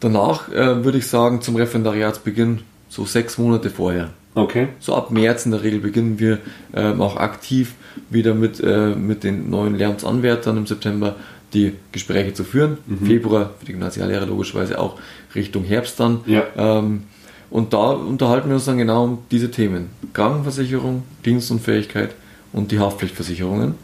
Danach 0.00 0.48
äh, 0.48 0.84
würde 0.84 0.98
ich 0.98 1.06
sagen, 1.06 1.42
zum 1.42 1.56
Referendariatsbeginn 1.56 2.60
so 2.88 3.04
sechs 3.04 3.38
Monate 3.38 3.70
vorher. 3.70 4.10
Okay. 4.34 4.68
So 4.80 4.94
ab 4.94 5.10
März 5.10 5.44
in 5.46 5.52
der 5.52 5.62
Regel 5.62 5.80
beginnen 5.80 6.18
wir 6.18 6.38
ähm, 6.74 7.00
auch 7.00 7.16
aktiv 7.16 7.74
wieder 8.10 8.34
mit, 8.34 8.60
äh, 8.60 8.94
mit 8.94 9.24
den 9.24 9.50
neuen 9.50 9.76
Lehramtsanwärtern 9.76 10.56
im 10.56 10.66
September 10.66 11.16
die 11.52 11.74
Gespräche 11.92 12.32
zu 12.32 12.44
führen. 12.44 12.78
Februar 13.04 13.50
für 13.58 13.66
die 13.66 13.72
Gymnasiallehrer 13.72 14.26
logischerweise 14.26 14.78
auch 14.78 14.98
Richtung 15.34 15.64
Herbst 15.64 16.00
dann. 16.00 16.20
Ja. 16.26 16.44
Ähm, 16.56 17.04
und 17.52 17.72
da 17.74 17.90
unterhalten 17.90 18.48
wir 18.48 18.54
uns 18.54 18.64
dann 18.64 18.78
genau 18.78 19.04
um 19.04 19.18
diese 19.30 19.50
Themen. 19.50 19.90
Krankenversicherung, 20.14 21.02
Dienstunfähigkeit 21.26 22.14
und 22.52 22.72
die 22.72 22.78
Haftpflichtversicherungen 22.78 23.74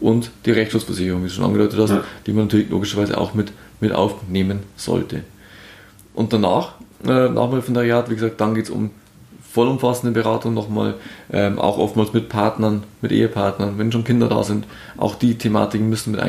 und 0.00 0.30
die 0.46 0.50
Rechtsschutzversicherung, 0.50 1.22
wie 1.22 1.28
du 1.28 1.32
schon 1.34 1.44
angedeutet 1.44 1.78
hast, 1.78 1.90
Ja. 1.90 2.04
die 2.26 2.32
man 2.32 2.44
natürlich 2.44 2.70
logischerweise 2.70 3.18
auch 3.18 3.34
mit, 3.34 3.52
mit 3.80 3.92
aufnehmen 3.92 4.60
sollte. 4.76 5.24
Und 6.14 6.32
danach, 6.32 6.74
äh, 7.04 7.28
nach 7.28 7.46
dem 7.46 7.54
Referendariat, 7.54 8.10
wie 8.10 8.14
gesagt, 8.14 8.40
dann 8.40 8.54
geht 8.54 8.64
es 8.64 8.70
um 8.70 8.90
vollumfassende 9.52 10.18
Beratung 10.18 10.54
nochmal, 10.54 10.94
ähm, 11.30 11.58
auch 11.58 11.76
oftmals 11.76 12.14
mit 12.14 12.30
Partnern, 12.30 12.84
mit 13.02 13.12
Ehepartnern, 13.12 13.74
wenn 13.76 13.92
schon 13.92 14.04
Kinder 14.04 14.28
da 14.28 14.42
sind. 14.42 14.64
Auch 14.96 15.14
die 15.16 15.36
Thematiken 15.36 15.90
müssen 15.90 16.12
mit, 16.12 16.22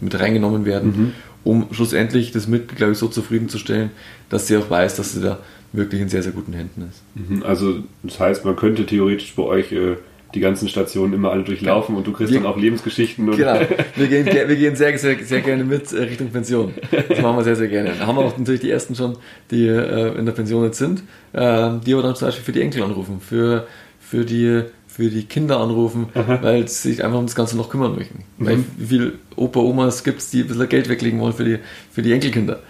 mit 0.00 0.18
reingenommen 0.18 0.64
werden, 0.64 1.12
um 1.44 1.66
schlussendlich 1.70 2.32
das 2.32 2.48
Mitglied, 2.48 2.76
glaube 2.76 2.92
ich, 2.92 2.98
so 2.98 3.06
zufriedenzustellen, 3.06 3.90
dass 4.28 4.48
sie 4.48 4.56
auch 4.56 4.68
weiß, 4.68 4.96
dass 4.96 5.12
sie 5.12 5.20
da 5.20 5.38
wirklich 5.76 6.00
in 6.00 6.08
sehr, 6.08 6.22
sehr 6.22 6.32
guten 6.32 6.52
Händen 6.52 6.88
ist. 6.90 7.02
Mhm, 7.14 7.42
Also 7.42 7.80
das 8.02 8.18
heißt, 8.20 8.44
man 8.44 8.56
könnte 8.56 8.86
theoretisch 8.86 9.34
bei 9.34 9.42
euch 9.42 9.72
äh, 9.72 9.96
die 10.34 10.40
ganzen 10.40 10.68
Stationen 10.68 11.12
immer 11.14 11.30
alle 11.30 11.44
durchlaufen 11.44 11.94
und 11.96 12.06
du 12.06 12.12
kriegst 12.12 12.32
Wir- 12.32 12.40
dann 12.40 12.48
auch 12.50 12.56
Lebensgeschichten 12.56 13.28
und 13.28 13.36
Genau, 13.36 13.60
wir 13.96 14.06
gehen, 14.08 14.24
ge- 14.24 14.48
wir 14.48 14.56
gehen 14.56 14.74
sehr, 14.76 14.96
sehr, 14.98 15.16
sehr 15.22 15.40
gerne 15.42 15.62
mit 15.64 15.92
äh, 15.92 15.98
Richtung 16.02 16.30
Pension. 16.30 16.74
Das 17.08 17.20
machen 17.20 17.36
wir 17.36 17.44
sehr, 17.44 17.56
sehr 17.56 17.68
gerne. 17.68 17.92
Da 17.98 18.06
haben 18.06 18.16
wir 18.16 18.22
auch 18.24 18.36
natürlich 18.38 18.60
die 18.60 18.70
ersten 18.70 18.94
schon, 18.96 19.16
die 19.50 19.66
äh, 19.68 20.16
in 20.18 20.26
der 20.26 20.32
Pension 20.32 20.64
jetzt 20.64 20.78
sind, 20.78 21.02
äh, 21.32 21.70
die 21.86 21.92
aber 21.92 22.02
dann 22.02 22.16
zum 22.16 22.28
Beispiel 22.28 22.44
für 22.44 22.52
die 22.52 22.62
Enkel 22.62 22.82
anrufen, 22.82 23.20
für, 23.20 23.66
für, 24.00 24.24
die, 24.24 24.62
für 24.88 25.08
die 25.08 25.24
Kinder 25.24 25.60
anrufen, 25.60 26.06
weil 26.14 26.66
sie 26.68 26.90
sich 26.90 27.04
einfach 27.04 27.18
um 27.18 27.26
das 27.26 27.34
Ganze 27.36 27.56
noch 27.56 27.68
kümmern 27.70 27.94
möchten. 27.96 28.24
Weil 28.38 28.58
wie 28.76 28.86
viele 28.86 29.12
Opa, 29.36 29.60
Omas 29.60 30.02
gibt 30.04 30.18
es, 30.20 30.30
die 30.30 30.40
ein 30.42 30.48
bisschen 30.48 30.68
Geld 30.68 30.88
weglegen 30.88 31.20
wollen 31.20 31.32
für 31.32 31.44
die, 31.44 31.58
für 31.92 32.02
die 32.02 32.12
Enkelkinder? 32.12 32.60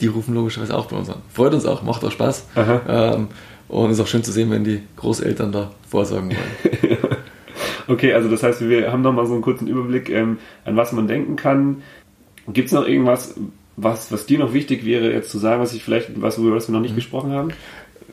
Die 0.00 0.06
rufen 0.06 0.34
logischerweise 0.34 0.76
auch 0.76 0.86
bei 0.86 0.96
uns 0.96 1.08
an. 1.08 1.22
Freut 1.32 1.54
uns 1.54 1.64
auch, 1.64 1.82
macht 1.82 2.04
auch 2.04 2.10
Spaß. 2.10 2.46
Ähm, 2.88 3.28
und 3.68 3.90
ist 3.90 4.00
auch 4.00 4.06
schön 4.06 4.22
zu 4.22 4.32
sehen, 4.32 4.50
wenn 4.50 4.64
die 4.64 4.82
Großeltern 4.96 5.52
da 5.52 5.70
vorsorgen 5.88 6.30
wollen. 6.30 6.98
Okay, 7.88 8.12
also 8.14 8.28
das 8.28 8.42
heißt, 8.42 8.68
wir 8.68 8.90
haben 8.90 9.02
nochmal 9.02 9.26
so 9.26 9.34
einen 9.34 9.42
kurzen 9.42 9.68
Überblick, 9.68 10.10
ähm, 10.10 10.38
an 10.64 10.76
was 10.76 10.90
man 10.90 11.06
denken 11.06 11.36
kann. 11.36 11.82
Gibt 12.48 12.66
es 12.66 12.72
noch 12.72 12.86
irgendwas, 12.86 13.34
was, 13.76 14.10
was 14.10 14.26
dir 14.26 14.38
noch 14.38 14.52
wichtig 14.52 14.84
wäre, 14.84 15.12
jetzt 15.12 15.30
zu 15.30 15.38
sagen, 15.38 15.62
was 15.62 15.72
ich 15.72 15.84
vielleicht, 15.84 16.20
was, 16.20 16.38
über 16.38 16.54
was 16.54 16.68
wir 16.68 16.72
noch 16.72 16.80
nicht 16.80 16.96
gesprochen 16.96 17.30
haben? 17.30 17.50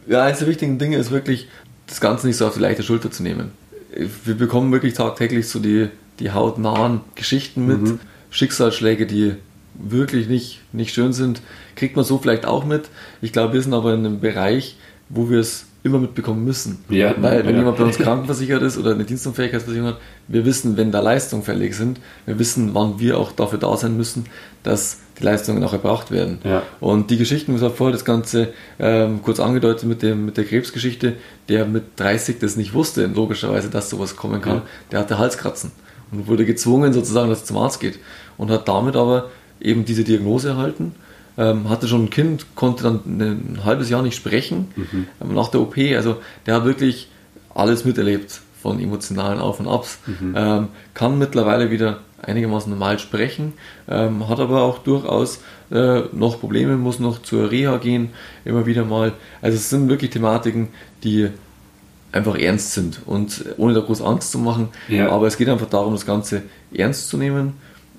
Ja, 0.08 0.24
eines 0.24 0.40
der 0.40 0.48
wichtigen 0.48 0.78
Dinge 0.78 0.98
ist 0.98 1.12
wirklich, 1.12 1.48
das 1.88 2.02
Ganze 2.02 2.28
nicht 2.28 2.38
so 2.38 2.46
auf 2.46 2.54
die 2.54 2.60
leichte 2.60 2.84
Schulter 2.84 3.10
zu 3.10 3.24
nehmen. 3.24 3.52
Wir 4.24 4.36
bekommen 4.36 4.72
wirklich 4.72 4.94
tagtäglich 4.94 5.48
so 5.48 5.60
die, 5.60 5.88
die 6.20 6.32
hautnahen 6.32 7.02
Geschichten 7.16 7.66
mit, 7.66 8.00
Schicksalsschläge, 8.30 9.06
die 9.06 9.36
wirklich 9.76 10.28
nicht, 10.28 10.62
nicht 10.72 10.94
schön 10.94 11.14
sind, 11.14 11.42
kriegt 11.76 11.96
man 11.96 12.06
so 12.06 12.18
vielleicht 12.18 12.46
auch 12.46 12.66
mit. 12.66 12.90
Ich 13.22 13.32
glaube, 13.32 13.54
wir 13.54 13.62
sind 13.62 13.74
aber 13.74 13.94
in 13.94 14.06
einem 14.06 14.20
Bereich, 14.20 14.78
wo 15.10 15.30
wir 15.30 15.40
es 15.40 15.66
immer 15.84 16.00
mitbekommen 16.00 16.46
müssen. 16.46 16.80
Ja, 16.90 17.14
Weil 17.20 17.46
wenn 17.46 17.56
ja. 17.56 17.60
jemand 17.60 17.78
bei 17.78 17.84
uns 17.84 17.98
krankenversichert 17.98 18.62
ist 18.64 18.78
oder 18.78 18.92
eine 18.92 19.04
Dienstunfähigkeitsversicherung 19.04 19.90
hat, 19.90 20.02
wir 20.30 20.46
wissen, 20.46 20.78
wenn 20.78 20.92
da 20.92 21.02
Leistungen 21.02 21.44
fällig 21.44 21.76
sind, 21.76 22.00
wir 22.26 22.40
wissen, 22.40 22.74
wann 22.74 23.00
wir 23.00 23.18
auch 23.18 23.34
dafür 23.34 23.60
da 23.60 23.76
sein 23.76 23.98
müssen, 23.98 24.26
dass 24.64 25.00
die 25.20 25.24
Leistungen 25.24 25.62
auch 25.64 25.74
erbracht 25.74 26.10
werden. 26.10 26.40
Ja. 26.46 26.64
Und 26.80 27.12
die 27.12 27.18
Geschichten, 27.18 27.54
was 27.54 27.64
auch 27.64 27.76
vorher 27.76 27.92
das 27.92 28.06
Ganze 28.06 28.54
ähm, 28.80 29.22
kurz 29.24 29.42
angedeutet 29.42 29.84
mit, 29.84 30.02
dem, 30.02 30.26
mit 30.26 30.38
der 30.38 30.46
Krebsgeschichte, 30.46 31.16
der 31.50 31.66
mit 31.66 32.00
30 32.00 32.40
das 32.40 32.56
nicht 32.56 32.74
wusste, 32.74 33.06
logischerweise, 33.08 33.70
dass 33.70 33.90
sowas 33.90 34.16
kommen 34.16 34.42
kann, 34.42 34.62
der 34.92 35.00
hatte 35.00 35.18
Halskratzen 35.18 35.72
und 36.12 36.28
wurde 36.28 36.46
gezwungen 36.46 36.94
sozusagen, 36.94 37.30
dass 37.30 37.42
er 37.42 37.46
zum 37.46 37.58
Arzt 37.58 37.82
geht 37.82 38.00
und 38.38 38.50
hat 38.50 38.70
damit 38.70 38.96
aber 38.96 39.30
eben 39.62 39.86
diese 39.86 40.04
Diagnose 40.04 40.50
erhalten. 40.50 40.94
Ähm, 41.36 41.70
hatte 41.70 41.88
schon 41.88 42.06
ein 42.06 42.10
Kind, 42.12 42.56
konnte 42.56 42.84
dann 42.84 43.00
ein 43.06 43.66
halbes 43.66 43.90
Jahr 43.90 44.04
nicht 44.04 44.16
sprechen 44.16 44.68
ähm, 45.22 45.34
nach 45.34 45.48
der 45.48 45.62
OP. 45.62 45.78
Also 45.96 46.18
der 46.46 46.56
hat 46.56 46.66
wirklich 46.66 47.10
alles 47.56 47.86
miterlebt 47.86 48.42
von 48.62 48.80
emotionalen 48.80 49.40
Auf 49.40 49.60
und 49.60 49.68
Abs. 49.68 50.00
Ähm, 50.36 50.68
kann 50.94 51.18
mittlerweile 51.18 51.72
wieder 51.72 52.02
einigermaßen 52.22 52.72
normal 52.72 53.00
sprechen, 53.00 53.54
ähm, 53.90 54.28
hat 54.30 54.40
aber 54.40 54.62
auch 54.62 54.80
durchaus 54.80 55.42
äh, 55.72 56.04
noch 56.12 56.40
Probleme, 56.40 56.78
muss 56.78 57.00
noch 57.00 57.22
zur 57.22 57.52
Reha 57.52 57.78
gehen, 57.78 58.10
immer 58.46 58.66
wieder 58.66 58.86
mal. 58.86 59.14
Also 59.42 59.58
es 59.58 59.70
sind 59.70 59.90
wirklich 59.90 60.12
Thematiken, 60.12 60.70
die 61.04 61.30
einfach 62.12 62.38
ernst 62.38 62.74
sind 62.74 63.02
und 63.06 63.44
ohne 63.58 63.74
da 63.74 63.82
groß 63.82 64.02
Angst 64.02 64.32
zu 64.32 64.40
machen. 64.40 64.70
Ja. 64.88 65.10
Aber 65.10 65.28
es 65.28 65.38
geht 65.38 65.50
einfach 65.50 65.70
darum, 65.70 65.94
das 65.94 66.06
Ganze 66.06 66.44
ernst 66.74 67.10
zu 67.10 67.18
nehmen. 67.18 67.54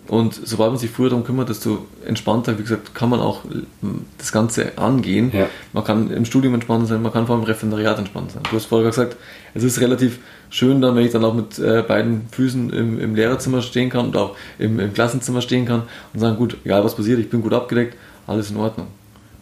Und 0.06 0.34
sobald 0.34 0.70
man 0.70 0.78
sich 0.78 0.90
früher 0.90 1.08
darum 1.08 1.24
kümmert, 1.24 1.48
desto 1.48 1.86
entspannter, 2.04 2.58
wie 2.58 2.62
gesagt, 2.62 2.94
kann 2.94 3.08
man 3.08 3.20
auch 3.20 3.44
ähm, 3.82 4.04
das 4.18 4.32
Ganze 4.32 4.76
angehen. 4.76 5.30
Ja. 5.32 5.48
Man 5.72 5.82
kann 5.82 6.10
im 6.10 6.26
Studium 6.26 6.52
entspannt 6.52 6.88
sein, 6.88 7.00
man 7.00 7.12
kann 7.12 7.26
vor 7.26 7.36
allem 7.36 7.44
im 7.44 7.48
Referendariat 7.48 7.98
entspannt 7.98 8.32
sein. 8.32 8.42
Du 8.50 8.54
hast 8.56 8.66
vorher 8.66 8.90
gesagt, 8.90 9.16
es 9.54 9.62
ist 9.62 9.80
relativ 9.80 10.18
schön 10.50 10.82
dann, 10.82 10.94
wenn 10.94 11.06
ich 11.06 11.12
dann 11.12 11.24
auch 11.24 11.32
mit 11.32 11.58
äh, 11.58 11.82
beiden 11.82 12.28
Füßen 12.30 12.70
im, 12.70 13.00
im 13.00 13.14
Lehrerzimmer 13.14 13.62
stehen 13.62 13.88
kann 13.88 14.06
und 14.06 14.16
auch 14.16 14.36
im, 14.58 14.78
im 14.78 14.92
Klassenzimmer 14.92 15.40
stehen 15.40 15.64
kann 15.64 15.84
und 16.12 16.20
sagen, 16.20 16.36
gut, 16.36 16.58
egal 16.64 16.84
was 16.84 16.94
passiert, 16.94 17.18
ich 17.18 17.30
bin 17.30 17.40
gut 17.40 17.54
abgedeckt, 17.54 17.96
alles 18.26 18.50
in 18.50 18.58
Ordnung. 18.58 18.88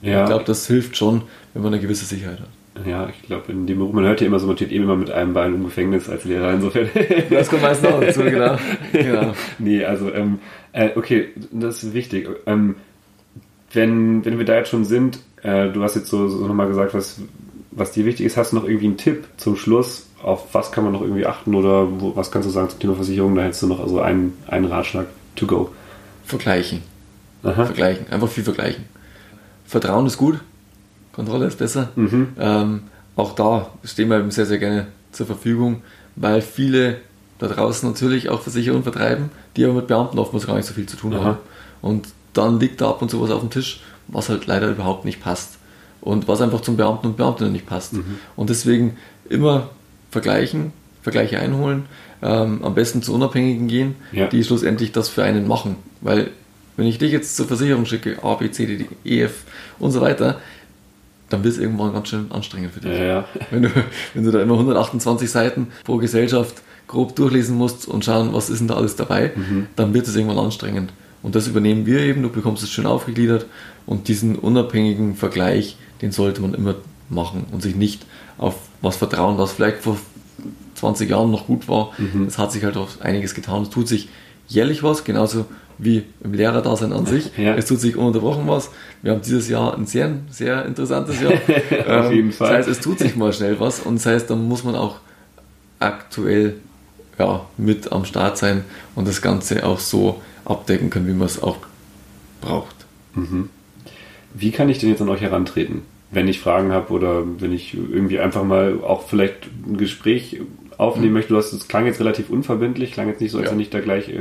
Ja. 0.01 0.23
Ich 0.23 0.29
glaube, 0.29 0.45
das 0.45 0.67
hilft 0.67 0.97
schon, 0.97 1.23
wenn 1.55 1.63
man 1.63 1.73
eine 1.73 1.83
gewisse 1.83 2.05
Sicherheit 2.05 2.41
hat. 2.41 2.49
Ja, 2.87 3.09
ich 3.09 3.23
glaube, 3.23 3.53
in 3.53 3.67
dem 3.67 3.79
Beruf, 3.79 3.93
man 3.93 4.05
hört 4.05 4.21
ja 4.21 4.27
immer 4.27 4.39
so, 4.39 4.47
man 4.47 4.57
steht 4.57 4.73
eben 4.73 4.85
immer 4.85 4.97
mit 4.97 5.11
einem 5.11 5.35
Bein 5.35 5.55
im 5.55 5.65
Gefängnis 5.65 6.09
als 6.09 6.25
Lehrer, 6.25 6.53
insofern. 6.53 6.89
Das 7.31 7.51
kommt 7.51 7.63
meistens 7.63 7.89
auch 7.91 8.01
dazu, 8.01 8.21
genau. 8.25 8.57
genau. 8.93 9.35
nee, 9.59 9.85
also, 9.85 10.13
ähm, 10.13 10.39
äh, 10.73 10.91
okay, 10.97 11.29
das 11.51 11.83
ist 11.83 11.93
wichtig. 11.93 12.29
Ähm, 12.47 12.77
wenn, 13.73 14.25
wenn 14.25 14.39
wir 14.39 14.47
da 14.47 14.57
jetzt 14.57 14.71
schon 14.71 14.85
sind, 14.85 15.19
äh, 15.43 15.69
du 15.69 15.83
hast 15.83 15.97
jetzt 15.97 16.09
so, 16.09 16.29
so 16.29 16.47
nochmal 16.47 16.69
gesagt, 16.69 16.95
was, 16.95 17.21
was 17.71 17.93
dir 17.93 18.07
wichtig 18.07 18.27
ist, 18.27 18.37
hast 18.37 18.53
du 18.53 18.57
noch 18.57 18.65
irgendwie 18.65 18.87
einen 18.87 18.97
Tipp 18.97 19.27
zum 19.37 19.57
Schluss, 19.57 20.09
auf 20.23 20.55
was 20.55 20.73
kann 20.73 20.85
man 20.85 20.93
noch 20.93 21.03
irgendwie 21.03 21.27
achten 21.27 21.55
oder 21.55 22.01
wo, 22.01 22.17
was 22.17 22.31
kannst 22.31 22.49
du 22.49 22.53
sagen 22.53 22.71
zum 22.71 22.81
Thema 22.81 22.95
Versicherung? 22.95 23.35
Da 23.35 23.43
hättest 23.43 23.63
du 23.63 23.67
noch 23.67 23.81
also 23.81 24.01
einen, 24.01 24.37
einen 24.47 24.67
Ratschlag 24.67 25.07
to 25.37 25.47
go. 25.47 25.71
Vergleichen. 26.25 26.83
Aha. 27.43 27.67
Vergleichen. 27.67 28.07
Einfach 28.11 28.29
viel 28.29 28.45
vergleichen. 28.45 28.85
Vertrauen 29.67 30.07
ist 30.07 30.17
gut, 30.17 30.41
Kontrolle 31.13 31.47
ist 31.47 31.59
besser. 31.59 31.91
Mhm. 31.97 32.29
Ähm, 32.39 32.83
auch 33.17 33.35
da 33.35 33.71
stehen 33.85 34.09
wir 34.09 34.19
eben 34.19 34.31
sehr, 34.31 34.47
sehr 34.47 34.59
gerne 34.59 34.87
zur 35.13 35.27
Verfügung, 35.27 35.83
weil 36.17 36.41
viele 36.41 36.99
da 37.39 37.49
draußen 37.49 37.89
natürlich 37.89 38.29
auch 38.29 38.41
Versicherungen 38.41 38.83
vertreiben, 38.85 39.31
die 39.57 39.65
aber 39.65 39.75
mit 39.75 39.89
Beamten 39.89 40.19
oftmals 40.19 40.47
gar 40.47 40.57
nicht 40.57 40.67
so 40.67 40.75
viel 40.75 40.87
zu 40.87 40.97
tun 40.97 41.15
Aha. 41.15 41.25
haben. 41.25 41.37
Und 41.83 42.09
dann 42.33 42.61
liegt 42.61 42.81
da 42.81 42.91
ab 42.91 43.03
und 43.03 43.11
zu 43.11 43.21
was 43.21 43.31
auf 43.31 43.41
dem 43.41 43.51
Tisch, 43.51 43.81
was 44.09 44.29
halt 44.29 44.47
leider 44.47 44.71
überhaupt 44.71 45.05
nicht 45.05 45.21
passt. 45.23 45.59
Und 46.01 46.29
was 46.29 46.41
einfach 46.41 46.61
zum 46.63 46.77
Beamten 46.77 47.09
und 47.09 47.17
Beamtinnen 47.17 47.53
nicht 47.53 47.67
passt. 47.67 47.93
Mhm. 47.93 48.19
Und 48.37 48.51
deswegen 48.51 48.97
immer 49.29 49.71
vergleichen, 50.11 50.73
Vergleiche 51.03 51.39
einholen, 51.39 51.85
ähm, 52.23 52.61
am 52.65 52.75
besten 52.75 53.03
zu 53.03 53.13
Unabhängigen 53.15 53.67
gehen, 53.69 53.97
Ja. 54.13 54.27
die 54.29 54.43
schlussendlich 54.45 54.93
das 54.93 55.09
für 55.09 55.25
einen 55.25 55.47
machen. 55.49 55.77
Weil 56.01 56.31
wenn 56.77 56.87
ich 56.87 56.99
dich 56.99 57.13
jetzt 57.13 57.37
zur 57.37 57.47
Versicherung 57.47 57.87
schicke, 57.87 58.23
A, 58.23 58.35
B, 58.35 58.51
C, 58.51 58.67
D, 58.67 58.87
E, 59.05 59.23
F 59.23 59.43
und 59.79 59.91
so 59.91 60.01
weiter, 60.01 60.41
dann 61.33 61.45
wird 61.45 61.55
es 61.55 61.61
irgendwann 61.61 61.93
ganz 61.93 62.09
schön 62.09 62.31
anstrengend 62.31 62.73
für 62.73 62.81
dich. 62.81 62.99
Ja. 62.99 63.25
Wenn, 63.51 63.63
du, 63.63 63.71
wenn 64.15 64.25
du 64.25 64.31
da 64.31 64.43
immer 64.43 64.55
128 64.55 65.31
Seiten 65.31 65.69
pro 65.85 65.97
Gesellschaft 65.97 66.63
grob 66.89 67.17
durchlesen 67.17 67.57
musst 67.57 67.89
und 67.89 68.05
schauen, 68.05 68.33
was 68.33 68.51
ist 68.51 68.59
denn 68.59 68.69
da 68.69 68.75
alles 68.75 68.97
dabei, 68.97 69.33
dann 69.77 69.95
wird 69.95 70.07
es 70.07 70.15
irgendwann 70.15 70.39
anstrengend. 70.39 70.93
Und 71.23 71.35
das 71.35 71.47
übernehmen 71.47 71.87
wir 71.87 72.01
eben, 72.01 72.23
du 72.23 72.29
bekommst 72.29 72.63
es 72.63 72.71
schön 72.71 72.87
aufgegliedert 72.87 73.47
und 73.87 74.09
diesen 74.09 74.37
unabhängigen 74.37 75.15
Vergleich, 75.15 75.77
den 76.03 76.13
sollte 76.13 76.43
man 76.43 76.53
immer 76.53 76.75
machen 77.09 77.47
und 77.53 77.63
sich 77.63 77.77
nicht 77.77 78.05
auf 78.39 78.57
was 78.81 78.97
vertrauen, 78.97 79.39
was 79.39 79.53
vielleicht 79.53 79.79
vor 79.79 79.97
20 80.75 81.09
Jahren 81.11 81.31
noch 81.31 81.47
gut 81.47 81.69
war. 81.69 81.93
Es 82.27 82.39
hat 82.39 82.53
sich 82.53 82.65
halt 82.65 82.77
auch 82.77 83.01
einiges 83.01 83.35
getan. 83.35 83.63
Es 83.63 83.71
tut 83.71 83.87
sich 83.87 84.09
jährlich 84.49 84.83
was, 84.83 85.05
genauso 85.05 85.47
wie 85.79 86.05
im 86.23 86.35
Lehrerdasein 86.35 86.93
an 86.93 87.07
sich. 87.07 87.31
Ja. 87.37 87.55
Es 87.55 87.67
tut 87.67 87.81
sich 87.81 87.97
ununterbrochen 87.97 88.47
was. 88.47 88.71
Wir 89.03 89.13
haben 89.13 89.23
dieses 89.23 89.49
Jahr 89.49 89.77
ein 89.77 89.87
sehr, 89.87 90.11
sehr 90.31 90.65
interessantes 90.67 91.21
Jahr. 91.21 91.33
Auf 91.89 92.07
Ähm, 92.11 92.13
jeden 92.13 92.33
Fall. 92.33 92.49
Das 92.49 92.57
heißt, 92.59 92.69
es 92.69 92.81
tut 92.81 92.99
sich 92.99 93.17
mal 93.17 93.33
schnell 93.33 93.59
was 93.61 93.81
und 93.81 93.97
das 93.97 94.07
heißt, 94.07 94.31
dann 94.31 94.47
muss 94.49 94.65
man 94.65 94.75
auch 94.75 94.97
aktuell 95.79 96.55
ja, 97.19 97.45
mit 97.57 97.93
am 97.93 98.05
Start 98.05 98.39
sein 98.39 98.65
und 98.95 99.07
das 99.09 99.21
Ganze 99.23 99.67
auch 99.67 99.79
so 99.79 100.21
abdecken 100.45 100.91
können, 100.91 101.07
wie 101.09 101.13
man 101.13 101.27
es 101.27 101.43
auch 101.43 101.59
braucht. 102.41 102.75
Wie 104.35 104.51
kann 104.51 104.69
ich 104.69 104.79
denn 104.79 104.89
jetzt 104.89 105.03
an 105.03 105.09
euch 105.09 105.21
herantreten? 105.21 105.83
Wenn 106.11 106.29
ich 106.29 106.41
Fragen 106.41 106.73
habe 106.73 106.93
oder 106.93 107.23
wenn 107.39 107.53
ich 107.53 107.75
irgendwie 107.75 108.19
einfach 108.19 108.45
mal 108.45 108.79
auch 108.83 109.07
vielleicht 109.09 109.47
ein 109.67 109.77
Gespräch 109.77 110.41
aufnehmen 110.83 111.13
möchte. 111.15 111.31
Du 111.31 111.37
hast, 111.39 111.53
es 111.53 111.69
klang 111.69 111.87
jetzt 111.87 112.01
relativ 112.01 112.29
unverbindlich, 112.31 112.93
klang 112.93 113.09
jetzt 113.09 113.21
nicht 113.21 113.31
so, 113.31 113.39
als 113.39 113.47
Ja. 113.47 113.53
wenn 113.53 113.61
ich 113.61 113.71
da 113.71 113.81
gleich 113.81 114.09
äh, 114.09 114.21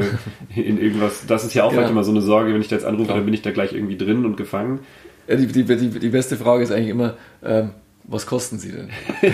in 0.60 0.80
irgendwas, 0.80 1.26
das 1.28 1.43
ist 1.43 1.54
ja 1.54 1.63
auch 1.63 1.74
Ja. 1.74 1.88
immer 1.88 2.04
so 2.04 2.12
eine 2.12 2.21
Sorge, 2.21 2.54
wenn 2.54 2.62
ich 2.62 2.67
da 2.67 2.76
jetzt 2.76 2.86
anrufe, 2.86 3.06
Klar. 3.06 3.17
dann 3.17 3.26
bin 3.26 3.34
ich 3.34 3.41
da 3.41 3.52
gleich 3.52 3.74
irgendwie 3.74 3.97
drin 3.97 4.26
und 4.26 4.38
gefangen. 4.38 4.80
Ja, 5.28 5.36
die, 5.36 5.47
die, 5.47 5.63
die, 5.63 5.89
die 6.00 6.10
beste 6.10 6.36
Frage 6.38 6.63
ist 6.63 6.71
eigentlich 6.71 6.89
immer, 6.89 7.15
ähm, 7.43 7.71
was 8.06 8.26
kosten 8.26 8.58
sie 8.58 8.71
denn? 8.71 8.89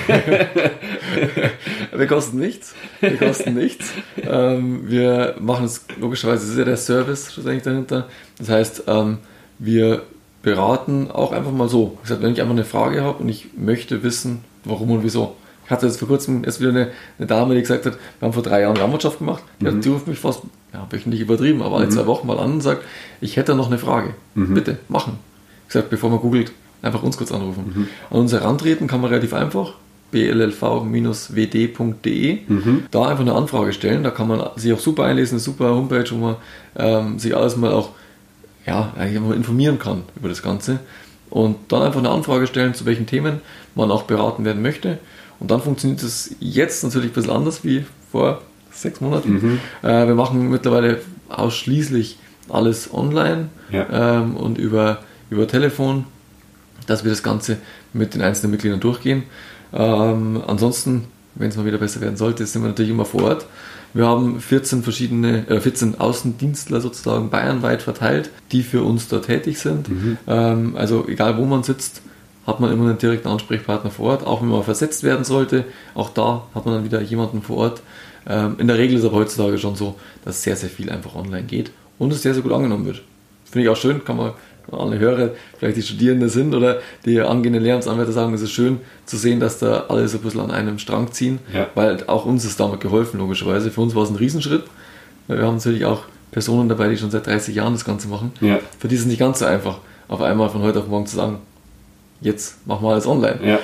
wir 1.96 2.08
kosten 2.08 2.38
nichts. 2.38 2.76
Wir 3.00 3.18
kosten 3.18 3.54
nichts. 3.54 3.94
Ähm, 4.22 4.84
wir 4.90 5.36
machen 5.40 5.66
es 5.66 5.86
logischerweise, 6.00 6.44
das 6.44 6.52
ist 6.52 6.58
ja 6.60 6.66
der 6.66 6.78
Service 6.78 7.34
schlussendlich 7.34 7.64
dahinter. 7.64 8.08
Das 8.38 8.50
heißt, 8.50 8.84
ähm, 8.88 9.20
wir 9.60 10.04
beraten 10.44 11.10
auch 11.12 11.32
einfach 11.32 11.52
mal 11.52 11.70
so. 11.70 11.98
Ich 12.04 12.10
sag, 12.10 12.22
wenn 12.22 12.34
ich 12.34 12.42
einfach 12.42 12.54
eine 12.54 12.66
Frage 12.66 13.02
habe 13.04 13.24
und 13.24 13.30
ich 13.30 13.48
möchte 13.58 14.04
wissen, 14.04 14.44
warum 14.64 14.92
und 14.92 15.04
wieso. 15.04 15.36
Ich 15.68 15.72
hatte 15.72 15.86
jetzt 15.86 16.00
vor 16.00 16.08
kurzem 16.08 16.44
erst 16.44 16.60
wieder 16.62 16.72
eine, 16.72 16.88
eine 17.20 17.28
Dame, 17.28 17.54
die 17.54 17.62
gesagt 17.62 17.86
hat, 17.86 17.94
wir 18.20 18.26
haben 18.26 18.34
vor 18.34 18.42
drei 18.42 18.62
Jahren 18.62 18.78
Landwirtschaft 18.78 19.20
gemacht. 19.20 19.44
Die, 19.60 19.68
hat, 19.68 19.74
die 19.86 19.90
ruft 19.90 20.08
mich 20.08 20.18
fast, 20.18 20.42
ja, 20.74 20.88
wöchentlich 20.90 21.22
übertrieben, 21.22 21.62
aber 21.62 21.76
alle 21.78 21.90
zwei 21.90 22.06
Wochen 22.06 22.26
mal 22.26 22.40
an 22.40 22.54
und 22.54 22.62
sagt, 22.62 22.84
ich 23.22 23.36
hätte 23.38 23.54
noch 23.54 23.68
eine 23.68 23.78
Frage. 23.78 24.16
Bitte, 24.54 24.78
machen. 24.88 25.20
Ich 25.68 25.74
gesagt, 25.74 25.90
bevor 25.90 26.10
man 26.10 26.20
googelt, 26.20 26.54
einfach 26.82 27.04
uns 27.04 27.18
kurz 27.18 27.32
anrufen. 27.34 27.90
An 28.10 28.20
uns 28.22 28.32
herantreten 28.32 28.88
kann 28.88 29.02
man 29.02 29.10
relativ 29.10 29.34
einfach. 29.34 29.74
bllv-wd.de. 30.12 32.38
Da 32.92 33.02
einfach 33.08 33.22
eine 33.22 33.34
Anfrage 33.34 33.74
stellen. 33.74 34.04
Da 34.04 34.12
kann 34.12 34.28
man 34.30 34.42
sich 34.56 34.72
auch 34.74 34.80
super 34.80 35.04
einlesen, 35.04 35.34
eine 35.36 35.40
super 35.42 35.76
Homepage, 35.76 36.06
wo 36.12 36.16
man 36.16 36.36
ähm, 36.78 37.20
sich 37.20 37.36
alles 37.36 37.58
mal 37.58 37.74
auch 37.74 37.90
ja, 38.66 38.94
eigentlich 38.98 39.22
mal 39.22 39.36
informieren 39.36 39.80
kann 39.80 40.04
über 40.16 40.30
das 40.30 40.42
Ganze. 40.42 40.80
und 41.30 41.56
dann 41.70 41.82
einfach 41.82 42.00
eine 42.00 42.10
Anfrage 42.10 42.48
stellen, 42.48 42.74
zu 42.74 42.86
welchen 42.86 43.06
Themen 43.06 43.42
man 43.76 43.92
auch 43.92 44.04
beraten 44.04 44.46
werden 44.46 44.62
möchte. 44.62 44.98
Und 45.40 45.52
dann 45.52 45.62
funktioniert 45.62 46.02
es 46.04 46.36
jetzt 46.40 46.84
natürlich 46.84 47.12
ein 47.12 47.14
bisschen 47.14 47.32
anders 47.32 47.64
wie 47.64 47.86
vor 48.12 48.42
sechs 48.72 49.02
Monaten. 49.02 49.34
Mhm. 49.34 49.60
Äh, 49.88 50.08
wir 50.08 50.16
machen 50.16 50.50
mittlerweile 50.50 51.02
ausschließlich 51.30 52.18
alles 52.50 52.94
online 52.94 53.50
Ja. 53.72 54.22
ähm, 54.22 54.36
und 54.38 54.58
über, 54.58 55.00
über 55.30 55.48
Telefon, 55.48 56.06
dass 56.86 57.04
wir 57.04 57.12
das 57.12 57.24
Ganze 57.24 57.58
mit 57.94 58.14
den 58.14 58.22
einzelnen 58.22 58.52
Mitgliedern 58.52 58.80
durchgehen. 58.80 59.24
Ähm, 59.74 60.42
ansonsten, 60.48 61.06
wenn 61.36 61.50
es 61.50 61.58
mal 61.58 61.66
wieder 61.66 61.78
besser 61.78 62.00
werden 62.02 62.16
sollte, 62.18 62.46
sind 62.46 62.62
wir 62.62 62.70
natürlich 62.70 62.92
immer 62.92 63.06
vor 63.06 63.24
Ort. 63.24 63.46
Wir 63.94 64.06
haben 64.06 64.40
14 64.40 64.84
verschiedene, 64.84 65.48
äh, 65.50 65.60
14 65.60 66.00
Außendienstler 66.00 66.82
sozusagen 66.82 67.30
bayernweit 67.30 67.82
verteilt, 67.82 68.30
die 68.52 68.64
für 68.64 68.84
uns 68.84 69.08
da 69.08 69.20
tätig 69.20 69.60
sind. 69.60 69.88
Ähm, 70.28 70.76
also 70.78 71.06
egal 71.08 71.38
wo 71.38 71.46
man 71.46 71.64
sitzt, 71.64 72.02
hat 72.48 72.60
man 72.62 72.72
immer 72.72 72.86
einen 72.90 72.98
direkten 72.98 73.28
Ansprechpartner 73.28 73.92
vor 73.92 74.12
Ort, 74.12 74.26
auch 74.26 74.42
wenn 74.42 74.48
man 74.50 74.64
versetzt 74.64 75.04
werden 75.04 75.26
sollte. 75.26 75.66
Auch 75.94 76.10
da 76.10 76.44
hat 76.56 76.66
man 76.66 76.76
dann 76.76 76.84
wieder 76.86 77.02
jemanden 77.02 77.42
vor 77.42 77.58
Ort. 77.58 77.82
Ähm, 78.28 78.56
in 78.58 78.68
der 78.68 78.78
Regel 78.78 78.98
ist 78.98 79.06
aber 79.06 79.18
heutzutage 79.18 79.58
schon 79.58 79.76
so, 79.76 79.96
dass 80.26 80.42
sehr, 80.42 80.56
sehr 80.56 80.70
viel 80.70 80.90
einfach 80.90 81.14
online 81.16 81.44
geht 81.44 81.72
und 82.00 82.12
es 82.14 82.22
sehr, 82.24 82.34
sehr 82.34 82.44
gut 82.44 82.54
angenommen 82.54 82.86
wird. 82.86 83.02
Finde 83.46 83.66
ich 83.66 83.70
auch 83.70 83.78
schön, 83.78 84.04
kann 84.04 84.18
man 84.18 84.32
an 84.72 84.80
alle 84.80 85.00
Hörer, 85.00 85.30
vielleicht 85.58 85.78
die 85.78 85.82
Studierende 85.82 86.28
sind 86.28 86.54
oder 86.54 86.80
die 87.06 87.22
angehenden 87.22 87.64
Lehramtsanwärter 87.64 88.12
sagen, 88.12 88.34
es 88.34 88.42
ist 88.42 88.52
schön 88.52 88.80
zu 89.06 89.16
sehen, 89.16 89.40
dass 89.40 89.60
da 89.60 89.86
alle 89.88 90.06
so 90.10 90.18
ein 90.18 90.24
bisschen 90.24 90.42
an 90.42 90.52
einem 90.52 90.78
Strang 90.80 91.12
ziehen, 91.14 91.40
Ja. 91.54 91.68
weil 91.76 92.04
auch 92.08 92.26
uns 92.26 92.44
ist 92.44 92.60
damit 92.60 92.82
geholfen, 92.82 93.18
logischerweise. 93.20 93.72
Für 93.72 93.80
uns 93.82 93.96
war 93.96 94.04
es 94.04 94.10
ein 94.10 94.18
Riesenschritt, 94.18 94.64
wir 95.28 95.42
haben 95.46 95.56
natürlich 95.56 95.86
auch 95.86 96.04
Personen 96.32 96.68
dabei, 96.68 96.90
die 96.90 96.98
schon 96.98 97.12
seit 97.12 97.28
30 97.28 97.56
Jahren 97.56 97.74
das 97.74 97.86
Ganze 97.86 98.10
machen. 98.10 98.34
Ja. 98.42 98.60
Für 98.80 98.90
die 98.90 98.96
ist 98.96 99.02
es 99.02 99.08
nicht 99.08 99.20
ganz 99.20 99.40
so 99.40 99.46
einfach, 99.46 99.78
auf 100.10 100.22
einmal 100.22 100.50
von 100.50 100.62
heute 100.62 100.80
auf 100.80 100.88
morgen 100.88 101.06
zu 101.06 101.16
sagen, 101.16 101.40
jetzt 102.22 102.66
machen 102.68 102.84
wir 102.86 102.92
alles 102.92 103.08
online. 103.08 103.40
Ja. 103.44 103.60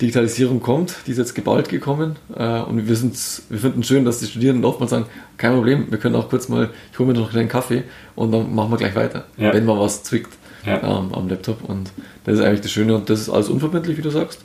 Digitalisierung 0.00 0.60
kommt, 0.60 0.96
die 1.06 1.12
ist 1.12 1.18
jetzt 1.18 1.34
geballt 1.34 1.68
gekommen 1.68 2.16
äh, 2.36 2.60
und 2.62 2.88
wir, 2.88 3.00
wir 3.00 3.58
finden 3.58 3.80
es 3.80 3.86
schön, 3.86 4.04
dass 4.04 4.18
die 4.18 4.26
Studierenden 4.26 4.64
oftmals 4.64 4.90
sagen, 4.90 5.06
kein 5.36 5.52
Problem, 5.54 5.86
wir 5.90 5.98
können 5.98 6.16
auch 6.16 6.28
kurz 6.28 6.48
mal, 6.48 6.70
ich 6.92 6.98
hole 6.98 7.12
mir 7.12 7.18
noch 7.18 7.32
einen 7.32 7.48
Kaffee 7.48 7.84
und 8.16 8.32
dann 8.32 8.52
machen 8.54 8.72
wir 8.72 8.76
gleich 8.76 8.96
weiter, 8.96 9.24
Ja. 9.36 9.52
wenn 9.52 9.64
man 9.64 9.78
was 9.78 10.02
zwickt 10.02 10.32
Ja. 10.66 10.82
ähm, 10.82 11.14
am 11.14 11.28
Laptop 11.28 11.62
und 11.68 11.92
das 12.24 12.38
ist 12.38 12.44
eigentlich 12.44 12.62
das 12.62 12.72
Schöne 12.72 12.96
und 12.96 13.08
das 13.08 13.20
ist 13.20 13.28
alles 13.28 13.48
unverbindlich, 13.48 13.96
wie 13.96 14.02
du 14.02 14.10
sagst. 14.10 14.40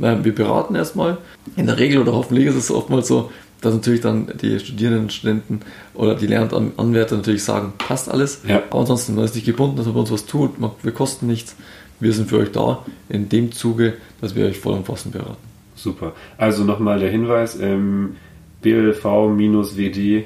Äh, 0.00 0.18
wir 0.22 0.34
beraten 0.34 0.76
erstmal. 0.76 1.18
In 1.56 1.66
der 1.66 1.78
Regel 1.78 2.00
oder 2.00 2.12
hoffentlich 2.12 2.46
ist 2.46 2.54
es 2.54 2.70
oftmals 2.70 3.08
so, 3.08 3.32
dass 3.60 3.74
natürlich 3.74 4.00
dann 4.02 4.28
die 4.40 4.58
Studierenden, 4.60 5.10
Studenten 5.10 5.60
oder 5.94 6.14
die 6.14 6.26
Lernanwärter 6.28 7.16
natürlich 7.16 7.42
sagen, 7.44 7.72
passt 7.78 8.08
alles. 8.08 8.42
Ja. 8.46 8.62
Aber 8.70 8.80
ansonsten, 8.80 9.14
man 9.16 9.24
ist 9.24 9.34
nicht 9.34 9.46
gebunden, 9.46 9.76
dass 9.76 9.86
man 9.86 9.94
bei 9.94 10.00
uns 10.00 10.10
was 10.12 10.26
tut, 10.26 10.60
man, 10.60 10.70
wir 10.82 10.92
kosten 10.92 11.26
nichts. 11.26 11.56
Wir 12.02 12.12
sind 12.12 12.28
für 12.28 12.38
euch 12.38 12.50
da 12.50 12.84
in 13.08 13.28
dem 13.28 13.52
Zuge, 13.52 13.94
dass 14.20 14.34
wir 14.34 14.44
euch 14.46 14.58
vollumfassend 14.58 15.12
beraten. 15.14 15.36
Super. 15.76 16.12
Also 16.36 16.64
nochmal 16.64 16.98
der 16.98 17.10
Hinweis, 17.10 17.58
ähm, 17.60 18.16
blv-wd.de. 18.60 20.24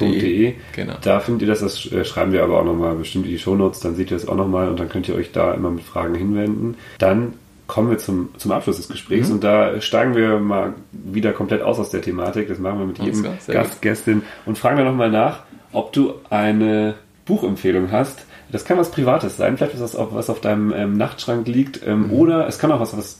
.de. 0.00 0.54
Genau. 0.76 0.94
Da 1.00 1.20
findet 1.20 1.42
ihr 1.42 1.48
das, 1.48 1.60
das 1.60 1.90
äh, 1.90 2.04
schreiben 2.04 2.32
wir 2.32 2.42
aber 2.42 2.60
auch 2.60 2.64
nochmal 2.64 2.94
bestimmt 2.94 3.24
in 3.24 3.30
die 3.30 3.38
Shownotes, 3.38 3.80
dann 3.80 3.94
seht 3.96 4.10
ihr 4.10 4.18
das 4.18 4.28
auch 4.28 4.36
nochmal 4.36 4.68
und 4.68 4.78
dann 4.78 4.90
könnt 4.90 5.08
ihr 5.08 5.14
euch 5.14 5.32
da 5.32 5.54
immer 5.54 5.70
mit 5.70 5.82
Fragen 5.82 6.14
hinwenden. 6.14 6.74
Dann 6.98 7.32
kommen 7.68 7.88
wir 7.88 7.96
zum, 7.96 8.28
zum 8.36 8.52
Abschluss 8.52 8.76
des 8.76 8.88
Gesprächs 8.88 9.28
Mhm. 9.28 9.34
und 9.36 9.44
da 9.44 9.80
steigen 9.80 10.14
wir 10.14 10.40
mal 10.40 10.74
wieder 10.92 11.32
komplett 11.32 11.62
aus 11.62 11.78
aus 11.78 11.88
der 11.88 12.02
Thematik. 12.02 12.48
Das 12.48 12.58
machen 12.58 12.80
wir 12.80 12.86
mit 12.86 12.98
jedem 12.98 13.22
Gast, 13.46 13.80
Gästin 13.80 14.22
und 14.44 14.58
fragen 14.58 14.76
dann 14.76 14.86
nochmal 14.86 15.10
nach, 15.10 15.44
ob 15.72 15.92
du 15.94 16.14
eine 16.28 16.96
Buchempfehlung 17.26 17.90
hast. 17.92 18.20
Das 18.50 18.64
kann 18.64 18.76
was 18.78 18.90
Privates 18.90 19.36
sein, 19.36 19.56
vielleicht 19.56 19.80
was, 19.80 19.96
auf, 19.96 20.14
was 20.14 20.28
auf 20.28 20.40
deinem 20.40 20.72
ähm, 20.74 20.96
Nachtschrank 20.96 21.46
liegt 21.48 21.80
ähm, 21.86 22.08
Mhm. 22.08 22.12
oder 22.12 22.46
es 22.48 22.58
kann 22.58 22.70
auch 22.72 22.80
was, 22.80 22.96
was 22.96 23.18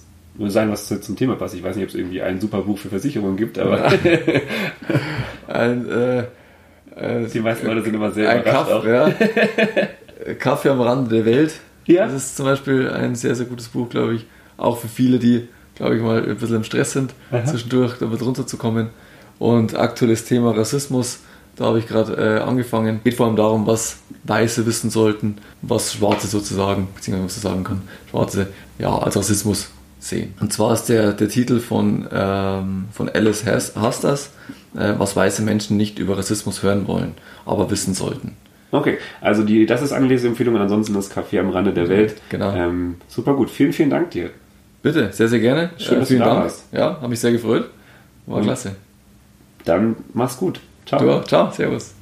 sein, 0.53 0.71
was 0.71 0.89
zu- 0.89 1.01
zum 1.01 1.17
Thema 1.17 1.37
passt. 1.37 1.55
Ich 1.55 1.63
weiß 1.63 1.77
nicht, 1.77 1.85
ob 1.85 1.89
es 1.91 1.95
irgendwie 1.95 2.21
ein 2.23 2.41
super 2.41 2.63
Buch 2.63 2.79
für 2.79 2.89
Versicherungen 2.89 3.37
gibt, 3.37 3.59
aber 3.59 3.91
Ein, 5.49 5.89
äh, 5.89 6.19
äh, 6.97 7.27
die 7.33 7.41
meisten 7.41 7.67
Leute 7.67 7.83
sind 7.83 7.95
immer 7.95 8.11
sehr 8.11 8.31
ein 8.31 8.41
überrascht 8.43 8.71
auch. 8.73 8.85
Kaffee, 8.85 9.89
ja. 10.27 10.35
Kaffee 10.39 10.69
am 10.71 10.81
Rande 10.81 11.15
der 11.15 11.25
Welt. 11.25 11.55
Ja. 11.87 12.05
Das 12.07 12.15
ist 12.15 12.37
zum 12.37 12.47
Beispiel 12.47 12.89
ein 12.91 13.15
sehr, 13.15 13.35
sehr 13.35 13.47
gutes 13.47 13.69
Buch, 13.69 13.89
glaube 13.89 14.15
ich. 14.15 14.27
Auch 14.57 14.79
für 14.79 14.89
viele, 14.89 15.19
die, 15.19 15.49
glaube 15.75 15.97
ich, 15.97 16.03
mal 16.03 16.23
ein 16.29 16.37
bisschen 16.37 16.57
im 16.57 16.65
Stress 16.65 16.93
sind, 16.93 17.13
Aha. 17.31 17.45
zwischendurch 17.45 17.99
damit 17.99 18.23
runterzukommen. 18.23 18.91
Und 19.39 19.77
aktuelles 19.77 20.25
Thema 20.25 20.53
Rassismus, 20.57 21.21
da 21.57 21.67
habe 21.67 21.79
ich 21.79 21.87
gerade 21.87 22.15
äh, 22.15 22.41
angefangen. 22.43 23.01
Geht 23.05 23.15
vor 23.15 23.27
allem 23.27 23.37
darum, 23.37 23.67
was 23.67 23.99
Weiße 24.25 24.65
wissen 24.67 24.91
sollten, 24.91 25.39
was 25.63 25.93
Schwarze 25.95 26.27
sozusagen, 26.27 26.89
beziehungsweise 26.95 27.27
was 27.27 27.37
ich 27.37 27.43
sagen 27.43 27.65
kann, 27.65 27.83
Schwarze 28.11 28.47
ja 28.79 28.97
als 28.99 29.17
Rassismus 29.17 29.71
sehen. 30.01 30.35
Und 30.41 30.53
zwar 30.53 30.73
ist 30.75 30.85
der, 30.87 31.13
der 31.13 31.29
Titel 31.29 31.61
von, 31.61 32.09
ähm, 32.13 32.85
von 32.93 33.09
Alice 33.09 33.45
Has- 33.47 33.75
Hastas, 33.77 34.31
äh, 34.77 34.95
was 34.99 35.15
weiße 35.15 35.43
Menschen 35.43 35.77
nicht 35.77 35.99
über 35.99 36.17
Rassismus 36.19 36.63
hören 36.63 36.87
wollen, 36.89 37.13
aber 37.47 37.71
wissen 37.71 37.95
sollten. 37.95 38.37
Okay, 38.73 38.97
also 39.21 39.43
die, 39.45 39.67
das 39.67 39.83
ist 39.83 39.93
eine 39.93 40.07
Leseempfehlung 40.07 40.55
und 40.55 40.61
ansonsten 40.63 40.95
das 40.95 41.15
Café 41.15 41.39
am 41.41 41.51
Rande 41.51 41.73
der 41.75 41.89
Welt. 41.91 42.15
Genau. 42.31 42.53
Ähm, 42.55 42.95
super 43.07 43.35
gut. 43.35 43.51
Vielen, 43.51 43.73
vielen 43.75 43.91
Dank 43.91 44.11
dir. 44.13 44.31
Bitte, 44.83 45.13
sehr, 45.13 45.29
sehr 45.29 45.41
gerne. 45.41 45.71
Schön, 45.77 46.01
dass 46.01 46.09
vielen 46.09 46.21
du 46.21 46.25
da 46.27 46.33
Dank. 46.33 46.45
warst. 46.45 46.65
Ja, 46.73 46.85
habe 46.97 47.09
mich 47.09 47.21
sehr 47.21 47.33
gefreut. 47.33 47.69
War 48.27 48.39
Und- 48.39 48.45
klasse. 48.45 48.75
Dann 49.67 49.95
mach's 50.15 50.37
gut. 50.39 50.59
Ciao. 50.87 51.01
Du 51.01 51.11
auch. 51.11 51.25
Ciao, 51.25 51.51
servus. 51.51 51.95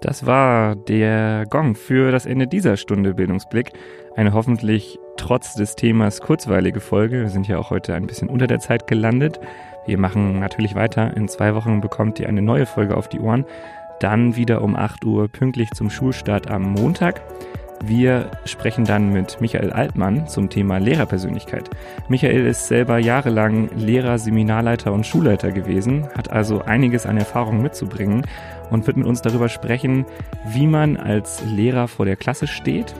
Das 0.00 0.26
war 0.26 0.76
der 0.76 1.46
Gong 1.48 1.74
für 1.74 2.12
das 2.12 2.26
Ende 2.26 2.46
dieser 2.46 2.76
Stunde 2.76 3.14
Bildungsblick. 3.14 3.72
Eine 4.16 4.34
hoffentlich 4.34 4.98
trotz 5.16 5.54
des 5.54 5.76
Themas 5.76 6.20
kurzweilige 6.20 6.80
Folge. 6.80 7.22
Wir 7.22 7.30
sind 7.30 7.48
ja 7.48 7.56
auch 7.56 7.70
heute 7.70 7.94
ein 7.94 8.06
bisschen 8.06 8.28
unter 8.28 8.46
der 8.46 8.60
Zeit 8.60 8.86
gelandet. 8.86 9.40
Wir 9.86 9.96
machen 9.96 10.40
natürlich 10.40 10.74
weiter. 10.74 11.16
In 11.16 11.26
zwei 11.28 11.54
Wochen 11.54 11.80
bekommt 11.80 12.20
ihr 12.20 12.28
eine 12.28 12.42
neue 12.42 12.66
Folge 12.66 12.98
auf 12.98 13.08
die 13.08 13.20
Ohren. 13.20 13.46
Dann 13.98 14.36
wieder 14.36 14.60
um 14.60 14.76
8 14.76 15.06
Uhr 15.06 15.28
pünktlich 15.28 15.70
zum 15.70 15.88
Schulstart 15.88 16.50
am 16.50 16.62
Montag. 16.62 17.22
Wir 17.82 18.30
sprechen 18.44 18.84
dann 18.84 19.10
mit 19.12 19.40
Michael 19.40 19.72
Altmann 19.72 20.26
zum 20.28 20.48
Thema 20.48 20.78
Lehrerpersönlichkeit. 20.78 21.68
Michael 22.08 22.46
ist 22.46 22.66
selber 22.66 22.98
jahrelang 22.98 23.68
Lehrer, 23.76 24.18
Seminarleiter 24.18 24.92
und 24.92 25.06
Schulleiter 25.06 25.50
gewesen, 25.50 26.08
hat 26.16 26.30
also 26.30 26.62
einiges 26.62 27.04
an 27.04 27.18
Erfahrung 27.18 27.60
mitzubringen 27.62 28.26
und 28.70 28.86
wird 28.86 28.96
mit 28.96 29.06
uns 29.06 29.22
darüber 29.22 29.48
sprechen, 29.48 30.06
wie 30.46 30.66
man 30.66 30.96
als 30.96 31.44
Lehrer 31.44 31.88
vor 31.88 32.06
der 32.06 32.16
Klasse 32.16 32.46
steht 32.46 32.94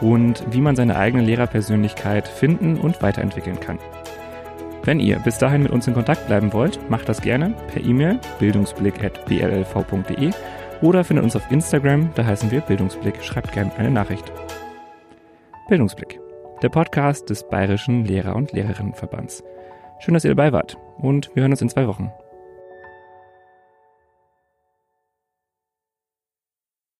und 0.00 0.44
wie 0.50 0.60
man 0.60 0.76
seine 0.76 0.96
eigene 0.96 1.22
Lehrerpersönlichkeit 1.22 2.26
finden 2.26 2.78
und 2.78 3.02
weiterentwickeln 3.02 3.60
kann. 3.60 3.78
Wenn 4.84 5.00
ihr 5.00 5.18
bis 5.18 5.38
dahin 5.38 5.62
mit 5.64 5.72
uns 5.72 5.86
in 5.88 5.94
Kontakt 5.94 6.26
bleiben 6.26 6.52
wollt, 6.52 6.90
macht 6.90 7.08
das 7.08 7.20
gerne 7.20 7.54
per 7.72 7.84
E-Mail 7.84 8.20
bildungsblick.bllv.de 8.38 10.30
oder 10.82 11.04
findet 11.04 11.24
uns 11.24 11.36
auf 11.36 11.50
Instagram, 11.50 12.10
da 12.14 12.24
heißen 12.24 12.50
wir 12.50 12.60
Bildungsblick. 12.60 13.22
Schreibt 13.22 13.52
gerne 13.52 13.74
eine 13.76 13.90
Nachricht. 13.90 14.32
Bildungsblick, 15.68 16.20
der 16.62 16.68
Podcast 16.68 17.30
des 17.30 17.48
Bayerischen 17.48 18.04
Lehrer- 18.04 18.36
und 18.36 18.52
Lehrerinnenverbands. 18.52 19.42
Schön, 19.98 20.14
dass 20.14 20.24
ihr 20.24 20.34
dabei 20.34 20.52
wart 20.52 20.76
und 20.98 21.34
wir 21.34 21.42
hören 21.42 21.52
uns 21.52 21.62
in 21.62 21.68
zwei 21.68 21.86
Wochen. 21.86 22.12